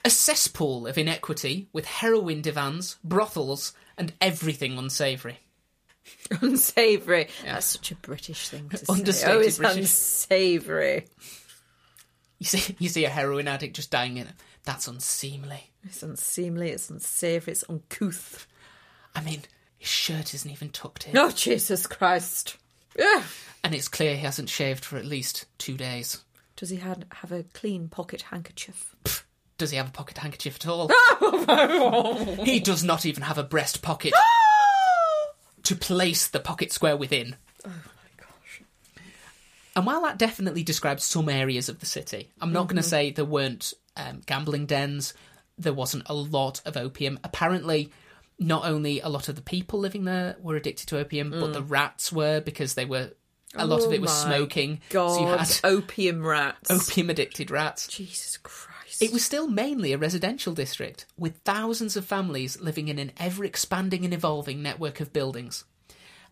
a 0.05 0.11
cesspool 0.11 0.86
of 0.86 0.98
inequity 0.98 1.68
with 1.72 1.86
heroin 1.86 2.40
divans, 2.42 2.96
brothels, 3.03 3.72
and 3.99 4.12
everything 4.20 4.78
unsavoury. 4.78 5.38
Unsavoury. 6.40 7.28
Yeah. 7.45 7.55
That's 7.55 7.66
such 7.66 7.93
a 7.93 7.95
British 7.97 8.49
thing 8.49 8.68
to 8.70 8.76
say. 9.12 9.32
Oh, 9.32 9.38
it's 9.38 9.59
British. 9.59 9.76
unsavoury. 9.78 11.07
You 12.38 12.47
see, 12.47 12.74
you 12.80 12.88
see 12.88 13.05
a 13.05 13.09
heroin 13.09 13.47
addict 13.47 13.76
just 13.76 13.90
dying 13.90 14.16
in 14.16 14.26
it. 14.26 14.34
That's 14.64 14.88
unseemly. 14.88 15.70
It's 15.84 16.03
unseemly. 16.03 16.70
It's 16.70 16.90
unsavoury. 16.90 17.53
It's 17.53 17.64
uncouth. 17.68 18.47
I 19.14 19.20
mean, 19.22 19.43
his 19.78 19.88
shirt 19.88 20.34
isn't 20.34 20.51
even 20.51 20.70
tucked 20.70 21.09
in. 21.09 21.16
Oh, 21.16 21.30
Jesus 21.30 21.86
Christ. 21.86 22.57
And 23.64 23.74
it's 23.74 23.88
clear 23.88 24.16
he 24.16 24.22
hasn't 24.22 24.49
shaved 24.49 24.84
for 24.84 24.97
at 24.97 25.05
least 25.05 25.47
two 25.59 25.76
days. 25.76 26.22
Does 26.57 26.70
he 26.70 26.76
had, 26.76 27.07
have 27.12 27.32
a 27.32 27.45
clean 27.45 27.88
pocket 27.88 28.22
handkerchief? 28.22 28.95
Does 29.62 29.70
he 29.70 29.76
have 29.76 29.90
a 29.90 29.92
pocket 29.92 30.18
handkerchief 30.18 30.56
at 30.56 30.66
all? 30.66 30.88
he 32.44 32.58
does 32.58 32.82
not 32.82 33.06
even 33.06 33.22
have 33.22 33.38
a 33.38 33.44
breast 33.44 33.80
pocket 33.80 34.12
to 35.62 35.76
place 35.76 36.26
the 36.26 36.40
pocket 36.40 36.72
square 36.72 36.96
within. 36.96 37.36
Oh 37.64 37.68
my 37.68 38.10
gosh. 38.16 38.62
And 39.76 39.86
while 39.86 40.02
that 40.02 40.18
definitely 40.18 40.64
describes 40.64 41.04
some 41.04 41.28
areas 41.28 41.68
of 41.68 41.78
the 41.78 41.86
city, 41.86 42.32
I'm 42.40 42.52
not 42.52 42.66
going 42.66 42.78
to 42.78 42.82
say 42.82 43.12
there 43.12 43.24
weren't 43.24 43.72
um, 43.96 44.22
gambling 44.26 44.66
dens, 44.66 45.14
there 45.56 45.72
wasn't 45.72 46.08
a 46.08 46.14
lot 46.14 46.60
of 46.64 46.76
opium. 46.76 47.20
Apparently, 47.22 47.92
not 48.40 48.64
only 48.64 48.98
a 48.98 49.08
lot 49.08 49.28
of 49.28 49.36
the 49.36 49.42
people 49.42 49.78
living 49.78 50.06
there 50.06 50.34
were 50.42 50.56
addicted 50.56 50.88
to 50.88 50.98
opium, 50.98 51.30
but 51.30 51.52
the 51.52 51.62
rats 51.62 52.12
were 52.12 52.40
because 52.40 52.74
they 52.74 52.84
were. 52.84 53.12
A 53.54 53.64
lot 53.64 53.82
of 53.84 53.90
Oh 53.90 53.92
it 53.92 54.00
was 54.00 54.24
my 54.24 54.38
smoking. 54.38 54.80
God, 54.88 55.14
So 55.14 55.20
you 55.20 55.26
had 55.26 55.60
opium 55.62 56.26
rats. 56.26 56.68
opium 56.90 57.10
addicted 57.10 57.52
rats. 57.52 57.86
Jesus 57.86 58.38
Christ. 58.38 58.72
It 59.03 59.12
was 59.12 59.24
still 59.24 59.48
mainly 59.48 59.92
a 59.92 59.98
residential 59.98 60.55
district, 60.55 61.07
with 61.18 61.38
thousands 61.38 61.96
of 61.96 62.05
families 62.05 62.61
living 62.61 62.86
in 62.86 63.00
an 63.00 63.11
ever 63.16 63.44
expanding 63.44 64.05
and 64.05 64.14
evolving 64.14 64.62
network 64.62 65.00
of 65.00 65.12
buildings. 65.12 65.64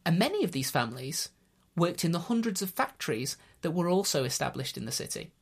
And 0.06 0.20
many 0.20 0.44
of 0.44 0.52
these 0.52 0.70
families 0.70 1.30
worked 1.76 2.04
in 2.04 2.12
the 2.12 2.20
hundreds 2.20 2.62
of 2.62 2.70
factories 2.70 3.36
that 3.62 3.72
were 3.72 3.88
also 3.88 4.22
established 4.22 4.76
in 4.76 4.84
the 4.84 4.92
city. 4.92 5.32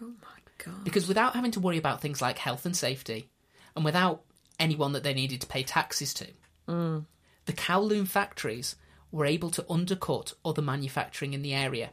Oh 0.00 0.14
my 0.20 0.38
God. 0.58 0.82
Because 0.82 1.06
without 1.06 1.34
having 1.34 1.52
to 1.52 1.60
worry 1.60 1.78
about 1.78 2.00
things 2.00 2.20
like 2.20 2.38
health 2.38 2.66
and 2.66 2.76
safety, 2.76 3.30
and 3.76 3.84
without 3.84 4.22
anyone 4.58 4.94
that 4.94 5.04
they 5.04 5.14
needed 5.14 5.40
to 5.42 5.46
pay 5.46 5.62
taxes 5.62 6.12
to, 6.14 6.26
mm. 6.68 7.04
the 7.46 7.52
Kowloon 7.52 8.08
factories 8.08 8.74
were 9.12 9.26
able 9.26 9.50
to 9.50 9.64
undercut 9.70 10.32
other 10.44 10.62
manufacturing 10.62 11.34
in 11.34 11.42
the 11.42 11.54
area, 11.54 11.90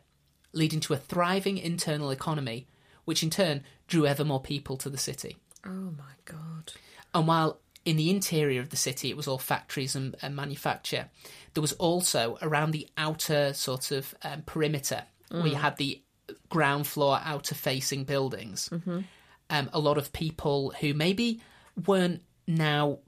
leading 0.54 0.80
to 0.80 0.94
a 0.94 0.98
thriving 0.98 1.60
internal 1.60 2.10
economy, 2.10 2.68
which 3.10 3.24
in 3.24 3.30
turn 3.32 3.64
drew 3.88 4.06
ever 4.06 4.24
more 4.24 4.40
people 4.42 4.78
to 4.78 4.90
the 4.90 4.98
city. 4.98 5.36
Oh 5.66 5.92
my 5.98 6.14
God. 6.26 6.72
And 7.14 7.28
while 7.28 7.60
in 7.84 7.98
the 7.98 8.12
interior 8.12 8.62
of 8.62 8.70
the 8.70 8.78
city 8.78 9.10
it 9.10 9.18
was 9.18 9.28
all 9.28 9.40
factories 9.40 9.96
and, 9.96 10.16
and 10.22 10.36
manufacture, 10.36 11.10
there 11.54 11.62
was 11.62 11.74
also 11.74 12.38
around 12.44 12.70
the 12.72 12.88
outer 12.98 13.52
sort 13.54 13.90
of 13.92 14.14
um, 14.24 14.44
perimeter 14.44 15.04
where 15.32 15.48
you 15.48 15.56
had 15.56 15.78
the 15.78 16.02
ground 16.50 16.86
floor 16.86 17.20
outer 17.24 17.56
facing 17.56 18.04
buildings. 18.04 18.70
Um, 19.50 19.70
a 19.74 19.80
lot 19.80 19.98
of 19.98 20.14
people 20.14 20.72
who 20.80 20.94
maybe 20.94 21.42
weren't 21.88 22.22
now 22.48 23.00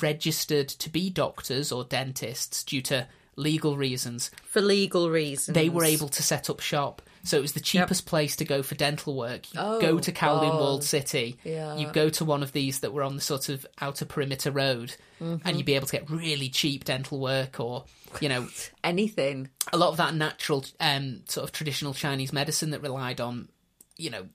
registered 0.00 0.68
to 0.68 0.90
be 0.90 1.10
doctors 1.10 1.70
or 1.70 1.84
dentists 1.84 2.64
due 2.64 2.82
to 2.82 3.06
legal 3.36 3.76
reasons, 3.76 4.30
For 4.46 4.60
legal 4.60 5.10
reasons. 5.10 5.54
they 5.54 5.68
were 5.68 5.84
able 5.84 6.08
to 6.08 6.22
set 6.22 6.50
up 6.50 6.60
shop. 6.60 7.02
So 7.26 7.38
it 7.38 7.40
was 7.40 7.54
the 7.54 7.60
cheapest 7.60 8.04
place 8.06 8.36
to 8.36 8.44
go 8.44 8.62
for 8.62 8.74
dental 8.74 9.16
work. 9.16 9.52
You 9.54 9.60
Oh, 9.62 9.80
go 9.80 9.98
to 9.98 10.12
Kowloon 10.12 10.50
God. 10.50 10.60
Walled 10.60 10.84
City. 10.84 11.38
Yeah. 11.42 11.74
You 11.76 11.90
go 11.90 12.10
to 12.10 12.24
one 12.24 12.42
of 12.42 12.52
these 12.52 12.80
that 12.80 12.92
were 12.92 13.02
on 13.02 13.16
the 13.16 13.22
sort 13.22 13.48
of 13.48 13.66
outer 13.80 14.04
perimeter 14.04 14.50
road, 14.50 14.94
Mm-hmm. 15.22 15.46
and 15.48 15.56
you'd 15.56 15.64
be 15.64 15.74
able 15.74 15.86
to 15.86 15.92
get 15.92 16.10
really 16.10 16.48
cheap 16.50 16.84
dental 16.84 17.18
work, 17.18 17.58
or 17.60 17.84
you 18.20 18.28
know, 18.28 18.46
Anything. 18.82 19.48
a 19.72 19.76
lot 19.78 19.88
of 19.88 19.96
that 19.96 20.14
natural, 20.14 20.64
um, 20.80 21.22
sort 21.28 21.44
of 21.44 21.52
traditional 21.52 21.94
Chinese 21.94 22.32
medicine 22.32 22.70
that 22.70 22.82
relied 22.82 23.20
on, 23.20 23.48
you 23.96 24.10
know, 24.10 24.26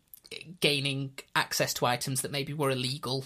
gaining 0.62 1.12
access 1.36 1.74
to 1.76 1.86
items 1.86 2.22
that 2.22 2.32
maybe 2.32 2.54
were 2.54 2.72
illegal 2.72 3.26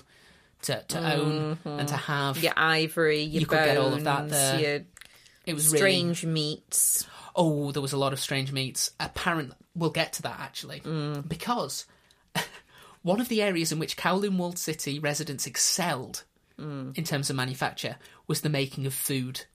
to, 0.63 0.83
to 0.89 1.13
own 1.15 1.57
and 1.65 1.87
to 1.87 1.95
have. 1.95 2.41
Your 2.41 2.53
ivory, 2.57 3.21
your 3.23 3.41
You 3.41 3.47
bones, 3.47 3.59
could 3.59 3.65
get 3.65 3.77
all 3.77 3.93
of 3.93 4.03
that 4.03 4.29
there. 4.29 4.59
your 4.59 4.81
It 5.45 5.53
was 5.53 5.67
really 5.67 5.77
strange 5.77 6.25
meats. 6.25 7.05
Oh, 7.35 7.71
there 7.71 7.81
was 7.81 7.93
a 7.93 7.97
lot 7.97 8.13
of 8.13 8.19
strange 8.19 8.51
meats. 8.51 8.91
Apparently, 8.99 9.55
we'll 9.75 9.89
get 9.89 10.13
to 10.13 10.21
that 10.23 10.39
actually, 10.39 10.81
Mm. 10.81 11.27
because 11.27 11.85
one 13.01 13.19
of 13.19 13.27
the 13.29 13.41
areas 13.41 13.71
in 13.71 13.79
which 13.79 13.97
Kowloon 13.97 14.37
Walled 14.37 14.57
City 14.59 14.99
residents 14.99 15.45
excelled 15.47 16.23
Mm. 16.59 16.95
in 16.95 17.03
terms 17.03 17.31
of 17.31 17.35
manufacture 17.35 17.95
was 18.27 18.41
the 18.41 18.49
making 18.49 18.85
of 18.85 18.93
food, 18.93 19.45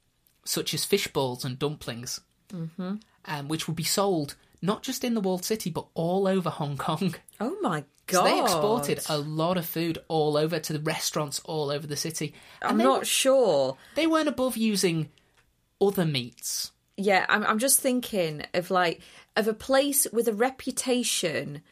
such 0.45 0.75
as 0.75 0.85
fish 0.85 1.07
balls 1.07 1.45
and 1.45 1.57
dumplings, 1.57 2.21
mm-hmm. 2.53 2.97
um, 3.27 3.49
which 3.49 3.69
would 3.69 3.77
be 3.77 3.85
sold 3.85 4.35
not 4.61 4.83
just 4.83 5.05
in 5.05 5.15
the 5.15 5.21
walled 5.21 5.45
city 5.45 5.71
but 5.71 5.87
all 5.95 6.27
over 6.27 6.51
Hong 6.51 6.77
Kong. 6.77 7.15
Oh 7.41 7.57
my 7.63 7.83
So 8.11 8.15
God. 8.21 8.25
they 8.27 8.41
exported 8.43 9.01
a 9.09 9.17
lot 9.17 9.57
of 9.57 9.65
food 9.65 9.99
all 10.09 10.37
over 10.37 10.59
to 10.59 10.73
the 10.73 10.81
restaurants 10.81 11.39
all 11.45 11.71
over 11.71 11.87
the 11.87 11.97
city. 11.97 12.35
And 12.61 12.73
I'm 12.73 12.79
not 12.79 13.07
sure. 13.07 13.77
they 13.95 14.09
weren't 14.09 14.27
above 14.29 14.57
using 14.57 15.09
other 15.81 16.05
meats. 16.05 16.73
Yeah, 17.01 17.25
I'm, 17.29 17.45
I'm 17.45 17.59
just 17.61 17.81
thinking 17.81 18.45
of 18.55 18.71
like 18.71 19.01
of 19.37 19.47
a 19.47 19.55
place 19.55 20.07
with 20.13 20.27
a 20.27 20.33
reputation 20.33 21.63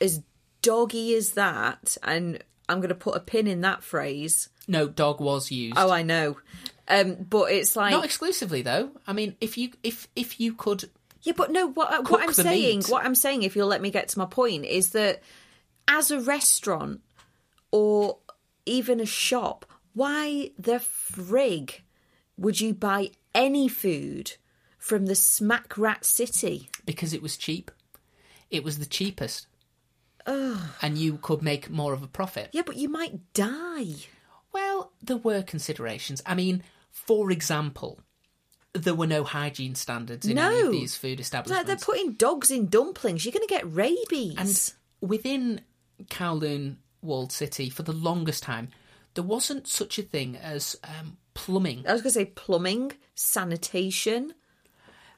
as 0.00 0.22
doggy 0.62 1.14
as 1.14 1.32
that, 1.32 1.98
and 2.02 2.42
I'm 2.68 2.78
going 2.78 2.88
to 2.88 2.94
put 2.94 3.16
a 3.16 3.20
pin 3.20 3.46
in 3.46 3.60
that 3.60 3.82
phrase. 3.82 4.48
No, 4.66 4.88
dog 4.88 5.20
was 5.20 5.50
used. 5.50 5.76
Oh, 5.78 5.90
I 5.90 6.02
know, 6.02 6.38
um, 6.88 7.16
but 7.28 7.52
it's 7.52 7.76
like 7.76 7.92
Not 7.92 8.06
exclusively 8.06 8.62
though. 8.62 8.90
I 9.06 9.12
mean, 9.12 9.36
if 9.40 9.58
you 9.58 9.70
if 9.82 10.08
if 10.16 10.40
you 10.40 10.54
could 10.54 10.88
yeah, 11.22 11.34
but 11.36 11.50
no. 11.50 11.68
What 11.68 12.10
what 12.10 12.22
I'm 12.22 12.32
saying, 12.32 12.78
meat. 12.78 12.88
what 12.88 13.04
I'm 13.04 13.14
saying, 13.14 13.42
if 13.42 13.54
you'll 13.54 13.68
let 13.68 13.82
me 13.82 13.90
get 13.90 14.08
to 14.08 14.18
my 14.18 14.24
point, 14.24 14.64
is 14.64 14.90
that 14.90 15.22
as 15.86 16.10
a 16.10 16.20
restaurant 16.20 17.00
or 17.70 18.18
even 18.64 19.00
a 19.00 19.06
shop, 19.06 19.66
why 19.94 20.52
the 20.58 20.74
frig 20.74 21.80
would 22.36 22.60
you 22.60 22.72
buy 22.72 23.10
any 23.38 23.68
food 23.68 24.36
from 24.78 25.06
the 25.06 25.14
smack 25.14 25.78
rat 25.78 26.04
city? 26.04 26.68
because 26.84 27.12
it 27.12 27.22
was 27.22 27.36
cheap. 27.36 27.70
It 28.50 28.64
was 28.64 28.78
the 28.78 28.86
cheapest. 28.86 29.46
And 30.26 30.98
you 30.98 31.18
could 31.22 31.40
make 31.42 31.70
more 31.70 31.92
of 31.94 32.02
a 32.02 32.06
profit. 32.06 32.50
Yeah, 32.52 32.62
but 32.66 32.76
you 32.76 32.88
might 32.90 33.32
die. 33.32 33.94
Well, 34.52 34.92
there 35.02 35.16
were 35.16 35.42
considerations. 35.42 36.22
I 36.26 36.34
mean, 36.34 36.62
for 36.90 37.30
example, 37.30 38.00
there 38.74 38.94
were 38.94 39.06
no 39.06 39.24
hygiene 39.24 39.74
standards 39.74 40.26
in 40.26 40.36
any 40.38 40.60
of 40.60 40.72
these 40.72 40.96
food 40.96 41.12
Like 41.18 41.20
establishments. 41.20 41.66
they're 41.66 41.76
putting 41.94 42.12
dogs 42.12 42.50
in 42.50 42.66
dumplings. 42.68 43.24
You're 43.24 43.32
going 43.32 43.46
to 43.48 43.54
get 43.54 43.72
rabies. 43.72 44.36
and 44.36 45.08
within 45.10 45.62
Kowloon 46.10 46.76
Walled 47.00 47.32
City, 47.32 47.70
for 47.70 47.82
the 47.82 47.92
longest 47.92 48.42
time, 48.42 48.68
there 49.18 49.24
wasn't 49.24 49.66
such 49.66 49.98
a 49.98 50.02
thing 50.02 50.36
as 50.36 50.76
um, 50.84 51.16
plumbing. 51.34 51.84
I 51.88 51.92
was 51.92 52.02
going 52.02 52.12
to 52.12 52.18
say 52.20 52.24
plumbing, 52.26 52.92
sanitation. 53.16 54.32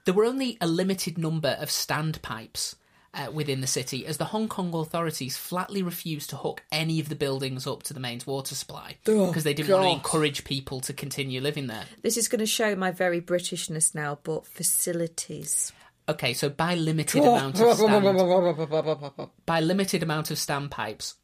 There 0.06 0.14
were 0.14 0.24
only 0.24 0.56
a 0.58 0.66
limited 0.66 1.18
number 1.18 1.54
of 1.60 1.68
standpipes 1.68 2.76
uh, 3.12 3.30
within 3.30 3.60
the 3.60 3.66
city, 3.66 4.06
as 4.06 4.16
the 4.16 4.24
Hong 4.24 4.48
Kong 4.48 4.72
authorities 4.72 5.36
flatly 5.36 5.82
refused 5.82 6.30
to 6.30 6.36
hook 6.36 6.62
any 6.72 6.98
of 6.98 7.10
the 7.10 7.14
buildings 7.14 7.66
up 7.66 7.82
to 7.82 7.92
the 7.92 8.00
mains 8.00 8.26
water 8.26 8.54
supply 8.54 8.96
because 9.04 9.44
they 9.44 9.52
didn't 9.52 9.70
want 9.70 9.84
to 9.84 9.90
encourage 9.90 10.44
people 10.44 10.80
to 10.80 10.94
continue 10.94 11.42
living 11.42 11.66
there. 11.66 11.84
This 12.00 12.16
is 12.16 12.26
going 12.26 12.38
to 12.38 12.46
show 12.46 12.74
my 12.74 12.92
very 12.92 13.20
Britishness 13.20 13.94
now, 13.94 14.18
but 14.22 14.46
facilities. 14.46 15.74
Okay, 16.08 16.32
so 16.32 16.48
by 16.48 16.74
limited 16.74 17.22
amount 17.22 17.60
of 17.60 17.76
stand, 17.76 19.30
by 19.44 19.60
limited 19.60 20.02
amount 20.02 20.30
of 20.30 20.38
standpipes, 20.38 21.16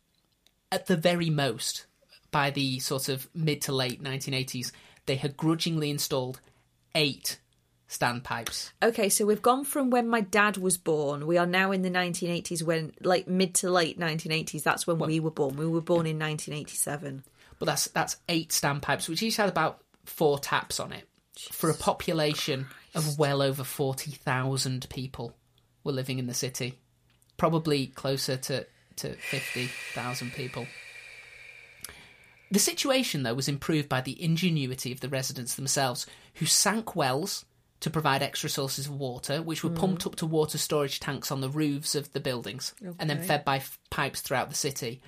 at 0.71 0.89
the 0.89 0.97
very 0.99 1.31
most, 1.31 1.87
by 2.31 2.51
the 2.51 2.79
sort 2.81 3.09
of 3.09 3.29
mid 3.35 3.63
to 3.63 3.73
late 3.73 4.03
1980s, 4.03 4.73
they 5.07 5.17
had 5.17 5.37
grudgingly 5.37 5.91
installed 5.91 6.41
eight 6.95 7.39
standpipes. 7.89 8.73
Okay, 8.83 9.09
so 9.09 9.25
we've 9.25 9.43
gone 9.43 9.65
from 9.65 9.91
when 9.91 10.09
my 10.09 10.21
dad 10.21 10.57
was 10.57 10.77
born. 10.77 11.27
We 11.27 11.39
are 11.39 11.47
now 11.47 11.71
in 11.73 11.83
the 11.83 11.91
1980s, 11.91 12.63
when 12.63 12.93
like 13.01 13.29
mid 13.29 13.55
to 13.57 13.71
late 13.71 13.99
1980s. 13.99 14.63
That's 14.63 14.87
when 14.87 14.99
we 14.99 15.21
were 15.21 15.31
born. 15.31 15.57
We 15.57 15.67
were 15.67 15.81
born 15.81 16.07
in 16.07 16.19
1987. 16.19 17.25
but 17.59 17.67
that's 17.67 17.87
that's 17.89 18.17
eight 18.29 18.51
standpipes, 18.51 19.09
which 19.09 19.23
each 19.23 19.37
had 19.37 19.49
about 19.49 19.81
four 20.05 20.39
taps 20.39 20.81
on 20.81 20.93
it, 20.93 21.09
for 21.53 21.71
a 21.71 21.75
population 21.75 22.67
of 22.95 23.19
well 23.19 23.43
over 23.43 23.65
forty 23.65 24.11
thousand 24.11 24.89
people 24.91 25.35
were 25.85 25.93
living 25.93 26.19
in 26.19 26.27
the 26.27 26.35
city, 26.35 26.75
probably 27.37 27.87
closer 27.87 28.37
to 28.37 28.67
to 28.97 29.15
fifty 29.15 29.71
thousand 29.95 30.33
people. 30.33 30.67
The 32.51 32.59
situation, 32.59 33.23
though, 33.23 33.35
was 33.35 33.49
improved 33.49 33.89
by 33.89 34.01
the 34.01 34.23
ingenuity 34.23 34.93
of 34.93 35.01
the 35.01 35.09
residents 35.09 35.55
themselves, 35.55 36.07
who 36.35 36.47
sank 36.47 36.95
wells 36.95 37.45
to 37.81 37.91
provide 37.91 38.23
extra 38.23 38.49
sources 38.49 38.87
of 38.87 38.93
water, 38.95 39.43
which 39.43 39.63
were 39.63 39.71
pumped 39.71 40.05
mm. 40.05 40.07
up 40.07 40.17
to 40.17 40.27
water 40.27 40.59
storage 40.59 41.01
tanks 41.01 41.31
on 41.31 41.41
the 41.41 41.51
roofs 41.51 41.95
of 41.95 42.13
the 42.13 42.21
buildings 42.21 42.75
and 42.99 43.11
then 43.11 43.23
fed 43.23 43.45
by 43.45 43.57
f- 43.57 43.79
pipes 43.91 44.21
throughout 44.21 44.49
the 44.49 44.57
city. 44.57 45.03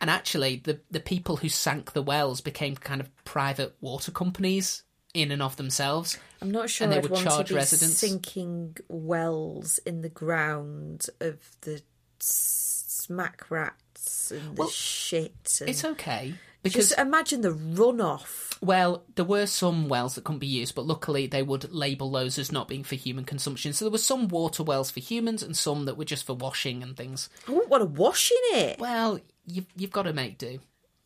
And 0.00 0.08
actually, 0.08 0.56
the, 0.56 0.80
the 0.90 1.00
people 1.00 1.36
who 1.36 1.48
sank 1.48 1.92
the 1.92 2.02
wells 2.02 2.40
became 2.40 2.76
kind 2.76 3.00
of 3.00 3.24
private 3.24 3.74
water 3.80 4.12
companies 4.12 4.82
in 5.14 5.30
and 5.30 5.42
of 5.42 5.56
themselves. 5.56 6.18
I'm 6.40 6.50
not 6.50 6.70
sure 6.70 6.84
And 6.84 6.92
they 6.92 6.98
I'd 6.98 7.02
would 7.02 7.12
want 7.12 7.24
charge 7.24 7.48
to 7.48 7.54
be 7.54 7.58
residents? 7.58 7.98
sinking 7.98 8.76
wells 8.88 9.78
in 9.84 10.00
the 10.02 10.08
ground 10.08 11.06
of 11.20 11.38
the 11.62 11.82
smack 12.18 13.50
rats 13.50 14.30
and 14.30 14.56
the 14.56 14.62
Well, 14.62 14.70
shit. 14.70 15.58
And 15.60 15.68
It's 15.68 15.84
okay 15.84 16.34
because 16.62 16.88
just 16.90 17.00
imagine 17.00 17.40
the 17.40 17.50
runoff. 17.50 18.56
Well, 18.60 19.02
there 19.16 19.24
were 19.24 19.46
some 19.46 19.88
wells 19.88 20.14
that 20.14 20.24
couldn't 20.24 20.38
be 20.38 20.46
used, 20.46 20.74
but 20.76 20.86
luckily 20.86 21.26
they 21.26 21.42
would 21.42 21.72
label 21.72 22.10
those 22.12 22.38
as 22.38 22.52
not 22.52 22.68
being 22.68 22.84
for 22.84 22.94
human 22.94 23.24
consumption. 23.24 23.72
So 23.72 23.84
there 23.84 23.90
were 23.92 23.98
some 23.98 24.28
water 24.28 24.62
wells 24.62 24.90
for 24.90 25.00
humans 25.00 25.42
and 25.42 25.56
some 25.56 25.84
that 25.86 25.96
were 25.96 26.04
just 26.04 26.24
for 26.24 26.34
washing 26.34 26.82
and 26.82 26.96
things. 26.96 27.28
I 27.48 27.52
wouldn't 27.52 27.70
want 27.70 27.80
to 27.82 28.00
wash 28.00 28.30
in 28.30 28.58
it. 28.60 28.78
Well, 28.78 29.18
you've 29.46 29.66
you've 29.76 29.90
got 29.90 30.02
to 30.04 30.12
make 30.12 30.38
do. 30.38 30.60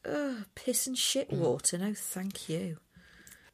Ugh, 0.04 0.44
piss 0.54 0.86
and 0.86 0.96
shit 0.98 1.30
Mm. 1.30 1.38
water. 1.38 1.78
No, 1.78 1.94
thank 1.94 2.48
you. 2.48 2.76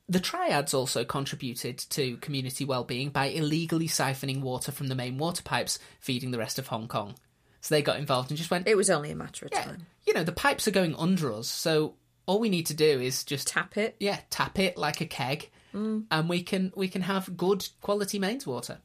The 0.08 0.20
triads 0.20 0.74
also 0.74 1.04
contributed 1.04 1.78
to 1.78 2.16
community 2.18 2.64
well-being 2.64 3.10
by 3.10 3.26
illegally 3.26 3.86
siphoning 3.88 4.40
water 4.42 4.72
from 4.72 4.88
the 4.88 4.94
main 4.96 5.16
water 5.16 5.42
pipes 5.42 5.78
feeding 6.00 6.32
the 6.32 6.38
rest 6.38 6.58
of 6.58 6.66
Hong 6.66 6.88
Kong. 6.88 7.14
So 7.62 7.74
they 7.74 7.80
got 7.82 7.98
involved 7.98 8.30
and 8.30 8.36
just 8.36 8.50
went, 8.50 8.68
It 8.68 8.76
was 8.76 8.90
only 8.90 9.10
a 9.10 9.16
matter 9.16 9.46
of 9.46 9.52
yeah, 9.52 9.62
time. 9.62 9.86
you 10.06 10.12
know, 10.12 10.24
the 10.24 10.32
pipes 10.32 10.68
are 10.68 10.72
going 10.72 10.94
under 10.96 11.32
us, 11.32 11.48
so 11.48 11.94
all 12.26 12.38
we 12.40 12.50
need 12.50 12.66
to 12.66 12.74
do 12.74 13.00
is 13.00 13.24
just 13.24 13.48
Tap 13.48 13.76
it. 13.78 13.96
yeah, 13.98 14.18
tap 14.30 14.58
it 14.58 14.76
like 14.76 15.00
a 15.00 15.06
keg, 15.06 15.48
mm. 15.74 16.04
and 16.10 16.28
we 16.28 16.42
can 16.42 16.72
we 16.76 16.88
can 16.88 17.02
have 17.02 17.36
good 17.36 17.66
quality 17.80 18.18
mains 18.18 18.46
water. 18.46 18.78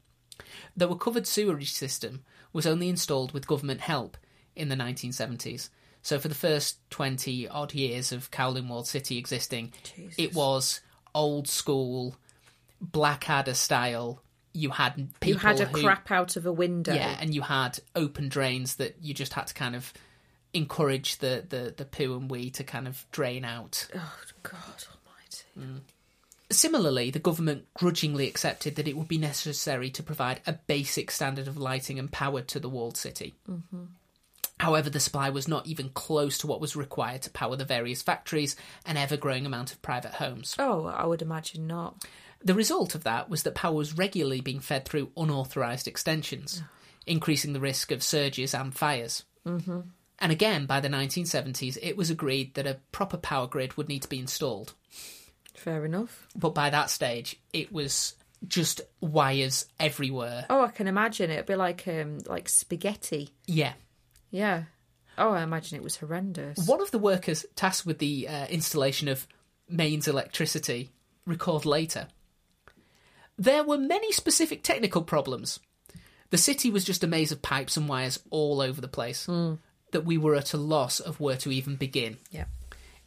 The 0.75 0.88
recovered 0.88 1.28
sewerage 1.28 1.73
system 1.73 2.23
was 2.53 2.65
only 2.65 2.88
installed 2.88 3.34
with 3.34 3.47
government 3.47 3.82
help 3.82 4.15
in 4.55 4.69
the 4.69 4.75
1970s. 4.75 5.69
So 6.03 6.19
for 6.19 6.28
the 6.30 6.36
first 6.36 6.78
20 6.91 7.49
odd 7.49 7.73
years 7.73 8.11
of 8.11 8.32
Kowloon 8.32 8.69
Walled 8.69 8.88
City 8.88 9.17
existing, 9.17 9.73
Jesus. 9.84 10.15
it 10.17 10.34
was 10.34 10.82
old 11.13 11.47
school 11.47 12.15
Blackadder 12.80 13.55
style. 13.55 14.21
You 14.58 14.72
had 14.72 14.95
people 15.20 15.39
You 15.41 15.47
had 15.47 15.60
a 15.60 15.66
who, 15.66 15.84
crap 15.84 16.10
out 16.10 16.36
of 16.36 16.47
a 16.47 16.51
window. 16.51 16.93
yeah, 16.93 17.16
and 17.22 17.34
you 17.34 17.43
had 17.43 17.80
open 17.95 18.28
drains 18.28 18.78
that 18.78 18.95
you 19.01 19.14
just 19.14 19.34
had 19.34 19.45
to 19.47 19.53
kind 19.53 19.76
of 19.76 19.93
encourage 20.53 21.20
the 21.20 21.45
the, 21.47 21.74
the 21.78 21.86
poo 21.86 22.18
and 22.18 22.32
wee 22.32 22.49
to 22.51 22.64
kind 22.64 22.88
of 22.88 23.05
drain 23.12 23.45
out. 23.45 23.88
Oh 23.93 24.14
God 24.41 24.84
Almighty. 24.89 25.45
Mm. 25.60 25.82
Similarly, 26.49 27.12
the 27.12 27.20
government 27.20 27.66
grudgingly 27.76 28.28
accepted 28.28 28.78
that 28.78 28.88
it 28.88 28.97
would 28.97 29.10
be 29.10 29.18
necessary 29.18 29.89
to 29.91 30.01
provide 30.01 30.41
a 30.47 30.53
basic 30.53 31.12
standard 31.12 31.47
of 31.47 31.58
lighting 31.58 31.99
and 31.99 32.12
power 32.12 32.41
to 32.41 32.60
the 32.60 32.70
walled 32.70 32.97
city. 32.97 33.36
Mm-hmm. 33.49 33.84
However, 34.60 34.89
the 34.89 34.99
supply 34.99 35.30
was 35.30 35.47
not 35.47 35.68
even 35.68 35.89
close 35.89 36.39
to 36.39 36.47
what 36.47 36.62
was 36.62 36.76
required 36.76 37.22
to 37.24 37.30
power 37.30 37.55
the 37.55 37.66
various 37.66 38.01
factories 38.01 38.55
and 38.86 38.97
ever 38.97 39.18
growing 39.18 39.45
amount 39.45 39.72
of 39.72 39.82
private 39.84 40.14
homes. 40.14 40.55
Oh, 40.58 40.86
I 40.86 41.05
would 41.05 41.22
imagine 41.22 41.68
not. 41.68 42.03
The 42.43 42.53
result 42.53 42.95
of 42.95 43.03
that 43.03 43.29
was 43.29 43.43
that 43.43 43.55
power 43.55 43.73
was 43.73 43.97
regularly 43.97 44.41
being 44.41 44.59
fed 44.59 44.85
through 44.85 45.11
unauthorised 45.17 45.88
extensions, 45.88 46.61
increasing 47.05 47.53
the 47.53 47.59
risk 47.59 47.91
of 47.91 48.03
surges 48.03 48.53
and 48.53 48.73
fires. 48.75 49.23
Mm-hmm. 49.45 49.81
And 50.19 50.31
again, 50.31 50.65
by 50.65 50.79
the 50.79 50.89
1970s, 50.89 51.77
it 51.81 51.95
was 51.95 52.09
agreed 52.09 52.55
that 52.55 52.67
a 52.67 52.79
proper 52.91 53.17
power 53.17 53.47
grid 53.47 53.77
would 53.77 53.88
need 53.88 54.01
to 54.01 54.09
be 54.09 54.19
installed. 54.19 54.73
Fair 55.53 55.85
enough. 55.85 56.27
But 56.35 56.55
by 56.55 56.69
that 56.69 56.89
stage, 56.89 57.39
it 57.53 57.71
was 57.71 58.15
just 58.47 58.81
wires 59.01 59.65
everywhere. 59.79 60.45
Oh, 60.49 60.63
I 60.63 60.69
can 60.69 60.88
imagine 60.88 61.29
it. 61.31 61.35
It'd 61.35 61.45
be 61.45 61.55
like 61.55 61.88
um 61.88 62.19
like 62.25 62.49
spaghetti. 62.49 63.29
Yeah. 63.45 63.73
Yeah. 64.29 64.63
Oh, 65.17 65.31
I 65.31 65.41
imagine 65.41 65.77
it 65.77 65.83
was 65.83 65.97
horrendous. 65.97 66.67
One 66.67 66.81
of 66.81 66.91
the 66.91 66.99
workers 66.99 67.45
tasked 67.55 67.88
with 67.88 67.97
the 67.97 68.27
uh, 68.27 68.45
installation 68.47 69.07
of 69.07 69.27
mains 69.67 70.07
electricity 70.07 70.91
recalled 71.25 71.65
later. 71.65 72.07
There 73.38 73.63
were 73.63 73.77
many 73.77 74.11
specific 74.11 74.63
technical 74.63 75.01
problems. 75.01 75.59
The 76.29 76.38
city 76.38 76.69
was 76.71 76.83
just 76.83 77.03
a 77.03 77.07
maze 77.07 77.31
of 77.31 77.41
pipes 77.41 77.77
and 77.77 77.88
wires 77.88 78.19
all 78.29 78.61
over 78.61 78.81
the 78.81 78.88
place 78.88 79.25
hmm. 79.25 79.55
that 79.91 80.05
we 80.05 80.17
were 80.17 80.35
at 80.35 80.53
a 80.53 80.57
loss 80.57 80.99
of 80.99 81.19
where 81.19 81.38
to 81.38 81.51
even 81.51 81.75
begin. 81.75 82.17
Yeah. 82.31 82.45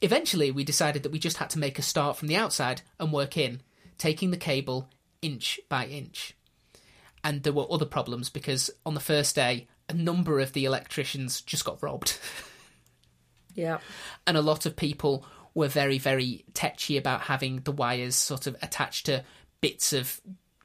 Eventually, 0.01 0.51
we 0.51 0.65
decided 0.65 1.03
that 1.03 1.13
we 1.13 1.19
just 1.19 1.37
had 1.37 1.51
to 1.51 1.59
make 1.59 1.79
a 1.79 1.83
start 1.83 2.17
from 2.17 2.29
the 2.29 2.37
outside 2.37 2.81
and 2.99 3.13
work 3.13 3.37
in, 3.37 3.61
taking 3.99 4.31
the 4.31 4.37
cable 4.39 4.89
inch 5.21 5.61
by 5.69 5.85
inch. 5.87 6.35
And 7.23 7.43
there 7.43 7.53
were 7.53 7.67
other 7.71 7.85
problems 7.85 8.31
because 8.31 8.71
on 8.87 8.95
the 8.95 9.01
first 9.01 9.35
day, 9.35 9.69
a 9.91 9.93
number 9.93 10.41
of 10.41 10.55
the 10.55 10.65
electricians 10.65 11.43
just 11.43 11.65
got 11.65 11.83
robbed. 11.83 12.19
Yeah. 13.53 13.79
and 14.29 14.37
a 14.37 14.43
lot 14.43 14.65
of 14.65 14.77
people 14.77 15.27
were 15.55 15.69
very, 15.69 15.99
very 15.99 16.45
tetchy 16.55 16.97
about 16.97 17.23
having 17.23 17.61
the 17.63 17.73
wires 17.73 18.15
sort 18.15 18.47
of 18.47 18.57
attached 18.63 19.07
to 19.07 19.25
bits 19.61 19.93
of 19.93 20.21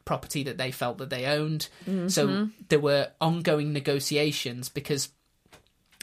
property 0.05 0.43
that 0.43 0.57
they 0.57 0.71
felt 0.71 0.99
that 0.99 1.09
they 1.09 1.25
owned. 1.25 1.67
Mm-hmm. 1.87 2.07
So 2.09 2.49
there 2.69 2.79
were 2.79 3.09
ongoing 3.19 3.73
negotiations 3.73 4.69
because 4.69 5.09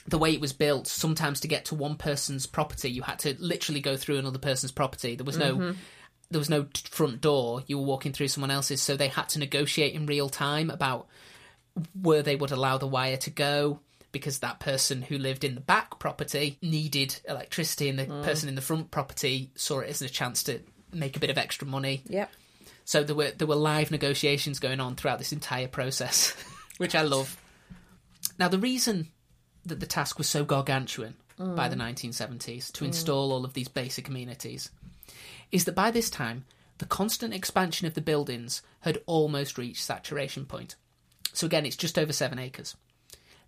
the 0.06 0.18
way 0.18 0.32
it 0.32 0.40
was 0.40 0.52
built, 0.52 0.88
sometimes 0.88 1.40
to 1.40 1.48
get 1.48 1.66
to 1.66 1.74
one 1.74 1.96
person's 1.96 2.46
property, 2.46 2.90
you 2.90 3.02
had 3.02 3.20
to 3.20 3.36
literally 3.38 3.80
go 3.80 3.96
through 3.96 4.18
another 4.18 4.38
person's 4.38 4.72
property. 4.72 5.14
There 5.14 5.24
was 5.24 5.38
no 5.38 5.54
mm-hmm. 5.54 5.78
there 6.30 6.40
was 6.40 6.50
no 6.50 6.66
front 6.90 7.20
door. 7.20 7.62
You 7.66 7.78
were 7.78 7.86
walking 7.86 8.12
through 8.12 8.28
someone 8.28 8.50
else's, 8.50 8.82
so 8.82 8.96
they 8.96 9.08
had 9.08 9.28
to 9.30 9.38
negotiate 9.38 9.94
in 9.94 10.06
real 10.06 10.28
time 10.28 10.70
about 10.70 11.06
where 12.00 12.22
they 12.22 12.36
would 12.36 12.50
allow 12.50 12.78
the 12.78 12.86
wire 12.86 13.16
to 13.18 13.30
go 13.30 13.80
because 14.10 14.40
that 14.40 14.60
person 14.60 15.00
who 15.00 15.16
lived 15.16 15.42
in 15.42 15.54
the 15.54 15.60
back 15.60 15.98
property 15.98 16.58
needed 16.60 17.18
electricity 17.26 17.88
and 17.88 17.98
the 17.98 18.04
mm. 18.04 18.22
person 18.22 18.46
in 18.46 18.54
the 18.54 18.60
front 18.60 18.90
property 18.90 19.50
saw 19.54 19.78
it 19.78 19.88
as 19.88 20.02
a 20.02 20.08
chance 20.08 20.42
to 20.42 20.60
make 20.92 21.16
a 21.16 21.20
bit 21.20 21.30
of 21.30 21.38
extra 21.38 21.66
money. 21.66 22.02
Yep. 22.08 22.30
So 22.92 23.02
there 23.02 23.16
were 23.16 23.30
there 23.30 23.46
were 23.46 23.54
live 23.54 23.90
negotiations 23.90 24.58
going 24.58 24.78
on 24.78 24.96
throughout 24.96 25.18
this 25.18 25.32
entire 25.32 25.66
process, 25.66 26.34
which 26.76 26.94
I 26.94 27.00
love. 27.00 27.38
Now 28.38 28.48
the 28.48 28.58
reason 28.58 29.08
that 29.64 29.80
the 29.80 29.86
task 29.86 30.18
was 30.18 30.28
so 30.28 30.44
gargantuan 30.44 31.14
by 31.38 31.70
the 31.70 31.76
1970s 31.76 32.70
to 32.72 32.84
install 32.84 33.32
all 33.32 33.46
of 33.46 33.54
these 33.54 33.68
basic 33.68 34.08
amenities 34.08 34.68
is 35.50 35.64
that 35.64 35.74
by 35.74 35.90
this 35.90 36.10
time 36.10 36.44
the 36.76 36.84
constant 36.84 37.32
expansion 37.32 37.86
of 37.86 37.94
the 37.94 38.02
buildings 38.02 38.60
had 38.80 38.98
almost 39.06 39.56
reached 39.56 39.82
saturation 39.82 40.44
point. 40.44 40.76
So 41.32 41.46
again, 41.46 41.64
it's 41.64 41.76
just 41.76 41.98
over 41.98 42.12
seven 42.12 42.38
acres. 42.38 42.76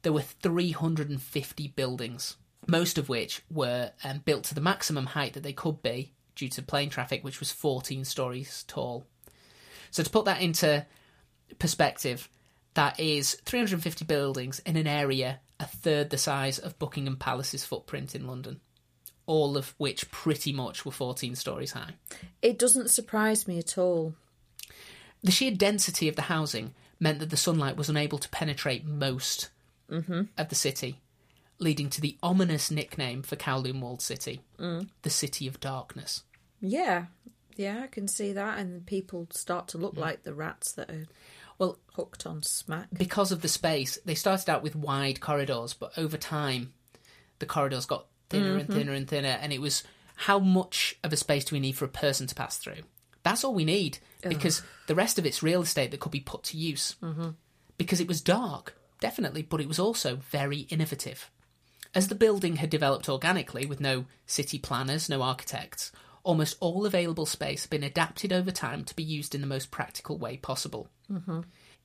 There 0.00 0.14
were 0.14 0.22
350 0.22 1.68
buildings, 1.76 2.38
most 2.66 2.96
of 2.96 3.10
which 3.10 3.42
were 3.50 3.90
um, 4.04 4.22
built 4.24 4.44
to 4.44 4.54
the 4.54 4.62
maximum 4.62 5.04
height 5.04 5.34
that 5.34 5.42
they 5.42 5.52
could 5.52 5.82
be 5.82 6.14
due 6.34 6.48
to 6.48 6.62
plane 6.62 6.88
traffic, 6.88 7.22
which 7.22 7.40
was 7.40 7.52
14 7.52 8.06
stories 8.06 8.64
tall. 8.66 9.06
So 9.94 10.02
to 10.02 10.10
put 10.10 10.24
that 10.24 10.40
into 10.42 10.84
perspective, 11.60 12.28
that 12.74 12.98
is 12.98 13.36
350 13.44 14.04
buildings 14.04 14.58
in 14.66 14.76
an 14.76 14.88
area 14.88 15.38
a 15.60 15.66
third 15.66 16.10
the 16.10 16.18
size 16.18 16.58
of 16.58 16.76
Buckingham 16.80 17.16
Palace's 17.16 17.64
footprint 17.64 18.16
in 18.16 18.26
London, 18.26 18.60
all 19.26 19.56
of 19.56 19.72
which 19.78 20.10
pretty 20.10 20.52
much 20.52 20.84
were 20.84 20.90
14 20.90 21.36
stories 21.36 21.70
high. 21.70 21.90
It 22.42 22.58
doesn't 22.58 22.90
surprise 22.90 23.46
me 23.46 23.56
at 23.60 23.78
all. 23.78 24.16
The 25.22 25.30
sheer 25.30 25.52
density 25.52 26.08
of 26.08 26.16
the 26.16 26.22
housing 26.22 26.74
meant 26.98 27.20
that 27.20 27.30
the 27.30 27.36
sunlight 27.36 27.76
was 27.76 27.88
unable 27.88 28.18
to 28.18 28.28
penetrate 28.30 28.84
most 28.84 29.50
mm-hmm. 29.88 30.22
of 30.36 30.48
the 30.48 30.56
city, 30.56 30.98
leading 31.60 31.88
to 31.90 32.00
the 32.00 32.18
ominous 32.20 32.68
nickname 32.68 33.22
for 33.22 33.36
Kowloon 33.36 33.80
Walled 33.80 34.02
City, 34.02 34.40
mm. 34.58 34.88
the 35.02 35.10
City 35.10 35.46
of 35.46 35.60
Darkness. 35.60 36.24
Yeah. 36.60 37.04
Yeah, 37.56 37.80
I 37.84 37.86
can 37.86 38.08
see 38.08 38.32
that. 38.32 38.58
And 38.58 38.84
people 38.86 39.28
start 39.30 39.68
to 39.68 39.78
look 39.78 39.96
like 39.96 40.22
the 40.22 40.34
rats 40.34 40.72
that 40.72 40.90
are 40.90 41.06
Well, 41.58 41.78
hooked 41.94 42.26
on 42.26 42.42
smack. 42.42 42.88
because 42.92 43.32
of 43.32 43.42
the 43.42 43.48
space, 43.48 43.98
they 44.04 44.14
started 44.14 44.50
out 44.50 44.62
with 44.62 44.74
wide 44.76 45.20
corridors, 45.20 45.72
but 45.74 45.92
over 45.96 46.16
time, 46.16 46.72
the 47.38 47.46
corridors 47.46 47.86
got 47.86 48.06
thinner 48.30 48.56
and 48.56 48.68
thinner 48.68 48.92
and 48.92 49.08
thinner, 49.08 49.38
and 49.40 49.52
it 49.52 49.60
was 49.60 49.84
how 50.16 50.38
much 50.38 50.96
of 51.04 51.12
a 51.12 51.16
space 51.16 51.44
do 51.44 51.54
we 51.56 51.60
need 51.60 51.76
for 51.76 51.84
a 51.84 51.88
person 51.88 52.26
to 52.26 52.34
pass 52.34 52.58
through? 52.58 52.82
That's 53.22 53.44
all 53.44 53.54
we 53.54 53.64
need 53.64 53.98
because 54.22 54.62
the 54.86 54.94
rest 54.94 55.18
of 55.18 55.26
it's 55.26 55.42
real 55.42 55.62
estate 55.62 55.90
that 55.90 56.00
could 56.00 56.12
be 56.12 56.20
put 56.20 56.42
to 56.44 56.56
use. 56.56 56.96
Mm-hmm. 57.02 57.30
Because 57.78 58.00
it 58.00 58.08
was 58.08 58.20
dark, 58.20 58.76
definitely, 59.00 59.42
but 59.42 59.60
it 59.60 59.68
was 59.68 59.78
also 59.78 60.16
very 60.16 60.60
innovative. 60.70 61.30
As 61.94 62.08
the 62.08 62.14
building 62.14 62.56
had 62.56 62.70
developed 62.70 63.08
organically 63.08 63.66
with 63.66 63.80
no 63.80 64.06
city 64.26 64.58
planners, 64.58 65.08
no 65.08 65.22
architects, 65.22 65.90
almost 66.24 66.56
all 66.58 66.86
available 66.86 67.26
space 67.26 67.62
had 67.62 67.70
been 67.70 67.84
adapted 67.84 68.32
over 68.32 68.50
time 68.50 68.82
to 68.84 68.96
be 68.96 69.02
used 69.02 69.34
in 69.34 69.40
the 69.40 69.46
most 69.46 69.70
practical 69.70 70.18
way 70.18 70.36
possible. 70.36 70.88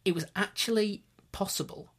It 0.05 0.15
was 0.15 0.25
actually 0.35 1.03
possible 1.31 1.89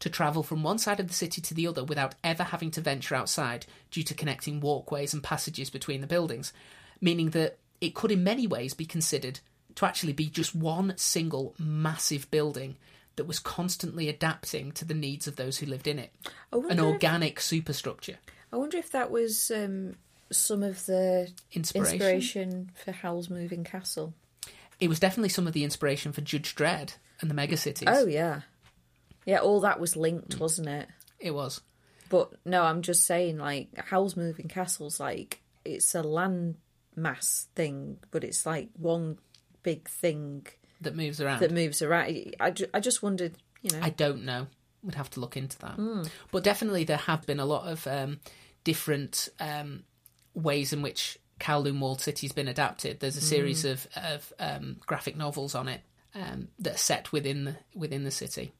to 0.00 0.10
travel 0.10 0.42
from 0.42 0.62
one 0.62 0.78
side 0.78 1.00
of 1.00 1.08
the 1.08 1.14
city 1.14 1.40
to 1.40 1.54
the 1.54 1.66
other 1.66 1.82
without 1.82 2.14
ever 2.22 2.44
having 2.44 2.70
to 2.72 2.80
venture 2.80 3.14
outside 3.14 3.66
due 3.90 4.02
to 4.04 4.14
connecting 4.14 4.60
walkways 4.60 5.14
and 5.14 5.22
passages 5.22 5.70
between 5.70 6.00
the 6.00 6.06
buildings, 6.06 6.52
meaning 7.00 7.30
that 7.30 7.58
it 7.80 7.94
could 7.94 8.10
in 8.10 8.22
many 8.22 8.46
ways 8.46 8.74
be 8.74 8.84
considered 8.84 9.40
to 9.76 9.86
actually 9.86 10.12
be 10.12 10.28
just 10.28 10.54
one 10.54 10.94
single 10.96 11.54
massive 11.58 12.30
building 12.30 12.76
that 13.16 13.26
was 13.26 13.38
constantly 13.38 14.08
adapting 14.08 14.72
to 14.72 14.84
the 14.84 14.94
needs 14.94 15.26
of 15.26 15.36
those 15.36 15.58
who 15.58 15.66
lived 15.66 15.86
in 15.86 15.98
it. 15.98 16.12
An 16.52 16.78
if, 16.78 16.80
organic 16.80 17.40
superstructure. 17.40 18.18
I 18.52 18.56
wonder 18.56 18.78
if 18.78 18.92
that 18.92 19.10
was 19.10 19.50
um, 19.50 19.96
some 20.30 20.62
of 20.62 20.84
the 20.86 21.30
Inspiration. 21.52 21.92
inspiration 21.94 22.70
for 22.84 22.92
Howl's 22.92 23.30
Moving 23.30 23.64
Castle. 23.64 24.14
It 24.80 24.88
was 24.88 25.00
definitely 25.00 25.30
some 25.30 25.46
of 25.46 25.52
the 25.52 25.64
inspiration 25.64 26.12
for 26.12 26.20
Judge 26.20 26.54
Dredd 26.54 26.94
and 27.20 27.30
the 27.30 27.34
megacities. 27.34 27.84
Oh, 27.86 28.06
yeah. 28.06 28.42
Yeah, 29.26 29.38
all 29.38 29.60
that 29.60 29.80
was 29.80 29.96
linked, 29.96 30.38
wasn't 30.38 30.68
it? 30.68 30.88
It 31.18 31.32
was. 31.32 31.60
But 32.08 32.30
no, 32.44 32.62
I'm 32.62 32.82
just 32.82 33.04
saying, 33.04 33.38
like, 33.38 33.68
Howl's 33.76 34.16
Moving 34.16 34.48
Castle's 34.48 35.00
like, 35.00 35.42
it's 35.64 35.94
a 35.94 36.02
land 36.02 36.56
mass 36.96 37.48
thing, 37.54 37.98
but 38.10 38.24
it's 38.24 38.46
like 38.46 38.68
one 38.78 39.18
big 39.62 39.88
thing 39.88 40.46
That 40.80 40.96
moves 40.96 41.20
around. 41.20 41.40
that 41.40 41.52
moves 41.52 41.82
around. 41.82 42.34
I, 42.40 42.50
ju- 42.50 42.68
I 42.72 42.80
just 42.80 43.02
wondered, 43.02 43.34
you 43.62 43.76
know. 43.76 43.80
I 43.84 43.90
don't 43.90 44.24
know 44.24 44.46
We'd 44.82 44.94
have 44.94 45.10
to 45.10 45.20
look 45.20 45.36
into 45.36 45.58
that. 45.58 46.08
But 46.30 46.44
definitely, 46.44 46.84
there 46.84 46.96
have 46.96 47.26
been 47.26 47.40
a 47.40 47.44
lot 47.44 47.66
of 47.66 47.84
um, 47.88 48.20
different 48.62 49.28
um, 49.40 49.82
ways 50.38 50.72
in 50.72 50.82
which 50.82 51.18
Kowloon 51.40 51.78
Walled 51.80 52.00
City's 52.00 52.32
been 52.32 52.48
adapted. 52.48 53.00
There's 53.00 53.16
a 53.16 53.20
series 53.20 53.64
of, 53.64 53.86
of 53.96 54.32
um, 54.38 54.76
graphic 54.86 55.16
novels 55.16 55.54
on 55.54 55.68
it 55.68 55.82
um, 56.14 56.48
that 56.58 56.74
are 56.74 56.78
set 56.78 57.12
within 57.12 57.44
the, 57.44 57.56
within 57.74 58.04
the 58.04 58.10
city. 58.10 58.52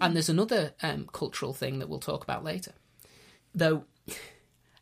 And 0.00 0.14
there's 0.14 0.28
another 0.28 0.72
um, 0.82 1.08
cultural 1.12 1.52
thing 1.52 1.80
that 1.80 1.88
we'll 1.88 1.98
talk 1.98 2.22
about 2.22 2.44
later. 2.44 2.72
Though 3.54 3.84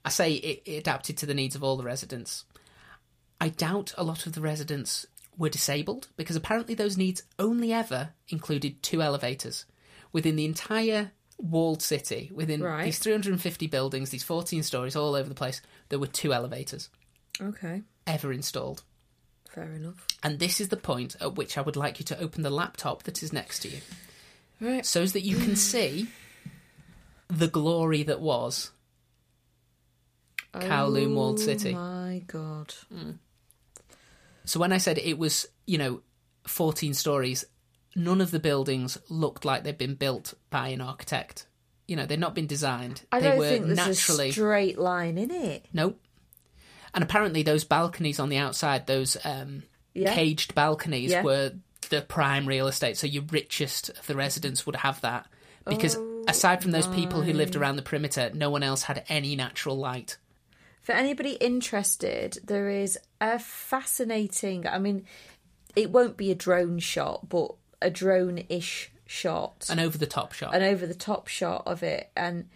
I 0.05 0.11
say 0.11 0.35
it, 0.35 0.63
it 0.67 0.77
adapted 0.79 1.17
to 1.19 1.27
the 1.27 1.35
needs 1.35 1.55
of 1.55 1.65
all 1.65 1.77
the 1.77 1.85
residents. 1.85 2.45
I 3.41 3.49
doubt 3.49 3.95
a 3.97 4.05
lot 4.05 4.27
of 4.27 4.35
the 4.35 4.43
residents 4.43 5.07
were 5.39 5.49
disabled 5.49 6.09
because 6.17 6.37
apparently 6.37 6.75
those 6.75 6.99
needs 6.99 7.23
only 7.39 7.73
ever 7.73 8.11
included 8.29 8.83
two 8.83 9.01
elevators 9.01 9.65
within 10.13 10.37
the 10.37 10.45
entire 10.45 11.13
walled 11.39 11.81
city, 11.81 12.31
within 12.35 12.63
Right. 12.63 12.85
these 12.85 12.99
350 12.99 13.67
buildings, 13.69 14.11
these 14.11 14.23
14 14.25 14.63
stories 14.63 14.95
all 14.95 15.15
over 15.15 15.29
the 15.29 15.35
place. 15.35 15.63
There 15.91 15.99
were 15.99 16.07
two 16.07 16.33
elevators 16.33 16.89
Okay, 17.41 17.83
ever 18.07 18.33
installed. 18.33 18.83
fair 19.51 19.73
enough. 19.73 20.07
And 20.23 20.39
this 20.39 20.61
is 20.61 20.69
the 20.69 20.77
point 20.77 21.17
at 21.21 21.35
which 21.37 21.59
I 21.59 21.61
would 21.61 21.77
like 21.77 21.99
you 22.01 22.05
to 22.07 22.19
open 22.19 22.43
the 22.43 22.51
laptop 22.51 23.03
that 23.05 23.23
is 23.23 23.33
next 23.33 23.61
to 23.61 23.69
you 23.69 23.81
Right. 24.61 24.85
so 24.87 25.03
as 25.03 25.13
that 25.13 25.23
you 25.23 25.37
can 25.37 25.57
see 25.57 26.09
the 27.29 27.49
glory 27.49 28.03
that 28.05 28.21
was 28.21 28.71
Kowloon 30.53 31.13
oh 31.13 31.15
Walled 31.15 31.39
City. 31.41 31.75
Oh 31.75 31.79
my 31.79 32.23
god. 32.27 32.75
Mm. 32.93 33.19
So 34.45 34.59
when 34.59 34.73
I 34.73 34.79
said 34.79 34.99
it 34.99 35.17
was, 35.19 35.47
you 35.67 35.79
know, 35.79 36.03
14 36.47 36.93
stories, 36.95 37.45
none 37.95 38.21
of 38.21 38.31
the 38.33 38.41
buildings 38.41 38.99
looked 39.09 39.45
like 39.45 39.63
they'd 39.63 39.79
been 39.79 39.95
built 39.95 40.35
by 40.51 40.69
an 40.69 40.81
architect. 40.81 41.47
You 41.91 41.97
know, 41.97 42.07
they'd 42.07 42.21
not 42.21 42.37
been 42.37 42.47
designed. 42.47 43.03
I 43.11 43.19
they 43.19 43.29
don't 43.31 43.39
were 43.39 43.49
think 43.49 43.67
there's 43.67 43.77
naturally 43.77 44.29
a 44.29 44.33
straight 44.33 44.79
line 44.79 45.19
in 45.19 45.33
it. 45.33 45.67
Nope. 45.73 46.01
And 46.95 47.03
apparently 47.03 47.43
those 47.43 47.65
balconies 47.65 48.21
on 48.21 48.29
the 48.29 48.37
outside, 48.37 48.87
those 48.87 49.17
um, 49.25 49.65
Yeah. 49.93 50.15
caged 50.15 50.55
balconies 50.55 51.11
Yeah. 51.11 51.23
were 51.25 51.51
the 51.89 52.03
prime 52.03 52.47
real 52.47 52.69
estate. 52.69 52.97
So 52.97 53.09
your 53.09 53.25
richest 53.25 53.89
of 53.89 54.07
the 54.07 54.15
residents 54.15 54.67
would 54.67 54.77
have 54.77 55.01
that. 55.01 55.27
Because 55.67 55.97
Oh, 55.97 56.25
aside 56.29 56.63
from 56.63 56.71
those 56.71 56.87
people 56.87 57.23
who 57.23 57.33
lived 57.33 57.57
around 57.57 57.75
the 57.75 57.83
perimeter, 57.83 58.31
no 58.35 58.51
one 58.51 58.63
else 58.63 58.85
had 58.85 59.05
any 59.09 59.35
natural 59.35 59.77
light. 59.77 60.17
For 60.83 60.93
anybody 60.93 61.33
interested, 61.33 62.39
there 62.45 62.71
is 62.71 62.99
a 63.21 63.41
fascinating. 63.41 64.65
I 64.65 64.79
mean, 64.79 65.07
it 65.75 65.91
won't 65.91 66.17
be 66.17 66.31
a 66.31 66.37
drone 66.37 66.79
shot, 66.79 67.29
but 67.29 67.57
a 67.83 67.91
drone-ish 67.91 68.90
shot, 69.11 69.67
An 69.69 69.81
over 69.81 69.99
the 69.99 70.07
top 70.07 70.33
shot. 70.33 70.55
an 70.55 70.63
over-the-top 70.63 71.27
shot 71.27 71.65
of 71.67 71.83
it, 71.83 72.11
and 72.17 72.49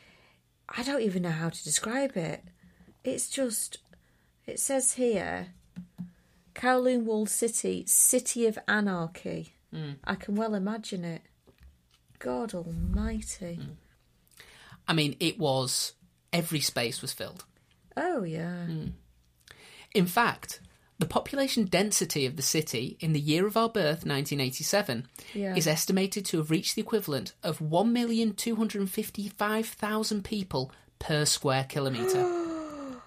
I 0.68 0.84
don't 0.84 1.02
even 1.02 1.22
know 1.22 1.30
how 1.30 1.48
to 1.50 1.64
describe 1.64 2.16
it. 2.16 2.44
It's 3.02 3.28
just. 3.28 3.78
It 4.46 4.60
says 4.60 4.92
here, 4.92 5.48
Kowloon 6.54 7.02
Walled 7.04 7.28
City, 7.30 7.84
City 7.86 8.46
of 8.46 8.58
Anarchy. 8.68 9.54
Hmm. 9.72 9.92
I 10.04 10.14
can 10.14 10.36
well 10.36 10.54
imagine 10.54 11.04
it. 11.04 11.22
God 12.20 12.54
Almighty. 12.54 13.56
Hmm. 13.56 13.72
I 14.86 14.92
mean, 14.92 15.16
it 15.18 15.38
was 15.38 15.94
every 16.32 16.60
space 16.60 17.02
was 17.02 17.12
filled. 17.12 17.44
Oh 17.96 18.22
yeah. 18.22 18.66
Hmm. 18.66 18.86
In 19.92 20.06
fact, 20.06 20.60
the 20.98 21.06
population 21.06 21.64
density 21.64 22.24
of 22.26 22.36
the 22.36 22.42
city 22.42 22.96
in 23.00 23.12
the 23.12 23.20
year 23.20 23.46
of 23.46 23.56
our 23.56 23.68
birth, 23.68 24.04
1987, 24.06 25.06
Yeah. 25.34 25.56
is 25.56 25.66
estimated 25.66 26.24
to 26.26 26.36
have 26.38 26.50
reached 26.50 26.74
the 26.76 26.82
equivalent 26.82 27.32
of 27.42 27.58
1,255,000 27.60 30.22
people 30.24 30.70
per 30.98 31.24
square 31.24 31.64
kilometre. 31.68 32.24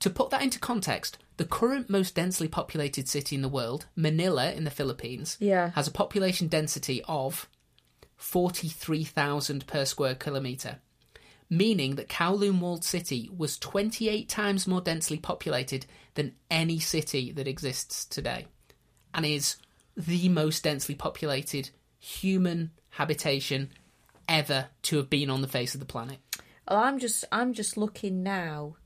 to 0.00 0.10
put 0.10 0.30
that 0.30 0.42
into 0.42 0.58
context, 0.58 1.18
the 1.36 1.44
current 1.44 1.88
most 1.88 2.14
densely 2.14 2.48
populated 2.48 3.08
city 3.08 3.36
in 3.36 3.42
the 3.42 3.48
world, 3.48 3.86
Manila 3.96 4.52
in 4.52 4.64
the 4.64 4.70
Philippines, 4.70 5.36
Yeah. 5.40 5.70
has 5.74 5.86
a 5.88 5.92
population 5.92 6.48
density 6.48 7.02
of 7.06 7.48
43,000 8.16 9.66
per 9.66 9.84
square 9.84 10.14
kilometre, 10.14 10.78
meaning 11.50 11.96
that 11.96 12.08
Kowloon 12.08 12.60
Walled 12.60 12.84
City 12.84 13.28
was 13.36 13.58
28 13.58 14.28
times 14.28 14.66
more 14.66 14.80
densely 14.80 15.18
populated 15.18 15.84
than 16.14 16.34
any 16.50 16.78
city 16.78 17.32
that 17.32 17.48
exists 17.48 18.04
today, 18.04 18.46
and 19.12 19.26
is 19.26 19.56
the 19.96 20.28
most 20.28 20.62
densely 20.64 20.94
populated 20.94 21.70
human 21.98 22.70
habitation 22.90 23.68
ever 24.28 24.68
to 24.82 24.96
have 24.96 25.10
been 25.10 25.28
on 25.28 25.42
the 25.42 25.48
face 25.48 25.74
of 25.74 25.80
the 25.80 25.86
planet. 25.86 26.18
Well, 26.68 26.78
I'm 26.78 26.98
just 27.00 27.24
I'm 27.32 27.52
just 27.52 27.76
looking 27.76 28.22
now 28.22 28.76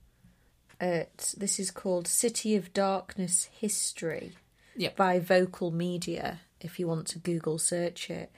at 0.80 1.34
this 1.36 1.60
is 1.60 1.70
called 1.70 2.08
City 2.08 2.56
of 2.56 2.72
Darkness 2.72 3.48
History 3.52 4.32
Yep. 4.76 4.96
by 4.96 5.20
Vocal 5.20 5.70
Media. 5.70 6.40
If 6.60 6.80
you 6.80 6.88
want 6.88 7.06
to 7.08 7.18
Google 7.18 7.58
search 7.58 8.08
it, 8.10 8.32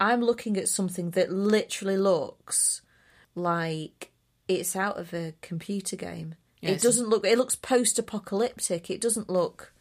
I'm 0.00 0.20
looking 0.20 0.56
at 0.56 0.68
something 0.68 1.10
that 1.12 1.30
literally 1.32 1.96
looks 1.96 2.82
like 3.40 4.12
it's 4.48 4.76
out 4.76 4.98
of 4.98 5.12
a 5.12 5.34
computer 5.40 5.96
game. 5.96 6.34
Yeah, 6.60 6.70
it 6.70 6.82
doesn't 6.82 7.08
look. 7.08 7.24
It 7.26 7.38
looks 7.38 7.56
post-apocalyptic. 7.56 8.90
It 8.90 9.00
doesn't 9.00 9.30
look. 9.30 9.72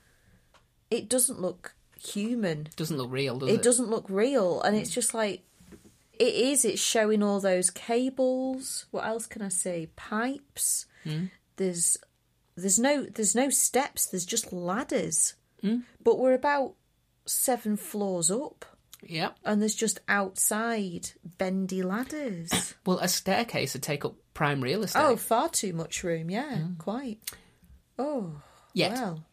It 0.89 1.10
doesn't 1.10 1.41
look 1.41 1.76
human. 1.99 2.70
Doesn't 2.76 2.97
look 2.97 3.12
real, 3.12 3.39
does 3.39 3.49
it? 3.49 3.55
it 3.55 3.62
doesn't 3.62 3.89
look 3.89 4.05
real 4.10 4.62
and 4.62 4.76
it's 4.76 4.89
hmm. 4.89 4.95
just 4.95 5.14
like 5.14 5.43
it 6.14 6.34
is 6.34 6.66
it's 6.66 6.82
showing 6.82 7.24
all 7.24 7.39
those 7.39 7.70
cables 7.70 8.86
what 8.91 9.05
else 9.05 9.26
can 9.26 9.41
i 9.41 9.47
say? 9.47 9.89
pipes 9.95 10.86
hmm. 11.03 11.26
there's 11.55 11.97
there's 12.55 12.80
no 12.80 13.05
there's 13.05 13.36
no 13.36 13.49
steps 13.49 14.05
there's 14.05 14.26
just 14.26 14.51
ladders 14.51 15.36
hmm. 15.62 15.78
but 16.03 16.20
we're 16.20 16.34
about 16.34 16.76
seven 17.26 17.78
floors 17.78 18.30
up 18.30 18.66
Yep. 19.03 19.37
and 19.45 19.61
there's 19.61 19.75
just 19.75 19.99
outside 20.07 21.09
bendy 21.37 21.81
ladders 21.83 22.49
Well, 22.85 22.99
a 22.99 23.07
staircase 23.07 23.73
would 23.73 23.83
take 23.83 24.03
up 24.05 24.15
prime 24.33 24.61
real 24.61 24.83
estate. 24.83 25.01
oh 25.01 25.15
far 25.15 25.49
too 25.49 25.73
much 25.73 26.03
room 26.03 26.29
yeah 26.29 26.59
quite 26.77 27.19
oh 27.97 28.41
Yet. 28.73 28.91
well 28.93 29.23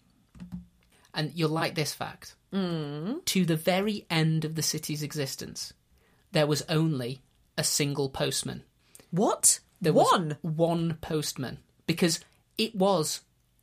And 1.15 1.33
you'll 1.35 1.51
like 1.51 1.75
this 1.75 1.93
fact. 1.95 2.35
Mm. 2.53 3.25
To 3.25 3.45
the 3.47 3.57
very 3.57 4.07
end 4.11 4.45
of 4.45 4.55
the 4.55 4.63
city's 4.63 5.03
existence, 5.03 5.73
there 6.33 6.47
was 6.47 6.63
only 6.69 7.23
a 7.59 7.65
single 7.65 8.09
postman. 8.11 8.63
what 9.11 9.61
There 9.81 9.93
was 9.93 10.11
one 10.11 10.37
one 10.43 10.99
postman 11.01 11.59
because 11.87 12.21
it 12.59 12.75
was 12.75 13.21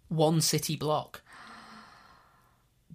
one 0.10 0.42
city 0.42 0.76
block. 0.76 1.22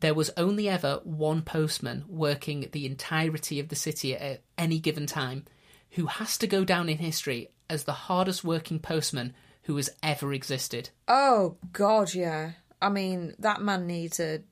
There 0.00 0.14
was 0.14 0.30
only 0.36 0.68
ever 0.68 1.00
one 1.02 1.42
postman 1.42 2.04
working 2.08 2.68
the 2.72 2.86
entirety 2.86 3.58
of 3.58 3.68
the 3.68 3.76
city 3.76 4.14
at 4.16 4.42
any 4.56 4.78
given 4.78 5.06
time 5.06 5.44
who 5.92 6.06
has 6.06 6.38
to 6.38 6.46
go 6.46 6.64
down 6.64 6.88
in 6.88 6.98
history 6.98 7.48
as 7.68 7.84
the 7.84 7.92
hardest 7.92 8.44
working 8.44 8.78
postman 8.78 9.34
who 9.62 9.76
has 9.76 9.90
ever 10.02 10.32
existed. 10.32 10.90
Oh 11.08 11.56
God, 11.72 12.14
yeah. 12.14 12.52
I 12.80 12.88
mean, 12.88 13.34
that 13.38 13.60
man 13.60 13.86
needs 13.86 14.20
a 14.20 14.42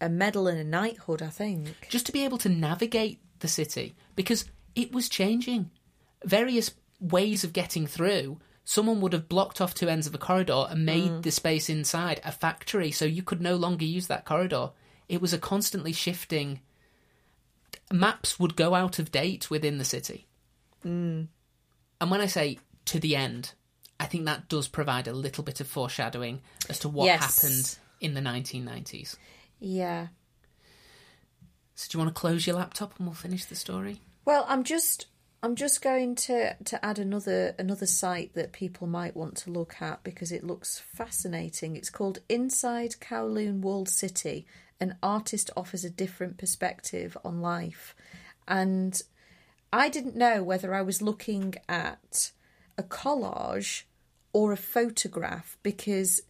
a 0.00 0.08
medal 0.08 0.46
and 0.46 0.58
a 0.58 0.64
knighthood. 0.64 1.22
I 1.22 1.28
think. 1.28 1.68
just 1.88 2.06
to 2.06 2.12
be 2.12 2.24
able 2.24 2.38
to 2.38 2.48
navigate 2.48 3.20
the 3.40 3.48
city 3.48 3.94
because 4.16 4.44
it 4.74 4.92
was 4.92 5.08
changing. 5.08 5.70
Various 6.24 6.72
ways 7.00 7.44
of 7.44 7.52
getting 7.52 7.86
through. 7.86 8.38
Someone 8.70 9.00
would 9.00 9.14
have 9.14 9.30
blocked 9.30 9.62
off 9.62 9.72
two 9.72 9.88
ends 9.88 10.06
of 10.06 10.14
a 10.14 10.18
corridor 10.18 10.66
and 10.68 10.84
made 10.84 11.10
mm. 11.10 11.22
the 11.22 11.30
space 11.30 11.70
inside 11.70 12.20
a 12.22 12.30
factory, 12.30 12.90
so 12.90 13.06
you 13.06 13.22
could 13.22 13.40
no 13.40 13.56
longer 13.56 13.86
use 13.86 14.08
that 14.08 14.26
corridor. 14.26 14.72
It 15.08 15.22
was 15.22 15.32
a 15.32 15.38
constantly 15.38 15.94
shifting. 15.94 16.60
Maps 17.90 18.38
would 18.38 18.56
go 18.56 18.74
out 18.74 18.98
of 18.98 19.10
date 19.10 19.48
within 19.48 19.78
the 19.78 19.86
city. 19.86 20.26
Mm. 20.84 21.28
And 21.98 22.10
when 22.10 22.20
I 22.20 22.26
say 22.26 22.58
to 22.84 23.00
the 23.00 23.16
end, 23.16 23.54
I 23.98 24.04
think 24.04 24.26
that 24.26 24.50
does 24.50 24.68
provide 24.68 25.08
a 25.08 25.14
little 25.14 25.42
bit 25.42 25.60
of 25.60 25.66
foreshadowing 25.66 26.42
as 26.68 26.78
to 26.80 26.90
what 26.90 27.06
Yes. 27.06 27.20
happened 27.40 27.78
in 28.02 28.12
the 28.12 28.20
1990s. 28.20 29.16
Yeah. 29.60 30.08
So, 31.74 31.88
do 31.88 31.96
you 31.96 32.04
want 32.04 32.14
to 32.14 32.20
close 32.20 32.46
your 32.46 32.56
laptop 32.56 32.98
and 32.98 33.08
we'll 33.08 33.14
finish 33.14 33.46
the 33.46 33.56
story? 33.56 34.02
Well, 34.26 34.44
I'm 34.46 34.62
just 34.62 35.06
I'm 35.40 35.54
just 35.54 35.82
going 35.82 36.16
to 36.16 36.54
to 36.64 36.84
add 36.84 36.98
another 36.98 37.54
another 37.58 37.86
site 37.86 38.34
that 38.34 38.52
people 38.52 38.88
might 38.88 39.16
want 39.16 39.36
to 39.38 39.50
look 39.50 39.80
at 39.80 40.02
because 40.02 40.32
it 40.32 40.42
looks 40.42 40.80
fascinating. 40.80 41.76
It's 41.76 41.90
called 41.90 42.18
Inside 42.28 42.96
Kowloon 43.00 43.60
Walled 43.60 43.88
City. 43.88 44.46
An 44.80 44.96
artist 45.02 45.50
offers 45.56 45.84
a 45.84 45.90
different 45.90 46.38
perspective 46.38 47.16
on 47.24 47.40
life, 47.40 47.94
and 48.48 49.00
I 49.72 49.88
didn't 49.88 50.16
know 50.16 50.42
whether 50.42 50.74
I 50.74 50.82
was 50.82 51.02
looking 51.02 51.54
at 51.68 52.32
a 52.76 52.82
collage 52.82 53.84
or 54.32 54.52
a 54.52 54.56
photograph 54.56 55.56
because 55.62 56.20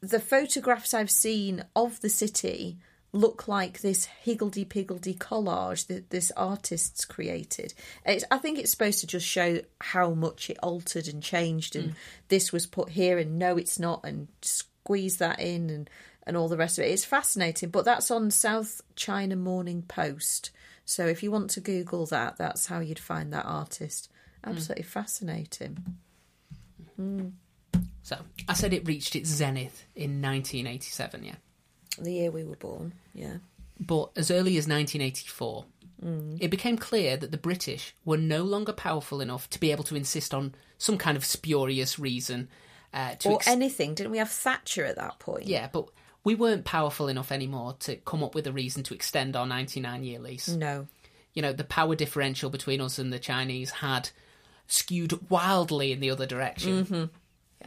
the 0.00 0.20
photographs 0.20 0.94
I've 0.94 1.10
seen 1.10 1.64
of 1.76 2.00
the 2.00 2.08
city 2.08 2.78
look 3.12 3.46
like 3.46 3.80
this 3.80 4.06
higgledy 4.06 4.64
piggledy 4.64 5.14
collage 5.14 5.86
that 5.88 6.10
this 6.10 6.32
artist's 6.36 7.04
created. 7.04 7.74
It's, 8.06 8.24
I 8.30 8.38
think 8.38 8.58
it's 8.58 8.70
supposed 8.70 9.00
to 9.00 9.06
just 9.06 9.26
show 9.26 9.60
how 9.80 10.10
much 10.10 10.48
it 10.48 10.58
altered 10.62 11.08
and 11.08 11.22
changed, 11.22 11.76
and 11.76 11.90
mm. 11.90 11.94
this 12.28 12.52
was 12.52 12.66
put 12.66 12.90
here, 12.90 13.18
and 13.18 13.38
no, 13.38 13.56
it's 13.56 13.78
not, 13.78 14.00
and 14.04 14.28
squeeze 14.40 15.18
that 15.18 15.40
in, 15.40 15.70
and 15.70 15.90
and 16.26 16.36
all 16.36 16.48
the 16.48 16.56
rest 16.56 16.78
of 16.78 16.84
it. 16.84 16.90
It's 16.90 17.04
fascinating, 17.04 17.70
but 17.70 17.84
that's 17.84 18.10
on 18.10 18.30
South 18.30 18.80
China 18.94 19.36
Morning 19.36 19.82
Post. 19.82 20.50
So 20.84 21.06
if 21.06 21.22
you 21.22 21.30
want 21.30 21.50
to 21.50 21.60
Google 21.60 22.06
that, 22.06 22.36
that's 22.36 22.66
how 22.66 22.80
you'd 22.80 22.98
find 22.98 23.32
that 23.32 23.44
artist. 23.44 24.08
Mm. 24.44 24.50
Absolutely 24.50 24.84
fascinating. 24.84 25.78
So 28.02 28.18
I 28.48 28.54
said 28.54 28.72
it 28.72 28.86
reached 28.86 29.16
its 29.16 29.28
zenith 29.28 29.84
in 29.94 30.22
1987, 30.22 31.24
yeah. 31.24 31.34
The 31.98 32.12
year 32.12 32.30
we 32.30 32.44
were 32.44 32.56
born, 32.56 32.92
yeah. 33.14 33.36
But 33.80 34.10
as 34.16 34.30
early 34.30 34.56
as 34.56 34.66
1984, 34.68 35.64
it 36.40 36.50
became 36.50 36.76
clear 36.76 37.16
that 37.16 37.30
the 37.30 37.38
British 37.38 37.94
were 38.04 38.16
no 38.16 38.42
longer 38.42 38.72
powerful 38.72 39.20
enough 39.20 39.48
to 39.50 39.60
be 39.60 39.70
able 39.70 39.84
to 39.84 39.94
insist 39.94 40.34
on 40.34 40.54
some 40.78 40.98
kind 40.98 41.16
of 41.16 41.24
spurious 41.24 41.96
reason 41.98 42.48
uh, 42.92 43.14
to 43.16 43.28
Or 43.30 43.34
ex- 43.36 43.46
anything. 43.46 43.94
Didn't 43.94 44.10
we 44.10 44.18
have 44.18 44.28
Thatcher 44.30 44.84
at 44.84 44.96
that 44.96 45.18
point? 45.20 45.46
yeah, 45.46 45.68
but 45.72 45.88
we 46.24 46.34
weren't 46.34 46.64
powerful 46.64 47.06
enough 47.08 47.30
anymore 47.30 47.76
to 47.80 47.96
come 47.96 48.24
up 48.24 48.34
with 48.34 48.46
a 48.48 48.52
reason 48.52 48.82
to 48.84 48.94
extend 48.94 49.36
our 49.36 49.46
99 49.46 50.02
year 50.02 50.18
lease. 50.18 50.48
No. 50.48 50.88
You 51.34 51.42
know, 51.42 51.52
the 51.52 51.64
power 51.64 51.94
differential 51.94 52.50
between 52.50 52.80
us 52.80 52.98
and 52.98 53.12
the 53.12 53.18
Chinese 53.20 53.70
had 53.70 54.10
skewed 54.66 55.30
wildly 55.30 55.92
in 55.92 56.00
the 56.00 56.10
other 56.10 56.26
direction. 56.26 57.10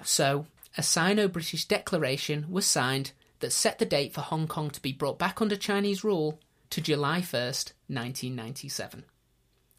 So, 0.04 0.46
a 0.78 0.84
Sino 0.84 1.28
British 1.30 1.66
declaration 1.66 2.48
was 2.50 2.66
signed 2.66 3.12
that 3.40 3.52
set 3.52 3.80
the 3.80 3.86
date 3.86 4.14
for 4.14 4.22
Hong 4.22 4.48
Kong 4.48 4.70
to 4.72 4.82
be 4.82 4.94
brought 4.94 5.20
back 5.20 5.42
under 5.42 5.56
Chinese 5.56 6.04
rule 6.04 6.40
to 6.70 6.82
July 6.82 7.22
1st, 7.22 7.74
1997. 7.88 9.06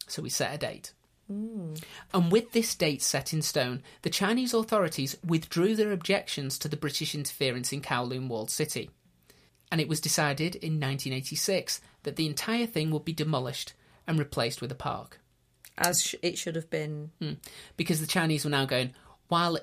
So, 0.07 0.21
we 0.21 0.29
set 0.29 0.53
a 0.53 0.57
date. 0.57 0.93
Hmm. 1.27 1.73
And 2.13 2.31
with 2.31 2.53
this 2.53 2.73
date 2.73 3.01
set 3.01 3.33
in 3.33 3.41
stone, 3.41 3.83
the 4.01 4.09
Chinese 4.09 4.53
authorities 4.53 5.17
withdrew 5.25 5.75
their 5.75 5.91
objections 5.91 6.57
to 6.59 6.69
the 6.69 6.77
British 6.77 7.13
interference 7.13 7.73
in 7.73 7.81
Kowloon 7.81 8.29
Walled 8.29 8.49
City. 8.49 8.89
And 9.69 9.81
it 9.81 9.89
was 9.89 9.99
decided 9.99 10.55
in 10.55 10.73
1986 10.73 11.81
that 12.03 12.15
the 12.15 12.27
entire 12.27 12.65
thing 12.65 12.91
would 12.91 13.03
be 13.03 13.11
demolished 13.11 13.73
and 14.07 14.17
replaced 14.17 14.61
with 14.61 14.71
a 14.71 14.75
park. 14.75 15.19
As 15.77 16.01
sh- 16.01 16.15
it 16.21 16.37
should 16.37 16.55
have 16.55 16.69
been. 16.69 17.11
Hmm. 17.21 17.33
Because 17.75 17.99
the 17.99 18.07
Chinese 18.07 18.45
were 18.45 18.51
now 18.51 18.65
going, 18.65 18.93
while 19.27 19.57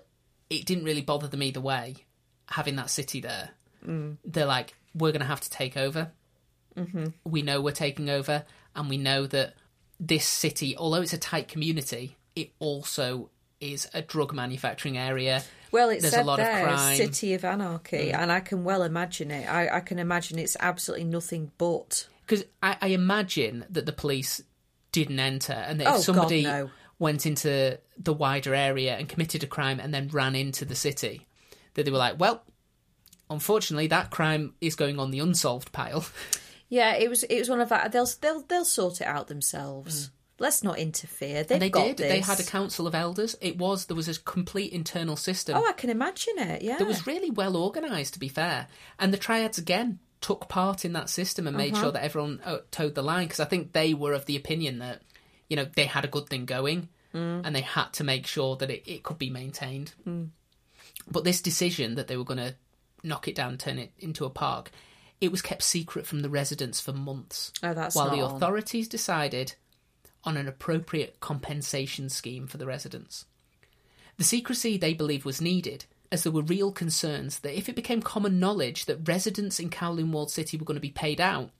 it 0.50 0.66
didn't 0.66 0.84
really 0.84 1.00
bother 1.00 1.26
them 1.26 1.42
either 1.42 1.60
way, 1.60 1.96
having 2.50 2.76
that 2.76 2.90
city 2.90 3.20
there, 3.20 3.50
they're 4.24 4.46
like, 4.46 4.74
we're 4.94 5.12
going 5.12 5.20
to 5.20 5.26
have 5.26 5.40
to 5.40 5.50
take 5.50 5.76
over. 5.76 6.10
Mm-hmm. 6.76 7.06
We 7.24 7.42
know 7.42 7.60
we're 7.60 7.72
taking 7.72 8.10
over, 8.10 8.44
and 8.74 8.88
we 8.88 8.98
know 8.98 9.26
that 9.26 9.54
this 10.00 10.26
city, 10.26 10.76
although 10.76 11.02
it's 11.02 11.12
a 11.12 11.18
tight 11.18 11.48
community, 11.48 12.16
it 12.34 12.50
also 12.58 13.30
is 13.60 13.88
a 13.94 14.02
drug 14.02 14.34
manufacturing 14.34 14.98
area. 14.98 15.42
Well, 15.70 15.90
it 15.90 16.02
There's 16.02 16.14
a 16.14 16.24
lot 16.24 16.40
of 16.40 16.46
crime. 16.46 16.76
Mm. 16.76 16.96
City 16.96 17.34
of 17.34 17.44
Anarchy, 17.44 18.12
and 18.12 18.30
I 18.30 18.40
can 18.40 18.64
well 18.64 18.82
imagine 18.82 19.30
it. 19.30 19.48
I, 19.48 19.76
I 19.76 19.80
can 19.80 19.98
imagine 19.98 20.38
it's 20.38 20.56
absolutely 20.60 21.04
nothing 21.04 21.50
but. 21.58 22.08
Because 22.26 22.44
I, 22.62 22.76
I 22.80 22.86
imagine 22.88 23.64
that 23.70 23.86
the 23.86 23.92
police 23.92 24.42
didn't 24.92 25.18
enter, 25.20 25.52
and 25.52 25.80
that 25.80 25.84
if 25.84 25.88
Oh, 25.88 25.96
God, 25.96 26.02
somebody 26.02 26.42
no. 26.42 26.70
went 26.98 27.26
into 27.26 27.78
the 27.98 28.12
wider 28.12 28.54
area 28.54 28.96
and 28.96 29.08
committed 29.08 29.42
a 29.42 29.46
crime 29.46 29.80
and 29.80 29.92
then 29.94 30.08
ran 30.08 30.34
into 30.34 30.64
the 30.64 30.74
city, 30.74 31.26
that 31.74 31.84
they 31.84 31.90
were 31.90 31.98
like, 31.98 32.18
well, 32.18 32.42
unfortunately, 33.30 33.86
that 33.88 34.10
crime 34.10 34.54
is 34.60 34.74
going 34.74 34.98
on 34.98 35.10
the 35.10 35.20
unsolved 35.20 35.72
pile. 35.72 36.04
Yeah, 36.68 36.94
it 36.94 37.08
was. 37.10 37.22
It 37.24 37.38
was 37.38 37.48
one 37.50 37.60
of 37.60 37.68
that. 37.68 37.92
They'll 37.92 38.08
they'll 38.20 38.42
they'll 38.42 38.64
sort 38.64 39.00
it 39.00 39.06
out 39.06 39.28
themselves. 39.28 40.10
Let's 40.40 40.64
not 40.64 40.78
interfere. 40.78 41.44
They've 41.44 41.46
Mm. 41.46 41.52
and 41.52 41.62
they 41.62 41.70
got 41.70 41.84
did. 41.84 41.96
This. 41.98 42.08
They 42.08 42.20
had 42.20 42.40
a 42.40 42.44
council 42.44 42.86
of 42.88 42.94
elders. 42.94 43.36
It 43.40 43.56
was 43.58 43.86
there 43.86 43.94
was 43.96 44.08
a 44.08 44.18
complete 44.20 44.72
internal 44.72 45.16
system. 45.16 45.56
Oh, 45.56 45.68
I 45.68 45.72
can 45.72 45.90
imagine 45.90 46.38
it. 46.38 46.62
Yeah. 46.62 46.78
that 46.78 46.86
was 46.86 47.06
really 47.06 47.30
well 47.30 47.56
organised, 47.56 48.14
to 48.14 48.18
be 48.18 48.28
fair. 48.28 48.66
And 48.98 49.12
the 49.12 49.18
triads 49.18 49.58
again 49.58 50.00
took 50.20 50.48
part 50.48 50.84
in 50.84 50.94
that 50.94 51.10
system 51.10 51.46
and 51.46 51.54
Uh-huh. 51.54 51.64
made 51.66 51.76
sure 51.76 51.92
that 51.92 52.02
everyone 52.02 52.40
uh, 52.44 52.58
toed 52.72 52.94
the 52.96 53.02
line 53.02 53.26
because 53.26 53.40
I 53.40 53.44
think 53.44 53.72
they 53.72 53.94
were 53.94 54.14
of 54.14 54.24
the 54.24 54.36
opinion 54.36 54.78
that 54.78 55.02
you 55.48 55.56
know 55.56 55.66
they 55.76 55.84
had 55.84 56.04
a 56.04 56.08
good 56.08 56.28
thing 56.28 56.46
going 56.46 56.88
Mm. 57.14 57.42
and 57.44 57.54
they 57.54 57.60
had 57.60 57.92
to 57.92 58.02
make 58.04 58.26
sure 58.26 58.56
that 58.56 58.70
it, 58.70 58.82
it 58.86 59.02
could 59.04 59.18
be 59.18 59.30
maintained. 59.30 59.92
But 61.08 61.22
this 61.24 61.40
decision 61.42 61.94
that 61.96 62.08
they 62.08 62.16
were 62.16 62.24
going 62.24 62.38
to 62.38 62.54
knock 63.04 63.28
it 63.28 63.34
down, 63.34 63.58
turn 63.58 63.78
it 63.78 63.92
into 63.98 64.24
a 64.24 64.30
park, 64.30 64.70
it 65.20 65.30
was 65.30 65.42
kept 65.42 65.62
secret 65.62 66.06
from 66.06 66.20
the 66.20 66.30
residents 66.30 66.80
for 66.80 66.92
months. 66.92 67.52
Oh, 67.62 67.74
that's 67.74 67.94
while 67.94 68.06
not 68.06 68.16
the 68.16 68.22
on. 68.22 68.34
authorities 68.36 68.88
decided 68.88 69.54
on 70.24 70.36
an 70.36 70.48
appropriate 70.48 71.20
compensation 71.20 72.08
scheme 72.08 72.46
for 72.46 72.56
the 72.56 72.66
residents. 72.66 73.26
The 74.16 74.24
secrecy 74.24 74.76
they 74.76 74.94
believe 74.94 75.24
was 75.24 75.40
needed, 75.40 75.84
as 76.10 76.22
there 76.22 76.32
were 76.32 76.42
real 76.42 76.72
concerns 76.72 77.40
that 77.40 77.56
if 77.56 77.68
it 77.68 77.76
became 77.76 78.00
common 78.00 78.38
knowledge 78.38 78.86
that 78.86 79.08
residents 79.08 79.58
in 79.58 79.70
Kowloon 79.70 80.12
Walled 80.12 80.30
City 80.30 80.56
were 80.56 80.64
going 80.64 80.76
to 80.76 80.80
be 80.80 80.90
paid 80.90 81.20
out, 81.20 81.50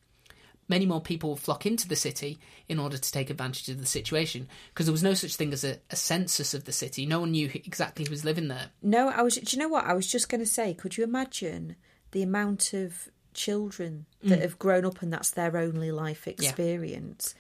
many 0.69 0.87
more 0.87 1.01
people 1.01 1.37
flock 1.37 1.67
into 1.67 1.87
the 1.89 1.97
city 1.97 2.39
in 2.69 2.79
order 2.79 2.97
to 2.97 3.13
take 3.13 3.31
advantage 3.31 3.69
of 3.69 3.79
the 3.81 3.87
situation, 3.87 4.49
because 4.73 4.87
there 4.87 4.93
was 4.93 5.03
no 5.03 5.15
such 5.15 5.37
thing 5.37 5.53
as 5.53 5.65
a, 5.65 5.79
a 5.91 5.97
census 5.97 6.55
of 6.55 6.65
the 6.65 6.73
city. 6.73 7.07
No 7.07 7.21
one 7.21 7.33
knew 7.33 7.51
exactly 7.55 8.05
who 8.05 8.11
was 8.11 8.25
living 8.25 8.49
there. 8.49 8.71
No, 8.83 9.09
I 9.09 9.23
was. 9.23 9.37
Do 9.37 9.57
you 9.57 9.63
know 9.63 9.69
what 9.69 9.85
I 9.85 9.93
was 9.95 10.07
just 10.07 10.29
going 10.29 10.41
to 10.41 10.47
say? 10.47 10.75
Could 10.75 10.97
you 10.97 11.05
imagine 11.05 11.77
the 12.13 12.23
amount 12.23 12.73
of 12.73 13.09
children 13.35 14.07
that 14.23 14.41
have 14.41 14.59
grown 14.59 14.85
up 14.85 15.03
and 15.03 15.13
that's 15.13 15.31
their 15.31 15.57
only 15.57 15.91
life 15.91 16.27
experience? 16.29 17.35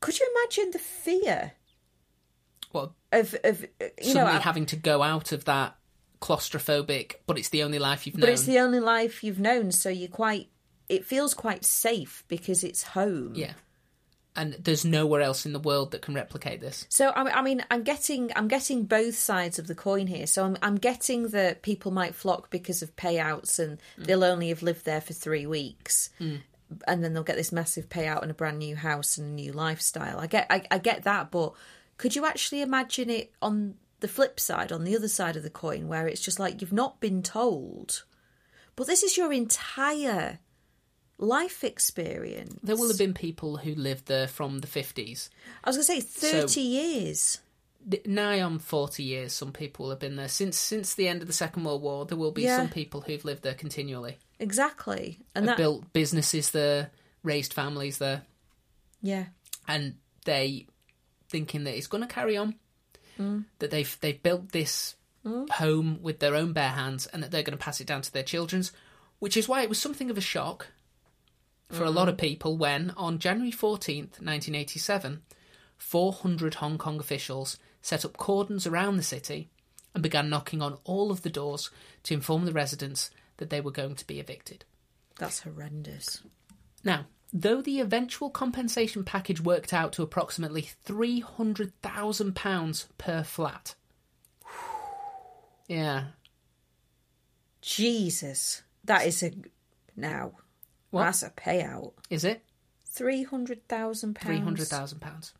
Could 0.00 0.18
you 0.20 0.28
imagine 0.36 0.70
the 0.72 0.78
fear 0.78 1.52
Well, 2.72 2.94
of 3.10 3.34
of 3.42 3.64
uh, 3.80 3.86
you 4.02 4.14
know? 4.14 4.26
I- 4.26 4.38
having 4.38 4.66
to 4.66 4.76
go 4.76 5.02
out 5.02 5.32
of 5.32 5.44
that 5.46 5.76
claustrophobic, 6.20 7.14
but 7.26 7.38
it's 7.38 7.48
the 7.48 7.62
only 7.62 7.78
life 7.78 8.06
you've 8.06 8.14
but 8.14 8.20
known. 8.20 8.28
But 8.28 8.32
it's 8.34 8.44
the 8.44 8.58
only 8.58 8.80
life 8.80 9.24
you've 9.24 9.40
known, 9.40 9.72
so 9.72 9.88
you're 9.88 10.08
quite. 10.08 10.48
It 10.88 11.04
feels 11.04 11.34
quite 11.34 11.64
safe 11.64 12.24
because 12.28 12.64
it's 12.64 12.82
home. 12.82 13.32
Yeah. 13.34 13.52
And 14.36 14.54
there's 14.54 14.84
nowhere 14.84 15.20
else 15.20 15.46
in 15.46 15.52
the 15.52 15.58
world 15.58 15.90
that 15.90 16.02
can 16.02 16.14
replicate 16.14 16.60
this. 16.60 16.86
So 16.88 17.08
I, 17.08 17.38
I 17.38 17.42
mean, 17.42 17.64
I'm 17.70 17.82
getting 17.82 18.30
I'm 18.36 18.46
getting 18.46 18.84
both 18.84 19.16
sides 19.16 19.58
of 19.58 19.66
the 19.66 19.74
coin 19.74 20.06
here. 20.06 20.28
So 20.28 20.44
I'm 20.44 20.56
I'm 20.62 20.76
getting 20.76 21.28
that 21.28 21.62
people 21.62 21.90
might 21.90 22.14
flock 22.14 22.48
because 22.48 22.80
of 22.80 22.94
payouts, 22.94 23.58
and 23.58 23.78
mm. 23.98 24.06
they'll 24.06 24.22
only 24.22 24.50
have 24.50 24.62
lived 24.62 24.84
there 24.84 25.00
for 25.00 25.12
three 25.12 25.44
weeks, 25.44 26.10
mm. 26.20 26.40
and 26.86 27.02
then 27.02 27.14
they'll 27.14 27.24
get 27.24 27.34
this 27.34 27.50
massive 27.50 27.88
payout 27.88 28.22
and 28.22 28.30
a 28.30 28.34
brand 28.34 28.60
new 28.60 28.76
house 28.76 29.18
and 29.18 29.32
a 29.32 29.34
new 29.34 29.52
lifestyle. 29.52 30.20
I 30.20 30.28
get 30.28 30.46
I, 30.50 30.62
I 30.70 30.78
get 30.78 31.02
that, 31.02 31.32
but 31.32 31.54
could 31.96 32.14
you 32.14 32.24
actually 32.24 32.62
imagine 32.62 33.10
it 33.10 33.32
on 33.42 33.74
the 33.98 34.08
flip 34.08 34.38
side, 34.38 34.70
on 34.70 34.84
the 34.84 34.94
other 34.94 35.08
side 35.08 35.34
of 35.34 35.42
the 35.42 35.50
coin, 35.50 35.88
where 35.88 36.06
it's 36.06 36.20
just 36.22 36.38
like 36.38 36.60
you've 36.60 36.72
not 36.72 37.00
been 37.00 37.24
told, 37.24 38.04
but 38.76 38.86
this 38.86 39.02
is 39.02 39.16
your 39.16 39.32
entire 39.32 40.38
life 41.18 41.64
experience. 41.64 42.58
There 42.62 42.76
will 42.76 42.88
have 42.88 42.98
been 42.98 43.14
people 43.14 43.56
who 43.56 43.74
lived 43.74 44.06
there 44.06 44.28
from 44.28 44.60
the 44.60 44.66
50s. 44.66 45.28
I 45.64 45.70
was 45.70 45.76
going 45.76 46.00
to 46.00 46.06
say 46.06 46.30
thirty 46.30 46.60
years. 46.60 47.38
Th- 47.88 48.06
Nigh 48.06 48.40
on 48.40 48.58
40 48.58 49.02
years, 49.02 49.32
some 49.32 49.52
people 49.52 49.90
have 49.90 49.98
been 49.98 50.16
there. 50.16 50.28
Since 50.28 50.56
since 50.56 50.94
the 50.94 51.08
end 51.08 51.22
of 51.22 51.26
the 51.26 51.34
Second 51.34 51.64
World 51.64 51.82
War, 51.82 52.06
there 52.06 52.18
will 52.18 52.32
be 52.32 52.42
Yeah. 52.42 52.56
some 52.56 52.68
people 52.68 53.00
who've 53.00 53.24
lived 53.24 53.42
there 53.42 53.54
continually. 53.54 54.18
Exactly, 54.38 55.18
and 55.34 55.48
that 55.48 55.56
built 55.56 55.92
businesses 55.92 56.50
there, 56.50 56.90
raised 57.22 57.52
families 57.52 57.98
there, 57.98 58.22
yeah. 59.02 59.26
and 59.66 59.96
they 60.24 60.66
thinking 61.28 61.64
that 61.64 61.76
it's 61.76 61.88
going 61.88 62.06
to 62.06 62.12
carry 62.12 62.36
on. 62.36 62.54
Mm. 63.18 63.46
That 63.58 63.72
they've 63.72 63.98
they've 64.00 64.22
built 64.22 64.52
this 64.52 64.94
mm. 65.24 65.48
home 65.50 65.98
with 66.02 66.20
their 66.20 66.36
own 66.36 66.52
bare 66.52 66.70
hands, 66.70 67.06
and 67.06 67.22
that 67.22 67.32
they're 67.32 67.42
going 67.42 67.58
to 67.58 67.64
pass 67.64 67.80
it 67.80 67.86
down 67.86 68.02
to 68.02 68.12
their 68.12 68.22
children's. 68.22 68.70
Which 69.18 69.36
is 69.36 69.48
why 69.48 69.62
it 69.62 69.68
was 69.68 69.80
something 69.80 70.10
of 70.10 70.18
a 70.18 70.20
shock 70.20 70.68
for 71.68 71.84
a 71.84 71.86
mm-hmm. 71.86 71.96
lot 71.96 72.08
of 72.08 72.16
people 72.16 72.56
when, 72.56 72.92
on 72.96 73.18
January 73.18 73.52
14th, 73.52 74.20
1987, 74.20 75.22
400 75.76 76.54
Hong 76.54 76.78
Kong 76.78 76.98
officials 76.98 77.58
set 77.82 78.04
up 78.04 78.16
cordons 78.16 78.66
around 78.66 78.96
the 78.96 79.02
city 79.02 79.50
and 79.94 80.02
began 80.02 80.30
knocking 80.30 80.62
on 80.62 80.78
all 80.84 81.10
of 81.10 81.22
the 81.22 81.30
doors 81.30 81.70
to 82.04 82.14
inform 82.14 82.44
the 82.44 82.52
residents 82.52 83.10
that 83.36 83.50
they 83.50 83.60
were 83.60 83.70
going 83.70 83.96
to 83.96 84.06
be 84.06 84.20
evicted. 84.20 84.64
That's 85.18 85.40
horrendous. 85.40 86.22
Now, 86.84 87.06
though 87.32 87.60
the 87.60 87.80
eventual 87.80 88.30
compensation 88.30 89.02
package 89.04 89.40
worked 89.40 89.72
out 89.72 89.92
to 89.94 90.02
approximately 90.02 90.68
£300,000 90.86 92.86
per 92.98 93.22
flat. 93.22 93.74
Yeah. 95.66 96.04
Jesus, 97.60 98.62
that 98.84 99.06
is 99.06 99.22
a 99.22 99.32
now. 99.94 100.32
What? 100.90 101.04
That's 101.04 101.22
a 101.22 101.30
payout. 101.30 101.92
Is 102.10 102.24
it? 102.24 102.42
Three 102.86 103.22
hundred 103.24 103.68
thousand 103.68 104.14
pounds 104.14 104.58
£300,000. 104.70 105.32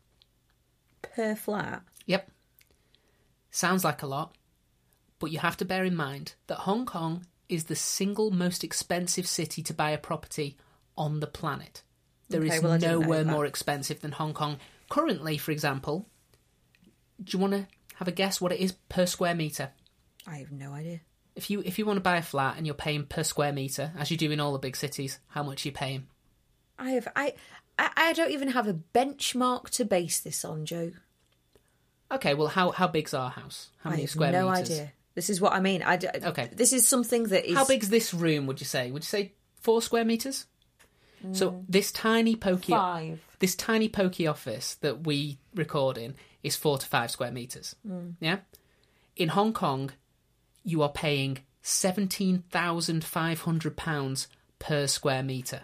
per 1.01 1.35
flat. 1.35 1.81
Yep. 2.05 2.29
Sounds 3.51 3.83
like 3.83 4.03
a 4.03 4.07
lot, 4.07 4.35
but 5.17 5.31
you 5.31 5.39
have 5.39 5.57
to 5.57 5.65
bear 5.65 5.83
in 5.83 5.95
mind 5.95 6.35
that 6.47 6.59
Hong 6.59 6.85
Kong 6.85 7.25
is 7.49 7.63
the 7.65 7.75
single 7.75 8.29
most 8.31 8.63
expensive 8.63 9.25
city 9.27 9.63
to 9.63 9.73
buy 9.73 9.89
a 9.89 9.97
property 9.97 10.55
on 10.95 11.19
the 11.19 11.27
planet. 11.27 11.81
There 12.29 12.41
Okay, 12.43 12.57
is 12.57 12.61
well, 12.61 12.73
I 12.73 12.77
didn't 12.77 12.91
know 12.91 12.99
nowhere 13.01 13.25
more 13.25 13.45
expensive 13.47 14.01
than 14.01 14.11
Hong 14.11 14.33
Kong. 14.35 14.59
Currently, 14.89 15.39
for 15.39 15.51
example, 15.51 16.07
do 17.23 17.35
you 17.35 17.41
want 17.41 17.53
to 17.53 17.67
have 17.95 18.07
a 18.07 18.11
guess 18.11 18.39
what 18.39 18.51
it 18.51 18.59
is 18.59 18.73
per 18.73 19.07
square 19.07 19.33
meter? 19.33 19.71
I 20.27 20.37
have 20.37 20.51
no 20.51 20.73
idea. 20.73 21.01
If 21.39 21.49
you 21.49 21.61
if 21.63 21.79
you 21.79 21.85
want 21.85 21.95
to 21.95 22.01
buy 22.01 22.17
a 22.17 22.21
flat 22.21 22.57
and 22.57 22.65
you're 22.65 22.75
paying 22.75 23.05
per 23.05 23.23
square 23.23 23.53
meter, 23.53 23.93
as 23.97 24.11
you 24.11 24.17
do 24.17 24.29
in 24.29 24.41
all 24.41 24.51
the 24.51 24.59
big 24.59 24.75
cities, 24.75 25.19
how 25.29 25.41
much 25.41 25.65
are 25.65 25.69
you 25.69 25.71
paying? 25.71 26.07
I 26.77 26.91
have 26.91 27.07
I 27.15 27.33
I, 27.77 27.89
I 27.95 28.13
don't 28.13 28.31
even 28.31 28.49
have 28.49 28.67
a 28.67 28.73
benchmark 28.93 29.69
to 29.69 29.85
base 29.85 30.19
this 30.19 30.43
on, 30.43 30.65
Joe. 30.65 30.91
Okay, 32.11 32.33
well, 32.33 32.49
how 32.49 32.71
how 32.71 32.87
big's 32.87 33.13
our 33.13 33.29
house? 33.29 33.69
How 33.81 33.91
I 33.91 33.91
many 33.91 34.01
have 34.01 34.09
square 34.09 34.33
no 34.33 34.51
meters? 34.51 34.69
No 34.69 34.75
idea. 34.75 34.91
This 35.15 35.29
is 35.29 35.39
what 35.39 35.53
I 35.53 35.61
mean. 35.61 35.81
I 35.81 35.95
d- 35.95 36.09
Okay. 36.23 36.49
This 36.53 36.73
is 36.73 36.85
something 36.85 37.23
that 37.23 37.45
is 37.49 37.55
How 37.55 37.65
big's 37.65 37.87
this 37.87 38.13
room? 38.13 38.45
Would 38.47 38.59
you 38.59 38.65
say? 38.65 38.91
Would 38.91 39.03
you 39.03 39.07
say 39.07 39.31
four 39.61 39.81
square 39.81 40.03
meters? 40.03 40.45
So 41.31 41.51
mm. 41.51 41.65
this 41.69 41.93
tiny 41.93 42.35
pokey 42.35 42.73
five. 42.73 43.21
this 43.39 43.55
tiny 43.55 43.87
pokey 43.87 44.27
office 44.27 44.75
that 44.75 45.05
we 45.05 45.37
record 45.55 45.97
in 45.97 46.15
is 46.43 46.57
four 46.57 46.77
to 46.77 46.85
five 46.85 47.11
square 47.11 47.31
meters. 47.31 47.75
Mm. 47.87 48.15
Yeah. 48.19 48.39
In 49.15 49.29
Hong 49.29 49.53
Kong, 49.53 49.91
you 50.63 50.81
are 50.81 50.89
paying 50.89 51.39
seventeen 51.61 52.43
thousand 52.49 53.03
five 53.03 53.41
hundred 53.41 53.75
pounds 53.77 54.27
per 54.59 54.87
square 54.87 55.23
meter. 55.23 55.61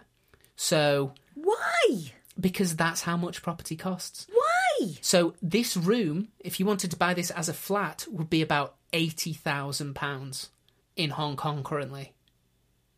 So 0.55 1.13
Why? 1.35 2.11
because 2.39 2.75
that's 2.75 3.01
how 3.01 3.17
much 3.17 3.41
property 3.41 3.75
costs. 3.75 4.27
Why? 4.31 4.91
So 5.01 5.35
this 5.41 5.75
room, 5.77 6.29
if 6.39 6.59
you 6.59 6.65
wanted 6.65 6.91
to 6.91 6.97
buy 6.97 7.13
this 7.13 7.31
as 7.31 7.49
a 7.49 7.53
flat, 7.53 8.05
would 8.09 8.29
be 8.29 8.41
about 8.41 8.75
eighty 8.93 9.33
thousand 9.33 9.95
pounds 9.95 10.49
in 10.95 11.09
Hong 11.11 11.35
Kong 11.35 11.63
currently. 11.63 12.13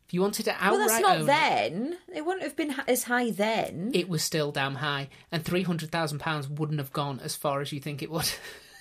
If 0.07 0.13
you 0.13 0.21
wanted 0.21 0.43
to 0.45 0.53
outright 0.53 0.71
Well, 0.71 0.87
that's 0.87 1.01
not 1.01 1.15
own 1.17 1.21
it, 1.23 1.25
then. 1.25 1.97
It 2.15 2.25
wouldn't 2.25 2.43
have 2.43 2.55
been 2.55 2.73
as 2.87 3.03
high 3.03 3.31
then. 3.31 3.91
it 3.93 4.07
was 4.07 4.23
still 4.23 4.53
damn 4.53 4.75
high, 4.75 5.09
and 5.31 5.43
three 5.43 5.63
hundred 5.63 5.91
thousand 5.91 6.19
pounds 6.19 6.47
wouldn't 6.47 6.79
have 6.79 6.93
gone 6.93 7.19
as 7.19 7.35
far 7.35 7.59
as 7.61 7.71
you 7.73 7.79
think 7.81 8.01
it 8.01 8.09
would. 8.09 8.29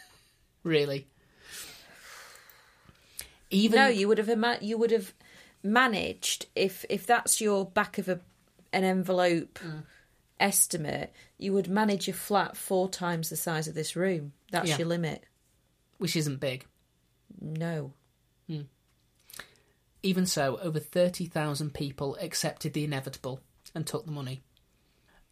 really, 0.62 1.08
even 3.50 3.76
no, 3.76 3.88
you 3.88 4.08
would 4.08 4.18
have 4.18 4.28
ima- 4.28 4.58
you 4.60 4.76
would 4.78 4.90
have 4.90 5.12
managed 5.62 6.46
if 6.54 6.84
if 6.88 7.06
that's 7.06 7.40
your 7.40 7.64
back 7.64 7.98
of 7.98 8.08
a 8.08 8.20
an 8.72 8.84
envelope 8.84 9.58
Mm. 9.62 9.84
estimate. 10.38 11.12
You 11.38 11.52
would 11.52 11.68
manage 11.68 12.06
your 12.06 12.14
flat 12.16 12.56
four 12.56 12.88
times 12.88 13.30
the 13.30 13.36
size 13.36 13.68
of 13.68 13.74
this 13.74 13.96
room. 13.96 14.32
That's 14.50 14.68
Yeah. 14.70 14.78
your 14.78 14.88
limit. 14.88 15.24
which 15.98 16.14
isn't 16.14 16.40
big. 16.40 16.66
No. 17.40 17.94
Even 20.02 20.26
so, 20.26 20.58
over 20.58 20.78
30,000 20.78 21.72
people 21.74 22.16
accepted 22.20 22.72
the 22.74 22.84
inevitable 22.84 23.40
and 23.74 23.86
took 23.86 24.04
the 24.06 24.12
money. 24.12 24.42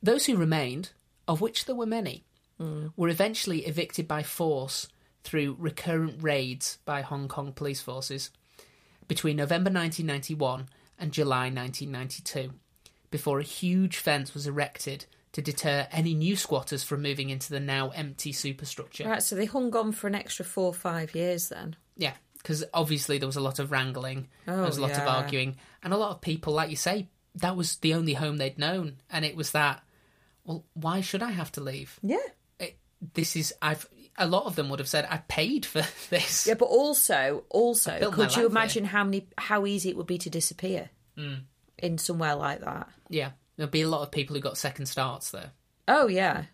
Those 0.03 0.27
who 0.27 0.37
remained, 0.37 0.93
of 1.29 1.41
which 1.41 1.67
there 1.67 1.77
were 1.77 1.87
many, 1.87 2.25
were 2.97 3.09
eventually 3.09 3.67
evicted 3.67 4.09
by 4.09 4.23
force 4.23 4.89
through 5.25 5.57
recurrent 5.59 6.23
raids 6.23 6.79
by 6.85 7.01
Hong 7.01 7.29
Kong 7.29 7.53
police 7.53 7.81
forces 7.81 8.31
between 9.09 9.37
November 9.37 9.71
1991 9.71 10.69
and 10.99 11.13
July 11.13 11.51
1992, 11.51 12.53
before 13.11 13.41
a 13.41 13.45
huge 13.45 13.97
fence 13.97 14.35
was 14.35 14.47
erected 14.47 15.07
to 15.33 15.43
deter 15.43 15.89
any 15.91 16.15
new 16.15 16.37
squatters 16.37 16.85
from 16.85 17.03
moving 17.03 17.31
into 17.31 17.51
the 17.51 17.61
now 17.61 17.91
empty 17.91 18.33
superstructure. 18.33 19.09
Right, 19.09 19.23
so 19.23 19.35
they 19.35 19.47
hung 19.47 19.75
on 19.75 19.93
for 19.93 20.07
an 20.07 20.15
extra 20.15 20.45
four 20.45 20.67
or 20.67 20.75
five 20.75 21.15
years 21.15 21.49
then. 21.49 21.75
Yeah, 21.97 22.15
because 22.39 22.65
obviously 22.73 23.19
there 23.19 23.27
was 23.27 23.37
a 23.37 23.41
lot 23.41 23.59
of 23.59 23.73
wrangling, 23.73 24.29
there 24.47 24.63
was 24.63 24.79
a 24.79 24.83
lot 24.83 24.93
of 24.93 25.05
oh, 25.05 25.09
arguing, 25.09 25.57
and 25.83 25.93
a 25.93 25.97
lot 25.97 26.13
of 26.13 26.21
people, 26.21 26.53
like 26.53 26.71
you 26.71 26.77
say, 26.77 27.09
that 27.37 27.57
was 27.57 27.77
the 27.77 27.95
only 27.95 28.15
home 28.15 28.37
they'd 28.37 28.59
known, 28.59 28.99
and 29.11 29.25
it 29.25 29.37
was 29.37 29.51
that. 29.53 29.83
Well, 30.45 30.65
why 30.75 31.01
should 31.01 31.23
I 31.23 31.33
have 31.33 31.51
to 31.53 31.61
leave? 31.63 31.99
Yeah. 32.03 32.19
It, 32.61 32.79
this 33.15 33.35
is 33.35 33.53
I've. 33.61 33.89
A 34.17 34.27
lot 34.29 34.45
of 34.47 34.55
them 34.57 34.69
would 34.69 34.79
have 34.79 34.89
said, 34.89 35.07
"I 35.11 35.19
paid 35.29 35.67
for 35.67 35.85
this." 36.11 36.47
Yeah, 36.47 36.55
but 36.55 36.67
also, 36.67 37.45
also, 37.51 38.11
could 38.13 38.37
you 38.37 38.47
imagine 38.47 38.85
how 38.85 39.05
many, 39.05 39.27
how 39.37 39.67
easy 39.67 39.91
it 39.91 39.97
would 39.97 40.07
be 40.07 40.19
to 40.19 40.31
disappear 40.31 40.91
Mm. 41.19 41.43
in 41.79 41.99
somewhere 41.99 42.35
like 42.37 42.61
that? 42.61 42.89
Yeah, 43.09 43.33
there'll 43.57 43.71
be 43.71 43.83
a 43.83 43.89
lot 43.89 44.03
of 44.03 44.11
people 44.11 44.35
who 44.37 44.41
got 44.43 44.57
second 44.59 44.87
starts 44.87 45.31
there. 45.31 45.51
Oh 45.89 46.07
yeah. 46.09 46.45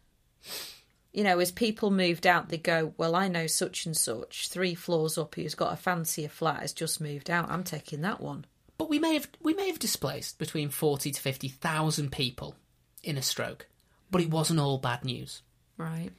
You 1.13 1.25
know, 1.25 1.39
as 1.41 1.51
people 1.51 1.91
moved 1.91 2.27
out, 2.27 2.49
they 2.49 2.57
go, 2.59 2.95
"Well, 2.97 3.15
I 3.17 3.27
know 3.29 3.47
such 3.49 3.85
and 3.85 3.97
such, 3.97 4.49
three 4.49 4.75
floors 4.75 5.19
up, 5.19 5.35
who's 5.35 5.55
got 5.57 5.73
a 5.73 5.77
fancier 5.77 6.29
flat, 6.29 6.61
has 6.61 6.73
just 6.73 7.01
moved 7.01 7.29
out. 7.31 7.51
I'm 7.51 7.65
taking 7.65 8.01
that 8.03 8.21
one." 8.21 8.45
But 8.79 8.89
we 8.89 8.99
may 8.99 9.15
have 9.15 9.29
we 9.41 9.53
may 9.55 9.67
have 9.67 9.79
displaced 9.79 10.39
between 10.39 10.71
forty 10.71 11.11
to 11.11 11.21
fifty 11.21 11.49
thousand 11.49 12.13
people 12.13 12.55
in 13.03 13.19
a 13.19 13.23
stroke, 13.23 13.67
but 14.11 14.21
it 14.23 14.31
wasn't 14.31 14.61
all 14.61 14.79
bad 14.79 15.05
news. 15.05 15.43
Right. 15.77 16.11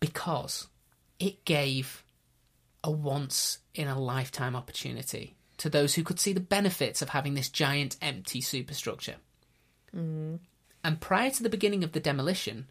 because 0.00 0.66
it 1.18 1.44
gave 1.44 2.04
a 2.84 2.90
once 2.90 3.58
in 3.74 3.88
a 3.88 3.98
lifetime 3.98 4.54
opportunity 4.54 5.36
to 5.58 5.70
those 5.70 5.94
who 5.94 6.04
could 6.04 6.20
see 6.20 6.32
the 6.32 6.40
benefits 6.40 7.02
of 7.02 7.08
having 7.10 7.34
this 7.34 7.48
giant 7.48 7.96
empty 8.02 8.40
superstructure. 8.40 9.16
Mm-hmm. 9.94 10.36
And 10.84 11.00
prior 11.00 11.30
to 11.30 11.42
the 11.42 11.48
beginning 11.48 11.82
of 11.82 11.92
the 11.92 12.00
demolition, 12.00 12.66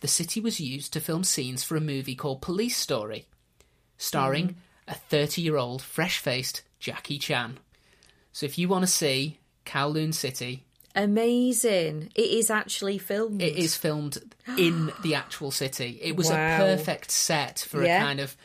the 0.00 0.08
city 0.08 0.40
was 0.40 0.60
used 0.60 0.92
to 0.92 1.00
film 1.00 1.24
scenes 1.24 1.64
for 1.64 1.76
a 1.76 1.80
movie 1.80 2.14
called 2.14 2.42
Police 2.42 2.76
Story, 2.76 3.26
starring 3.98 4.48
mm. 4.48 4.54
a 4.88 4.94
30 4.94 5.42
year 5.42 5.56
old 5.56 5.82
fresh 5.82 6.18
faced 6.18 6.62
Jackie 6.78 7.18
Chan. 7.18 7.58
So 8.32 8.46
if 8.46 8.58
you 8.58 8.68
want 8.68 8.82
to 8.82 8.90
see 8.90 9.38
Kowloon 9.66 10.14
City, 10.14 10.64
Amazing. 10.94 12.10
It 12.14 12.30
is 12.30 12.50
actually 12.50 12.98
filmed. 12.98 13.42
it 13.42 13.56
is 13.56 13.76
filmed 13.76 14.18
in 14.58 14.92
the 15.02 15.14
actual 15.14 15.50
city. 15.50 15.98
It 16.02 16.16
was 16.16 16.28
Wow. 16.30 16.34
a 16.54 16.58
perfect 16.58 17.10
set 17.10 17.60
for 17.68 17.84
Yeah. 17.84 18.00
a 18.02 18.04
kind 18.04 18.20
of, 18.20 18.36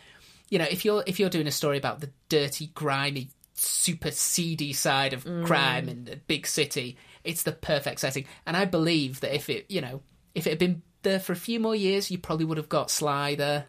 you 0.50 0.58
know, 0.60 0.68
if 0.70 0.86
you're 0.86 1.04
if 1.06 1.20
you're 1.20 1.30
doing 1.30 1.48
a 1.48 1.52
story 1.52 1.78
about 1.78 2.00
the 2.00 2.10
dirty, 2.30 2.68
grimy, 2.74 3.30
super 3.54 4.12
seedy 4.12 4.74
side 4.74 5.14
of 5.14 5.24
Mm. 5.26 5.46
crime 5.46 5.90
in 5.90 6.10
a 6.12 6.16
big 6.16 6.48
city, 6.48 6.98
it's 7.24 7.44
the 7.44 7.52
perfect 7.52 8.00
setting. 8.00 8.26
And 8.46 8.56
I 8.58 8.66
believe 8.66 9.20
that 9.22 9.34
if 9.36 9.50
it, 9.50 9.66
you 9.70 9.82
know, 9.82 10.02
if 10.34 10.48
it 10.48 10.52
had 10.52 10.60
been 10.60 10.82
there 11.04 11.20
for 11.20 11.34
a 11.34 11.38
few 11.38 11.60
more 11.60 11.76
years, 11.76 12.10
you 12.12 12.18
probably 12.18 12.46
would 12.46 12.58
have 12.58 12.70
got 12.70 12.90
Sly 12.92 13.36
there 13.36 13.66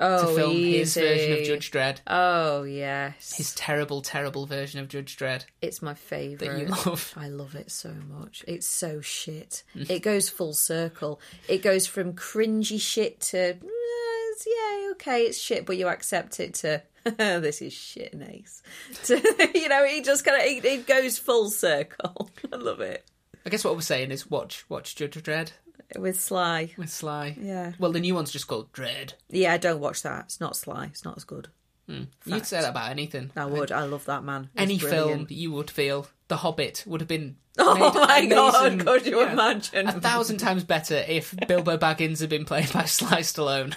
oh, 0.00 0.28
to 0.28 0.34
film 0.34 0.52
his 0.56 0.96
easy. 0.96 1.00
version 1.00 1.32
of 1.32 1.44
Judge 1.44 1.70
Dredd, 1.70 1.98
Oh 2.06 2.62
yes, 2.64 3.34
his 3.36 3.54
terrible, 3.54 4.02
terrible 4.02 4.46
version 4.46 4.80
of 4.80 4.88
Judge 4.88 5.16
Dredd 5.16 5.44
it's 5.62 5.80
my 5.82 5.94
favorite. 5.94 6.38
that 6.40 6.46
favourite. 6.46 6.62
you 6.68 6.90
love. 6.90 7.14
I 7.16 7.28
love 7.28 7.54
it 7.54 7.70
so 7.70 7.90
much. 8.08 8.44
It's 8.48 8.66
so 8.66 9.00
shit. 9.00 9.62
Mm. 9.76 9.90
it 9.90 10.00
goes 10.02 10.28
full 10.28 10.52
circle. 10.54 11.20
It 11.48 11.62
goes 11.62 11.86
from 11.86 12.12
cringy 12.14 12.80
shit 12.80 13.20
to 13.20 13.38
"Eh, 13.38 13.50
it's- 13.52 14.46
yeah, 14.46 14.90
okay, 14.92 15.22
it's 15.22 15.38
shit, 15.38 15.64
but 15.66 15.76
you 15.76 15.88
accept 15.88 16.40
it 16.40 16.54
to 16.54 16.82
this 17.04 17.60
is 17.62 17.72
shit 17.72 18.12
and 18.12 18.22
ace. 18.22 18.62
To, 19.04 19.50
you 19.54 19.68
know, 19.68 19.84
he 19.86 20.00
just 20.00 20.24
kind 20.24 20.40
of 20.40 20.46
it, 20.46 20.64
it 20.64 20.86
goes 20.86 21.18
full 21.18 21.50
circle. 21.50 22.30
I 22.52 22.56
love 22.56 22.80
it 22.80 23.04
I 23.46 23.50
guess 23.50 23.62
what 23.62 23.74
we're 23.74 23.82
saying 23.82 24.10
is 24.10 24.30
watch 24.30 24.64
watch 24.70 24.96
Judge 24.96 25.22
Dredd 25.22 25.50
with 25.98 26.20
Sly. 26.20 26.70
with 26.76 26.90
Sly. 26.90 27.36
Yeah, 27.40 27.72
Well, 27.78 27.92
the 27.92 28.00
new 28.00 28.14
one's 28.14 28.30
just 28.30 28.46
called 28.46 28.72
Dredd. 28.72 29.14
yeah. 29.28 29.56
Don't 29.58 29.80
watch 29.80 30.02
that. 30.02 30.24
It's 30.26 30.40
not 30.40 30.56
Sly. 30.56 30.86
It's 30.86 31.04
not 31.04 31.16
as 31.16 31.24
good. 31.24 31.48
Hmm. 31.88 32.04
You'd 32.24 32.46
say 32.46 32.60
that 32.62 32.70
about 32.70 32.90
anything. 32.90 33.30
I 33.36 33.44
would. 33.44 33.70
I 33.70 33.84
love 33.84 34.06
that 34.06 34.24
man. 34.24 34.48
He's 34.54 34.62
Any 34.62 34.78
film 34.78 35.26
you 35.28 35.52
would 35.52 35.70
feel 35.70 36.06
The 36.28 36.38
Hobbit 36.38 36.84
would 36.86 37.00
have 37.00 37.08
been. 37.08 37.36
Oh 37.58 37.76
my 37.94 38.26
god! 38.26 38.80
Could 38.80 39.06
you 39.06 39.20
yeah, 39.20 39.32
imagine? 39.32 39.86
A 39.86 40.00
thousand 40.00 40.38
times 40.38 40.64
better 40.64 41.04
if 41.06 41.32
Bilbo 41.48 41.76
Baggins 41.76 42.20
had 42.20 42.28
been 42.28 42.44
played 42.44 42.72
by 42.72 42.84
Sly 42.86 43.20
Stallone. 43.20 43.74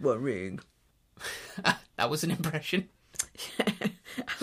One 0.00 0.22
ring. 0.22 0.60
that 1.96 2.08
was 2.08 2.24
an 2.24 2.30
impression. 2.30 2.88
I 3.58 3.90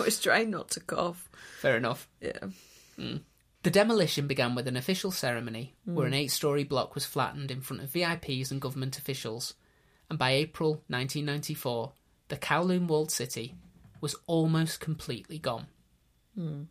was 0.02 0.20
trying 0.20 0.50
not 0.50 0.70
to 0.70 0.80
cough. 0.80 1.28
Fair 1.60 1.76
enough. 1.78 2.08
Yeah. 2.20 2.38
Hmm. 2.96 3.16
The 3.68 3.72
demolition 3.72 4.26
began 4.26 4.54
with 4.54 4.66
an 4.66 4.78
official 4.78 5.10
ceremony 5.10 5.74
hmm. 5.84 5.94
where 5.94 6.06
an 6.06 6.14
eight 6.14 6.30
story 6.30 6.64
block 6.64 6.94
was 6.94 7.04
flattened 7.04 7.50
in 7.50 7.60
front 7.60 7.82
of 7.82 7.90
VIPs 7.90 8.50
and 8.50 8.62
government 8.62 8.96
officials, 8.96 9.52
and 10.08 10.18
by 10.18 10.30
April 10.30 10.70
1994, 10.86 11.92
the 12.28 12.38
Kowloon 12.38 12.86
walled 12.86 13.10
city 13.10 13.56
was 14.00 14.16
almost 14.26 14.80
completely 14.80 15.38
gone. 15.38 15.66
Hmm. 16.34 16.62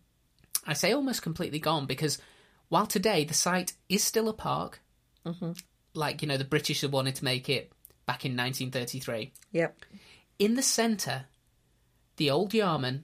I 0.66 0.74
say 0.74 0.91
almost 0.91 1.22
completely 1.22 1.60
gone 1.60 1.86
because 1.86 2.18
while 2.70 2.88
today 2.88 3.26
the 3.26 3.36
site 3.36 3.74
is 3.88 4.04
still 4.04 4.28
a 4.28 4.34
park, 4.34 4.82
mm-hmm. 5.24 5.52
like, 5.93 6.24
you 6.24 6.28
know, 6.28 6.38
the 6.38 6.45
British 6.45 6.82
had 6.82 6.91
wanted 6.91 7.14
to 7.14 7.26
make 7.26 7.48
it 7.48 7.72
back 8.08 8.26
in 8.26 8.32
1933, 8.32 9.34
Yep. 9.52 9.86
in 10.39 10.56
the 10.56 10.64
centre, 10.64 11.26
the 12.16 12.32
old 12.32 12.56
Yamen, 12.56 13.04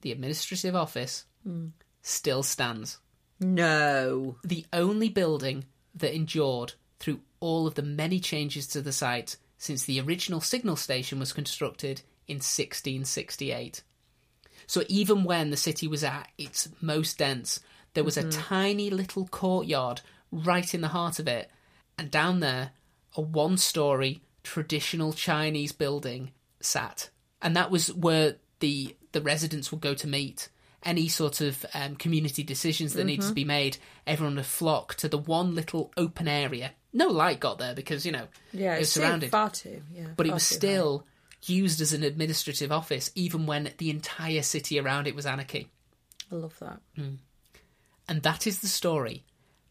the 0.00 0.10
administrative 0.10 0.74
office, 0.74 1.24
hmm. 1.44 1.68
still 2.02 2.42
stands 2.42 2.98
No. 3.40 4.36
the 4.44 4.66
only 4.72 5.08
building 5.08 5.64
that 5.94 6.14
endured 6.14 6.74
through 6.98 7.20
all 7.40 7.66
of 7.66 7.74
the 7.74 7.82
many 7.82 8.18
changes 8.20 8.66
to 8.68 8.80
the 8.80 8.92
site 8.92 9.36
since 9.56 9.84
the 9.84 10.00
original 10.00 10.40
signal 10.40 10.76
station 10.76 11.18
was 11.18 11.32
constructed 11.32 12.02
in 12.26 12.36
1668. 12.36 13.82
So 14.66 14.82
even 14.88 15.24
when 15.24 15.50
the 15.50 15.56
city 15.56 15.88
was 15.88 16.04
at 16.04 16.28
its 16.36 16.68
most 16.80 17.18
dense, 17.18 17.60
There 17.94 18.04
was 18.04 18.16
a 18.16 18.22
mm-hmm. 18.22 18.40
tiny 18.42 18.90
little 18.90 19.26
courtyard 19.26 20.02
right 20.30 20.72
in 20.72 20.82
the 20.82 20.88
heart 20.88 21.18
of 21.18 21.26
it, 21.26 21.50
and 21.98 22.10
down 22.10 22.40
there, 22.40 22.70
a 23.16 23.20
one 23.20 23.56
story 23.56 24.20
traditional 24.44 25.12
Chinese 25.12 25.72
building 25.72 26.30
sat. 26.60 27.10
And 27.42 27.56
that 27.56 27.70
was 27.70 27.92
where 27.92 28.36
the, 28.60 28.94
the 29.12 29.20
residents 29.20 29.72
would 29.72 29.80
go 29.80 29.94
to 29.94 30.06
meet. 30.06 30.48
Any 30.84 31.08
sort 31.08 31.40
of 31.40 31.66
um, 31.74 31.96
community 31.96 32.42
decisions 32.44 32.94
that 32.94 33.04
needed 33.04 33.26
to 33.26 33.32
be 33.34 33.44
made, 33.44 33.78
everyone 34.06 34.36
would 34.36 34.46
flock 34.46 34.94
to 34.96 35.08
the 35.08 35.18
one 35.18 35.54
little 35.54 35.90
open 35.96 36.28
area. 36.28 36.70
No 36.92 37.08
light 37.08 37.40
got 37.40 37.58
there 37.58 37.74
because, 37.74 38.06
you 38.06 38.12
know, 38.12 38.28
Yeah, 38.52 38.76
it 38.76 38.80
was 38.80 38.92
surrounded 38.92 39.30
far 39.30 39.50
too. 39.50 39.82
Yeah, 39.92 40.06
but 40.16 40.26
it 40.26 40.32
was 40.32 40.48
too 40.48 40.54
high. 40.54 40.58
still 40.58 41.06
used 41.46 41.80
as 41.80 41.92
an 41.92 42.04
administrative 42.04 42.70
office, 42.72 43.10
even 43.14 43.44
when 43.44 43.70
the 43.78 43.90
entire 43.90 44.42
city 44.42 44.78
around 44.78 45.06
it 45.06 45.14
was 45.16 45.26
anarchy. 45.26 45.68
I 46.30 46.36
love 46.36 46.58
that. 46.60 46.80
And 48.08 48.22
that 48.22 48.46
is 48.46 48.60
the 48.60 48.68
story 48.68 49.24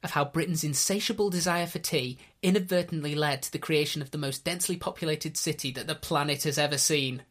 of 0.03 0.11
how 0.11 0.25
Britain's 0.25 0.63
insatiable 0.63 1.29
desire 1.29 1.65
for 1.65 1.79
tea 1.79 2.17
inadvertently 2.43 3.15
led 3.15 3.41
to 3.43 3.51
the 3.51 3.57
creation 3.59 4.01
of 4.01 4.11
the 4.11 4.17
most 4.17 4.43
densely 4.43 4.77
populated 4.77 5.37
city 5.37 5.71
that 5.71 5.87
the 5.87 5.95
planet 5.95 6.43
has 6.43 6.57
ever 6.57 6.77
seen. 6.77 7.23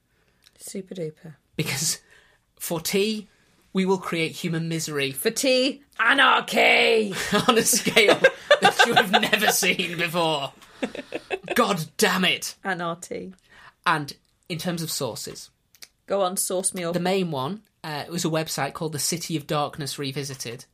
Super 0.59 0.95
duper. 0.95 1.35
Because 1.57 2.01
for 2.59 2.81
tea, 2.81 3.29
we 3.77 3.85
will 3.85 3.99
create 3.99 4.33
human 4.33 4.71
misery 4.71 5.13
For 5.13 5.31
tea, 5.31 5.83
anarchy. 6.01 7.13
on 7.47 7.59
a 7.59 7.63
scale 7.63 8.19
that 8.63 8.87
you 8.87 8.95
have 8.95 9.11
never 9.11 9.49
seen 9.49 9.99
before. 9.99 10.55
God 11.55 11.85
damn 11.99 12.25
it! 12.25 12.55
Anarchy. 12.65 13.35
And 13.85 14.15
in 14.49 14.57
terms 14.57 14.81
of 14.83 14.91
sources, 14.91 15.51
Go 16.07 16.23
on, 16.23 16.39
source 16.39 16.73
me 16.73 16.85
up. 16.85 16.95
The 16.95 17.01
main 17.01 17.31
one 17.31 17.65
uh, 17.85 18.05
was 18.09 18.25
a 18.25 18.31
website 18.31 18.73
called 18.73 18.93
the 18.93 18.99
City 18.99 19.37
of 19.37 19.47
Darkness 19.47 19.99
Revisited, 19.99 20.65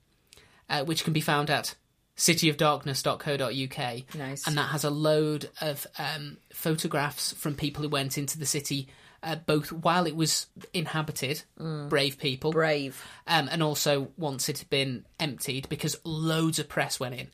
uh, 0.70 0.84
which 0.84 1.02
can 1.02 1.12
be 1.12 1.20
found 1.20 1.50
at 1.50 1.74
cityofdarkness.co.uk. 2.16 4.14
Nice. 4.14 4.46
And 4.46 4.56
that 4.56 4.68
has 4.68 4.84
a 4.84 4.90
load 4.90 5.50
of 5.60 5.88
um, 5.98 6.36
photographs 6.52 7.32
from 7.32 7.56
people 7.56 7.82
who 7.82 7.88
went 7.88 8.16
into 8.16 8.38
the 8.38 8.46
city, 8.46 8.86
uh, 9.22 9.36
both 9.36 9.70
while 9.72 10.06
it 10.06 10.16
was 10.16 10.46
inhabited, 10.74 11.42
brave 11.88 12.18
people, 12.18 12.50
Brave. 12.52 13.02
um, 13.26 13.48
and 13.50 13.62
also 13.62 14.08
once 14.16 14.48
it 14.48 14.58
had 14.58 14.70
been 14.70 15.04
emptied, 15.20 15.68
because 15.68 15.96
loads 16.04 16.58
of 16.58 16.68
press 16.68 16.98
went 17.00 17.14
in. 17.14 17.28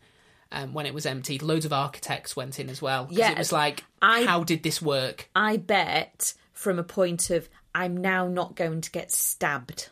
Um, 0.50 0.72
when 0.72 0.86
it 0.86 0.94
was 0.94 1.04
emptied, 1.04 1.42
loads 1.42 1.66
of 1.66 1.74
architects 1.74 2.34
went 2.34 2.58
in 2.58 2.70
as 2.70 2.80
well. 2.80 3.06
Yeah, 3.10 3.32
it 3.32 3.38
was 3.38 3.52
like, 3.52 3.84
I- 4.00 4.24
how 4.24 4.44
did 4.44 4.62
this 4.62 4.80
work? 4.80 5.28
I 5.36 5.58
bet 5.58 6.32
from 6.54 6.78
a 6.78 6.82
point 6.84 7.28
of 7.28 7.48
I'm 7.74 7.96
now 7.96 8.26
not 8.28 8.54
going 8.56 8.80
to 8.80 8.90
get 8.90 9.12
stabbed. 9.12 9.90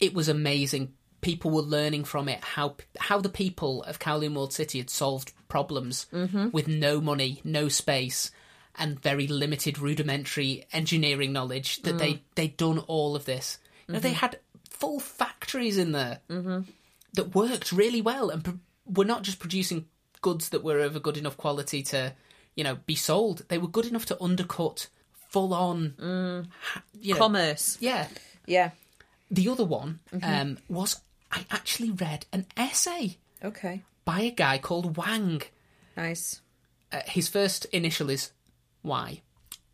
it 0.00 0.14
was 0.14 0.28
amazing. 0.30 0.94
People 1.20 1.50
were 1.50 1.60
learning 1.60 2.04
from 2.04 2.28
it 2.30 2.42
how 2.42 2.76
how 2.98 3.20
the 3.20 3.28
people 3.28 3.82
of 3.82 3.98
Kowloon 3.98 4.32
Walled 4.34 4.54
City 4.54 4.78
had 4.78 4.88
solved 4.88 5.32
problems 5.48 6.06
with 6.52 6.66
no 6.66 7.00
money, 7.02 7.42
no 7.44 7.68
space, 7.68 8.30
and 8.76 9.00
very 9.00 9.26
limited 9.26 9.78
rudimentary 9.78 10.64
engineering 10.72 11.32
knowledge. 11.32 11.82
That 11.82 11.98
they 11.98 12.14
mm. 12.14 12.20
they'd 12.34 12.56
done 12.56 12.78
all 12.80 13.16
of 13.16 13.24
this. 13.24 13.58
You 13.86 13.94
know, 13.94 14.00
they 14.00 14.10
mm-hmm. 14.10 14.18
had 14.18 14.38
full 14.68 15.00
factories 15.00 15.78
in 15.78 15.92
there 15.92 16.20
mm-hmm. 16.28 16.60
that 17.14 17.34
worked 17.34 17.72
really 17.72 18.00
well 18.00 18.30
and 18.30 18.44
pro- 18.44 18.58
were 18.86 19.04
not 19.04 19.22
just 19.22 19.38
producing 19.38 19.86
goods 20.22 20.50
that 20.50 20.64
were 20.64 20.80
of 20.80 20.96
a 20.96 21.00
good 21.00 21.16
enough 21.16 21.36
quality 21.36 21.82
to 21.82 22.12
you 22.54 22.64
know 22.64 22.78
be 22.86 22.94
sold. 22.94 23.42
They 23.48 23.58
were 23.58 23.68
good 23.68 23.86
enough 23.86 24.06
to 24.06 24.22
undercut 24.22 24.88
full 25.30 25.54
on. 25.54 25.94
Mm. 25.98 26.46
ha- 26.60 26.82
You 26.98 27.14
know, 27.14 27.20
Commerce. 27.20 27.78
yeah. 27.80 28.08
Yeah. 28.46 28.70
The 29.30 29.48
other 29.48 29.64
one 29.64 30.00
mm-hmm. 30.12 30.24
um, 30.24 30.58
was 30.68 31.00
I 31.30 31.46
actually 31.50 31.90
read 31.90 32.26
an 32.32 32.46
essay 32.56 33.18
Okay. 33.44 33.82
by 34.04 34.20
a 34.22 34.30
guy 34.30 34.58
called 34.58 34.96
Wang. 34.96 35.42
Nice. 35.96 36.40
Uh, 36.92 37.00
his 37.06 37.28
first 37.28 37.66
initial 37.66 38.10
is 38.10 38.32
Y. 38.82 39.20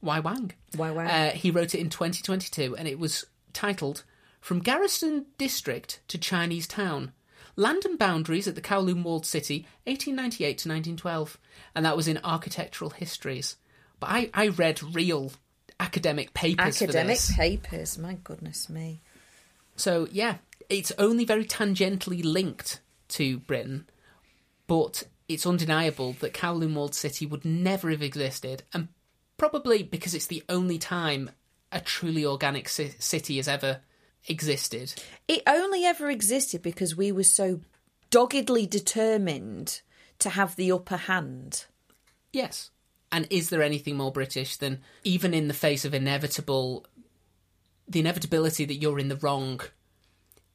Why 0.01 0.21
Wang. 0.21 0.53
Why 0.77 0.91
wow. 0.91 1.07
Uh, 1.07 1.31
he 1.31 1.51
wrote 1.51 1.75
it 1.75 1.81
in 1.81 1.91
2022 1.91 2.77
and 2.77 2.87
it 2.87 2.99
was 2.99 3.27
titled 3.53 4.05
From 4.41 4.61
Garrison 4.61 5.27
District 5.39 6.01
to 6.09 6.19
Chinese 6.19 6.67
Town 6.67 7.13
Land 7.57 7.87
and 7.87 7.99
Boundaries 7.99 8.47
at 8.47 8.55
the 8.55 8.61
Kowloon 8.61 9.03
Walled 9.03 9.25
City, 9.25 9.67
1898 9.85 10.59
to 10.59 10.69
1912. 10.69 11.39
And 11.75 11.87
that 11.87 11.97
was 11.97 12.07
in 12.07 12.21
Architectural 12.23 12.91
Histories. 12.91 13.57
But 13.99 14.11
I, 14.11 14.31
I 14.35 14.49
read 14.49 14.83
real 14.83 15.33
academic 15.81 16.35
papers 16.35 16.79
for 16.79 16.85
Academic 16.85 17.19
papers. 17.35 17.99
My 17.99 18.19
goodness 18.23 18.69
me. 18.69 19.01
So 19.77 20.09
yeah, 20.11 20.37
it's 20.69 20.93
only 20.99 21.25
very 21.25 21.45
tangentially 21.45 22.25
linked 22.25 22.81
to 23.09 23.39
Britain, 23.39 23.87
but 24.67 25.05
it's 25.29 25.47
undeniable 25.47 26.15
that 26.21 26.35
Kowloon 26.35 26.75
Walled 26.75 26.95
City 26.95 27.27
would 27.27 27.45
never 27.45 27.91
have 27.91 28.03
existed, 28.03 28.63
and 28.73 28.89
probably 29.37 29.83
because 29.83 30.15
it's 30.15 30.27
the 30.27 30.43
only 30.49 30.79
time 30.79 31.31
a 31.73 31.81
truly 31.81 32.25
organic 32.25 32.69
ci- 32.69 32.95
city 32.99 33.37
has 33.37 33.49
ever 33.49 33.81
existed. 34.29 34.95
It 35.29 35.43
only 35.47 35.85
ever 35.85 36.11
existed 36.11 36.63
because 36.63 36.97
we 36.97 37.13
were 37.13 37.25
so 37.25 37.61
doggedly 38.11 38.67
determined 38.67 39.81
to 40.21 40.31
have 40.31 40.57
the 40.57 40.73
upper 40.73 40.97
hand. 40.97 41.67
Yes. 42.33 42.71
And 43.13 43.27
is 43.31 43.51
there 43.51 43.63
anything 43.63 43.97
more 43.97 44.13
British 44.13 44.57
than 44.57 44.81
even 45.05 45.35
in 45.35 45.49
the 45.49 45.55
face 45.55 45.85
of 45.85 45.95
inevitable 45.95 46.87
the 47.89 48.01
inevitability 48.01 48.65
that 48.65 48.75
you're 48.75 48.99
in 48.99 49.09
the 49.09 49.17
wrong 49.17 49.61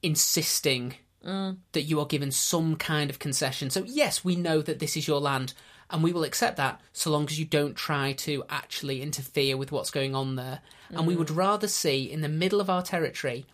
insisting 0.02 0.94
mm. 1.24 1.56
that 1.72 1.82
you 1.82 2.00
are 2.00 2.06
given 2.06 2.30
some 2.30 2.76
kind 2.76 3.10
of 3.10 3.18
concession. 3.18 3.70
So 3.70 3.84
yes, 3.86 4.24
we 4.24 4.36
know 4.36 4.60
that 4.62 4.78
this 4.78 4.96
is 4.96 5.06
your 5.06 5.20
land 5.20 5.54
and 5.92 6.02
we 6.02 6.12
will 6.12 6.24
accept 6.24 6.56
that 6.56 6.80
so 6.92 7.10
long 7.10 7.26
as 7.26 7.38
you 7.38 7.44
don't 7.44 7.76
try 7.76 8.12
to 8.12 8.42
actually 8.48 9.02
interfere 9.02 9.56
with 9.56 9.70
what's 9.70 9.90
going 9.90 10.14
on 10.14 10.36
there. 10.36 10.60
And 10.88 11.06
we 11.06 11.14
mm. 11.14 11.18
would 11.18 11.30
rather 11.30 11.68
see 11.68 12.10
in 12.10 12.22
the 12.22 12.28
middle 12.28 12.60
of 12.60 12.70
our 12.70 12.82
territory 12.82 13.46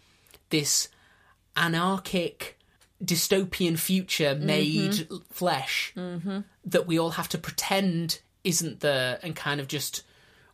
this 0.51 0.89
anarchic 1.57 2.59
dystopian 3.05 3.78
future 3.78 4.34
mm-hmm. 4.34 4.47
made 4.47 5.09
flesh 5.30 5.93
mm-hmm. 5.97 6.41
that 6.64 6.86
we 6.86 6.99
all 6.99 7.11
have 7.11 7.28
to 7.28 7.39
pretend 7.39 8.20
isn't 8.45 8.80
there 8.80 9.18
and 9.22 9.36
kind 9.36 9.61
of 9.61 9.68
just 9.68 10.03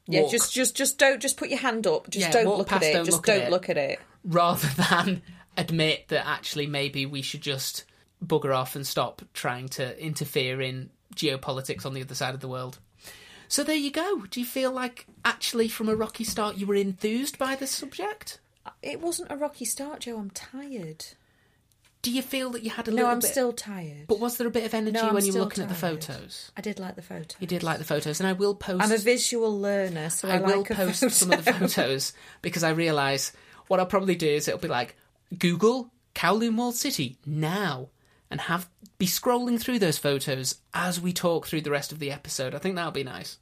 Yeah, 0.07 0.27
just 0.31 0.53
just 0.53 0.75
just 0.77 0.99
don't 0.99 1.21
just 1.21 1.37
put 1.37 1.49
your 1.49 1.59
hand 1.59 1.87
up. 1.87 2.09
Just 2.11 2.27
Yeah, 2.27 2.33
don't 2.33 2.59
look 2.59 2.69
past, 2.69 2.83
at 2.83 2.91
it. 2.91 2.93
don't 2.95 3.05
just 3.05 3.19
look 3.19 3.27
don't 3.27 3.51
look 3.51 3.69
at 3.69 3.77
it. 3.77 4.01
rather 4.25 4.69
than 4.91 5.23
admit 5.57 6.09
that 6.09 6.27
actually 6.27 6.67
maybe 6.67 7.07
we 7.07 7.23
should 7.23 7.43
just 7.43 7.85
bugger 8.25 8.55
off 8.55 8.75
and 8.75 8.87
stop 8.87 9.23
trying 9.35 9.69
to 9.69 10.03
interfere 10.03 10.61
in 10.61 10.91
geopolitics 11.15 11.85
on 11.87 11.95
the 11.95 12.03
other 12.03 12.15
side 12.15 12.35
of 12.35 12.41
the 12.41 12.49
world. 12.49 12.79
So 13.49 13.63
there 13.63 13.77
you 13.77 13.91
go. 13.91 14.23
Do 14.31 14.41
you 14.41 14.47
feel 14.47 14.73
like 14.73 15.07
actually 15.25 15.69
from 15.69 15.89
a 15.89 15.95
rocky 15.97 16.25
start 16.25 16.57
you 16.57 16.67
were 16.67 16.75
enthused 16.75 17.39
by 17.39 17.55
the 17.55 17.67
subject? 17.67 18.41
It 18.83 19.01
wasn't 19.01 19.31
a 19.31 19.37
rocky 19.37 19.65
start, 19.67 20.01
Joe. 20.01 20.19
I'm 20.19 20.31
tired. 20.31 21.05
Do 22.01 22.11
you 22.11 22.21
feel 22.23 22.51
that 22.51 22.63
you 22.63 22.71
had 22.71 22.87
a 22.89 22.91
No, 22.91 22.97
little 22.97 23.09
No, 23.09 23.13
I'm 23.15 23.21
bit 23.21 23.31
still 23.31 23.53
tired. 23.53 24.07
But 24.09 24.21
was 24.21 24.37
there 24.37 24.47
a 24.47 24.51
bit 24.51 24.65
of 24.65 24.75
energy 24.75 24.93
No, 24.93 25.13
when 25.15 25.25
you 25.25 25.33
were 25.33 25.39
looking 25.41 25.63
at 25.63 25.69
the 25.71 25.75
photos? 25.75 26.53
I 26.57 26.61
did 26.61 26.79
like 26.79 26.97
the 26.97 27.03
photo. 27.03 27.37
You 27.41 27.47
did 27.47 27.63
like 27.63 27.79
the 27.79 27.85
photos, 27.85 28.21
and 28.21 28.27
I 28.27 28.33
will 28.35 28.55
post. 28.55 28.83
I'm 28.83 28.93
a 28.93 28.99
visual 28.99 29.59
learner, 29.59 30.11
so 30.11 30.29
I, 30.29 30.37
I 30.37 30.41
will 30.41 30.59
like 30.59 30.71
a 30.71 30.75
post 30.75 31.01
photo. 31.01 31.13
some 31.15 31.33
of 31.33 31.45
the 31.45 31.53
photos 31.53 32.13
because 32.43 32.63
I 32.63 32.71
realise 32.71 33.33
what 33.69 33.81
I'll 33.81 33.87
probably 33.87 34.17
do 34.17 34.29
is 34.29 34.49
it'll 34.49 34.61
be 34.61 34.69
like 34.69 34.97
Google 35.39 35.91
Kowloon 36.15 36.57
Walled 36.57 36.75
City 36.75 37.17
now 37.25 37.89
and 38.35 38.41
have 38.41 38.69
be 38.99 39.07
scrolling 39.07 39.61
through 39.61 39.79
those 39.79 39.97
photos 39.97 40.57
as 40.75 41.01
we 41.01 41.13
talk 41.13 41.47
through 41.47 41.61
the 41.61 41.71
rest 41.71 41.93
of 41.93 42.01
the 42.01 42.11
episode. 42.11 42.53
I 42.53 42.59
think 42.59 42.75
that'll 42.75 42.91
be 42.91 43.05
nice. 43.05 43.39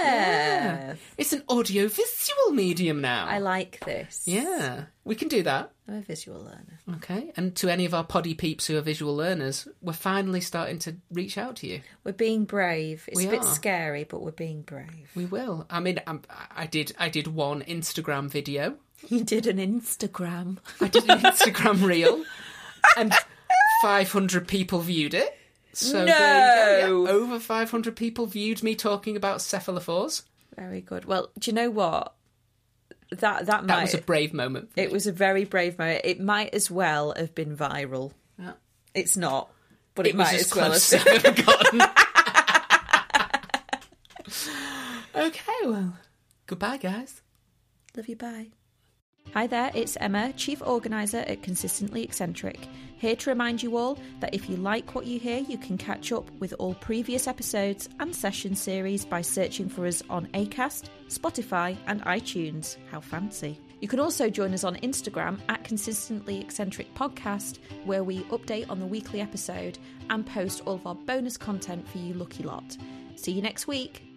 Yeah. 0.00 0.94
It's 1.16 1.32
an 1.32 1.44
audio 1.48 1.86
visual 1.86 2.50
medium 2.52 3.00
now. 3.00 3.26
I 3.28 3.38
like 3.38 3.78
this. 3.84 4.22
yeah, 4.26 4.84
we 5.04 5.14
can 5.14 5.28
do 5.28 5.42
that. 5.44 5.70
I'm 5.86 5.94
a 5.94 6.00
visual 6.02 6.40
learner. 6.40 6.96
Okay, 6.96 7.32
and 7.36 7.54
to 7.56 7.68
any 7.68 7.84
of 7.84 7.94
our 7.94 8.02
poddy 8.04 8.34
peeps 8.34 8.66
who 8.66 8.76
are 8.76 8.80
visual 8.80 9.14
learners, 9.14 9.68
we're 9.80 9.92
finally 9.92 10.40
starting 10.40 10.78
to 10.80 10.96
reach 11.12 11.38
out 11.38 11.56
to 11.56 11.68
you. 11.68 11.80
We're 12.04 12.12
being 12.12 12.44
brave. 12.44 13.04
It's 13.06 13.16
We 13.16 13.26
a 13.26 13.30
bit 13.30 13.40
are. 13.42 13.54
scary, 13.54 14.02
but 14.04 14.20
we're 14.22 14.30
being 14.32 14.62
brave. 14.62 15.10
We 15.14 15.26
will. 15.26 15.64
I 15.70 15.78
mean, 15.80 16.00
I'm, 16.06 16.22
I 16.56 16.66
did. 16.66 16.92
I 16.98 17.08
did 17.08 17.28
one 17.28 17.62
Instagram 17.62 18.28
video 18.30 18.76
You 19.08 19.22
did 19.24 19.46
an 19.46 19.58
Instagram. 19.58 20.58
I 20.80 20.88
did 20.88 21.08
an 21.08 21.20
Instagram 21.20 21.82
reel, 21.84 22.24
and 22.96 23.12
500 23.82 24.48
people 24.48 24.80
viewed 24.80 25.14
it. 25.14 25.34
So 25.72 26.04
there 26.04 26.80
you 26.80 26.86
go. 26.86 26.88
No. 26.88 27.04
Yeah, 27.06 27.12
over 27.12 27.38
500 27.38 27.94
people 27.96 28.26
viewed 28.26 28.62
me 28.62 28.74
talking 28.74 29.16
about 29.16 29.38
cephalophores. 29.38 30.22
Very 30.56 30.80
good. 30.80 31.04
Well, 31.04 31.30
do 31.38 31.50
you 31.50 31.54
know 31.54 31.70
what? 31.70 32.14
That 33.10 33.46
that 33.46 33.46
That 33.46 33.66
might 33.66 33.82
was 33.82 33.94
a 33.94 33.98
brave 33.98 34.34
moment. 34.34 34.70
it 34.76 34.88
me. 34.88 34.92
was 34.92 35.06
a 35.06 35.12
very 35.12 35.44
brave 35.44 35.78
moment. 35.78 36.02
It 36.04 36.20
might 36.20 36.52
as 36.52 36.70
well 36.70 37.14
have 37.16 37.34
been 37.34 37.56
viral. 37.56 38.12
Yeah. 38.38 38.52
It's 38.94 39.16
not, 39.16 39.50
but 39.94 40.06
it, 40.06 40.10
It 40.10 40.16
might 40.16 40.34
as 40.34 40.52
as 40.52 40.54
well 40.54 40.72
have 40.72 41.24
ever 41.24 41.42
gotten. 41.42 41.80
okay, 45.14 45.52
well, 45.64 45.96
goodbye, 46.46 46.76
guys. 46.76 47.22
Love 47.96 48.08
you. 48.08 48.16
Bye. 48.16 48.48
Hi 49.34 49.46
there, 49.46 49.70
it's 49.74 49.98
Emma, 50.00 50.32
Chief 50.32 50.62
Organiser 50.66 51.18
at 51.18 51.42
Consistently 51.42 52.02
Eccentric, 52.02 52.66
here 52.96 53.14
to 53.14 53.30
remind 53.30 53.62
you 53.62 53.76
all 53.76 53.98
that 54.20 54.34
if 54.34 54.48
you 54.48 54.56
like 54.56 54.94
what 54.94 55.06
you 55.06 55.20
hear, 55.20 55.38
you 55.40 55.58
can 55.58 55.76
catch 55.76 56.12
up 56.12 56.28
with 56.40 56.54
all 56.58 56.74
previous 56.74 57.28
episodes 57.28 57.90
and 58.00 58.16
session 58.16 58.54
series 58.54 59.04
by 59.04 59.20
searching 59.20 59.68
for 59.68 59.86
us 59.86 60.02
on 60.08 60.26
ACAST, 60.28 60.86
Spotify, 61.08 61.76
and 61.86 62.02
iTunes. 62.06 62.78
How 62.90 63.00
fancy! 63.00 63.60
You 63.80 63.86
can 63.86 64.00
also 64.00 64.30
join 64.30 64.54
us 64.54 64.64
on 64.64 64.76
Instagram 64.76 65.38
at 65.50 65.62
Consistently 65.62 66.40
Eccentric 66.40 66.92
Podcast, 66.94 67.58
where 67.84 68.02
we 68.02 68.20
update 68.24 68.68
on 68.70 68.80
the 68.80 68.86
weekly 68.86 69.20
episode 69.20 69.78
and 70.08 70.26
post 70.26 70.62
all 70.64 70.76
of 70.76 70.86
our 70.86 70.94
bonus 70.94 71.36
content 71.36 71.86
for 71.86 71.98
you 71.98 72.14
lucky 72.14 72.44
lot. 72.44 72.78
See 73.14 73.32
you 73.32 73.42
next 73.42 73.68
week. 73.68 74.07